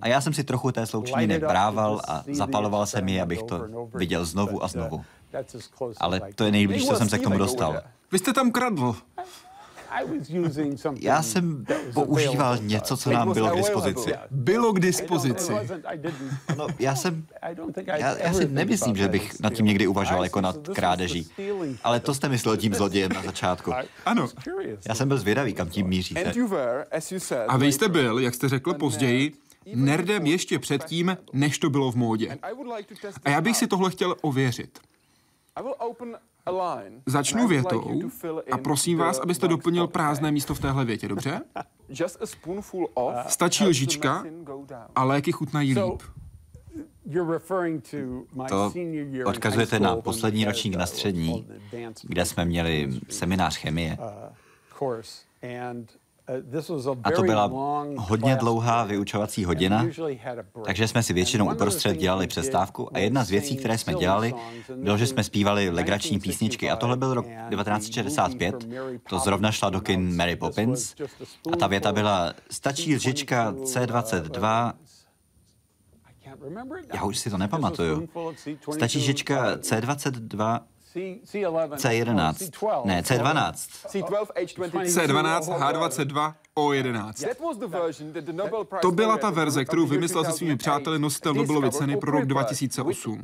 A 0.00 0.08
já 0.08 0.20
jsem 0.20 0.32
si 0.34 0.44
trochu 0.44 0.72
té 0.72 0.86
sloučeniny 0.86 1.38
brával 1.38 2.00
a 2.08 2.24
zapaloval 2.32 2.86
jsem 2.86 3.08
ji, 3.08 3.20
abych 3.20 3.42
to 3.42 3.66
viděl 3.94 4.24
znovu 4.24 4.64
a 4.64 4.68
znovu. 4.68 5.04
Ale 6.00 6.20
to 6.34 6.44
je 6.44 6.50
nejblíž, 6.50 6.86
co 6.86 6.96
jsem 6.96 7.08
se 7.08 7.18
k 7.18 7.22
tomu 7.22 7.38
dostal. 7.38 7.80
Vy 8.12 8.18
jste 8.18 8.32
tam 8.32 8.50
kradl. 8.50 8.96
Já 11.00 11.22
jsem 11.22 11.64
používal 11.94 12.58
něco, 12.58 12.96
co 12.96 13.10
nám 13.10 13.32
bylo 13.32 13.50
k 13.50 13.56
dispozici. 13.56 14.10
Bylo 14.30 14.72
k 14.72 14.80
dispozici. 14.80 15.52
No, 16.56 16.66
já 16.78 16.94
jsem, 16.96 17.26
já, 17.86 18.18
já 18.18 18.32
si 18.32 18.48
nemyslím, 18.48 18.96
že 18.96 19.08
bych 19.08 19.40
nad 19.40 19.52
tím 19.52 19.66
někdy 19.66 19.86
uvažoval 19.86 20.24
jako 20.24 20.40
nad 20.40 20.68
krádeží. 20.74 21.28
Ale 21.84 22.00
to 22.00 22.14
jste 22.14 22.28
myslel 22.28 22.56
tím 22.56 22.74
zlodějem 22.74 23.12
na 23.12 23.22
začátku. 23.22 23.72
Ano. 24.06 24.28
Já 24.88 24.94
jsem 24.94 25.08
byl 25.08 25.18
zvědavý, 25.18 25.54
kam 25.54 25.68
tím 25.68 25.86
míříte. 25.86 26.20
A 27.48 27.56
vy 27.56 27.72
jste 27.72 27.88
byl, 27.88 28.18
jak 28.18 28.34
jste 28.34 28.48
řekl 28.48 28.74
později, 28.74 29.32
nerdem 29.74 30.26
ještě 30.26 30.58
předtím, 30.58 31.16
než 31.32 31.58
to 31.58 31.70
bylo 31.70 31.92
v 31.92 31.96
módě. 31.96 32.38
A 33.24 33.30
já 33.30 33.40
bych 33.40 33.56
si 33.56 33.66
tohle 33.66 33.90
chtěl 33.90 34.16
ověřit. 34.22 34.78
Začnu 37.06 37.48
větou 37.48 38.00
a 38.52 38.58
prosím 38.58 38.98
vás, 38.98 39.18
abyste 39.18 39.48
doplnil 39.48 39.86
prázdné 39.86 40.32
místo 40.32 40.54
v 40.54 40.60
téhle 40.60 40.84
větě, 40.84 41.08
dobře? 41.08 41.40
Stačí 43.28 43.64
lžička 43.64 44.24
a 44.94 45.04
léky 45.04 45.32
chutnají 45.32 45.74
líp. 45.74 46.02
To 48.48 48.72
odkazujete 49.26 49.80
na 49.80 49.96
poslední 49.96 50.44
ročník 50.44 50.74
na 50.74 50.86
střední, 50.86 51.46
kde 52.02 52.24
jsme 52.24 52.44
měli 52.44 52.88
seminář 53.08 53.56
chemie. 53.56 53.98
A 57.04 57.10
to 57.10 57.22
byla 57.22 57.50
hodně 57.96 58.36
dlouhá 58.36 58.84
vyučovací 58.84 59.44
hodina, 59.44 59.86
takže 60.64 60.88
jsme 60.88 61.02
si 61.02 61.12
většinou 61.12 61.52
uprostřed 61.54 61.96
dělali 61.96 62.26
přestávku 62.26 62.96
a 62.96 62.98
jedna 62.98 63.24
z 63.24 63.30
věcí, 63.30 63.56
které 63.56 63.78
jsme 63.78 63.94
dělali, 63.94 64.34
bylo, 64.76 64.98
že 64.98 65.06
jsme 65.06 65.24
zpívali 65.24 65.70
legrační 65.70 66.20
písničky 66.20 66.70
a 66.70 66.76
tohle 66.76 66.96
byl 66.96 67.14
rok 67.14 67.26
1965, 67.50 68.68
to 69.08 69.18
zrovna 69.18 69.52
šla 69.52 69.70
do 69.70 69.80
kin 69.80 70.16
Mary 70.16 70.36
Poppins. 70.36 70.94
a 71.52 71.56
ta 71.56 71.66
věta 71.66 71.92
byla 71.92 72.32
stačí 72.50 72.96
lžička 72.96 73.52
C22 73.52 74.72
já 76.94 77.04
už 77.04 77.18
si 77.18 77.30
to 77.30 77.38
nepamatuju. 77.38 78.08
Stačí 78.72 78.98
lžička 78.98 79.56
C22 79.56 80.60
C11. 80.94 82.84
Ne, 82.84 83.02
C12. 83.02 83.52
C12, 84.84 85.58
H22, 85.58 86.34
O11. 86.56 87.34
To 88.82 88.90
byla 88.90 89.18
ta 89.18 89.30
verze, 89.30 89.64
kterou 89.64 89.86
vymyslel 89.86 90.24
se 90.24 90.32
svými 90.32 90.56
přáteli 90.56 90.98
nositel 90.98 91.34
Nobelovy 91.34 91.70
ceny 91.70 91.96
pro 91.96 92.12
rok 92.12 92.26
2008. 92.26 93.20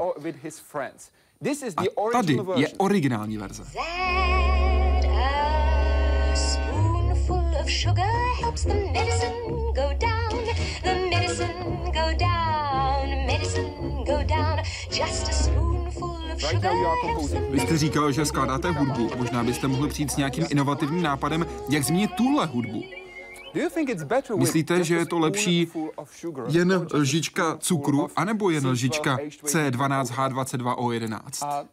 A 1.76 2.12
tady 2.12 2.38
je 2.56 2.68
originální 2.78 3.38
verze. 3.38 3.64
just 14.98 15.28
a 15.28 15.37
vy 17.50 17.60
jste 17.60 17.78
říkal, 17.78 18.12
že 18.12 18.26
skládáte 18.26 18.70
hudbu. 18.70 19.10
Možná 19.16 19.44
byste 19.44 19.68
mohli 19.68 19.88
přijít 19.88 20.10
s 20.10 20.16
nějakým 20.16 20.46
inovativním 20.50 21.02
nápadem, 21.02 21.46
jak 21.70 21.84
změnit 21.84 22.10
tuhle 22.16 22.46
hudbu. 22.46 22.82
Myslíte, 24.36 24.84
že 24.84 24.96
je 24.96 25.06
to 25.06 25.18
lepší 25.18 25.68
jen 26.48 26.86
lžička 26.94 27.56
cukru, 27.58 28.08
anebo 28.16 28.50
jen 28.50 28.66
lžička 28.66 29.18
C12H22O11? 29.44 31.66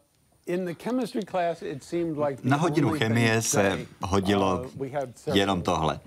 Na 2.42 2.56
hodinu 2.56 2.90
chemie 2.90 3.42
se 3.42 3.86
hodilo 4.02 4.64
uh, 4.78 4.86
jenom 5.34 5.62
tohle. 5.62 6.00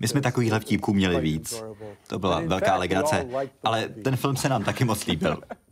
My 0.00 0.08
jsme 0.08 0.20
takovýhle 0.20 0.60
vtípků 0.60 0.94
měli 0.94 1.20
víc. 1.20 1.62
To 2.06 2.18
byla 2.18 2.40
velká 2.40 2.76
legrace, 2.76 3.26
ale 3.64 3.88
ten 3.88 4.16
film 4.16 4.36
se 4.36 4.48
nám 4.48 4.64
taky 4.64 4.84
moc 4.84 5.06
líbil. 5.06 5.38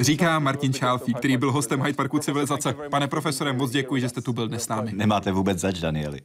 Říká 0.00 0.38
Martin 0.38 0.72
Čálfí, 0.72 1.14
který 1.14 1.36
byl 1.36 1.52
hostem 1.52 1.82
Hyde 1.82 1.96
Parku 1.96 2.18
civilizace. 2.18 2.74
Pane 2.90 3.08
profesore, 3.08 3.52
moc 3.52 3.70
děkuji, 3.70 4.00
že 4.00 4.08
jste 4.08 4.20
tu 4.20 4.32
byl 4.32 4.48
dnes 4.48 4.62
s 4.62 4.68
námi. 4.68 4.92
Nemáte 4.94 5.32
vůbec 5.32 5.58
zač, 5.58 5.80
Danieli. 5.80 6.20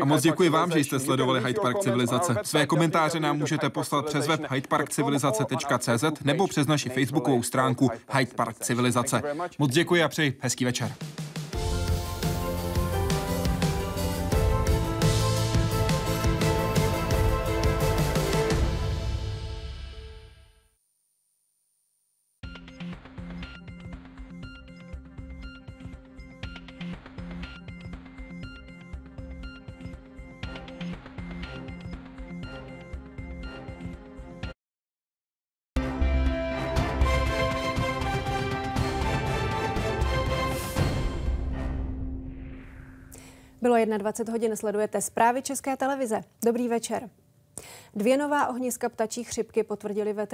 A 0.00 0.04
moc 0.04 0.22
děkuji 0.22 0.48
vám, 0.48 0.70
že 0.70 0.78
jste 0.78 0.98
sledovali 0.98 1.40
Hyde 1.44 1.60
Park 1.60 1.78
Civilizace. 1.78 2.36
Své 2.42 2.66
komentáře 2.66 3.20
nám 3.20 3.38
můžete 3.38 3.70
poslat 3.70 4.06
přes 4.06 4.26
web 4.26 4.40
hydeparkcivilizace.cz 4.50 6.24
nebo 6.24 6.46
přes 6.46 6.66
naši 6.66 6.88
facebookovou 6.88 7.42
stránku 7.42 7.90
Hyde 8.12 8.34
Park 8.34 8.58
Civilizace. 8.58 9.22
Moc 9.58 9.70
děkuji 9.70 10.02
a 10.02 10.08
přeji 10.08 10.36
hezký 10.40 10.64
večer. 10.64 10.92
Bylo 43.86 43.98
21 43.98 44.32
hodin, 44.32 44.56
sledujete 44.56 45.00
zprávy 45.00 45.42
České 45.42 45.76
televize. 45.76 46.20
Dobrý 46.44 46.68
večer. 46.68 47.10
Dvě 47.94 48.16
nová 48.16 48.48
ohniska 48.48 48.88
ptačí 48.88 49.24
chřipky 49.24 49.62
potvrdili 49.64 50.12
veterináři. 50.12 50.24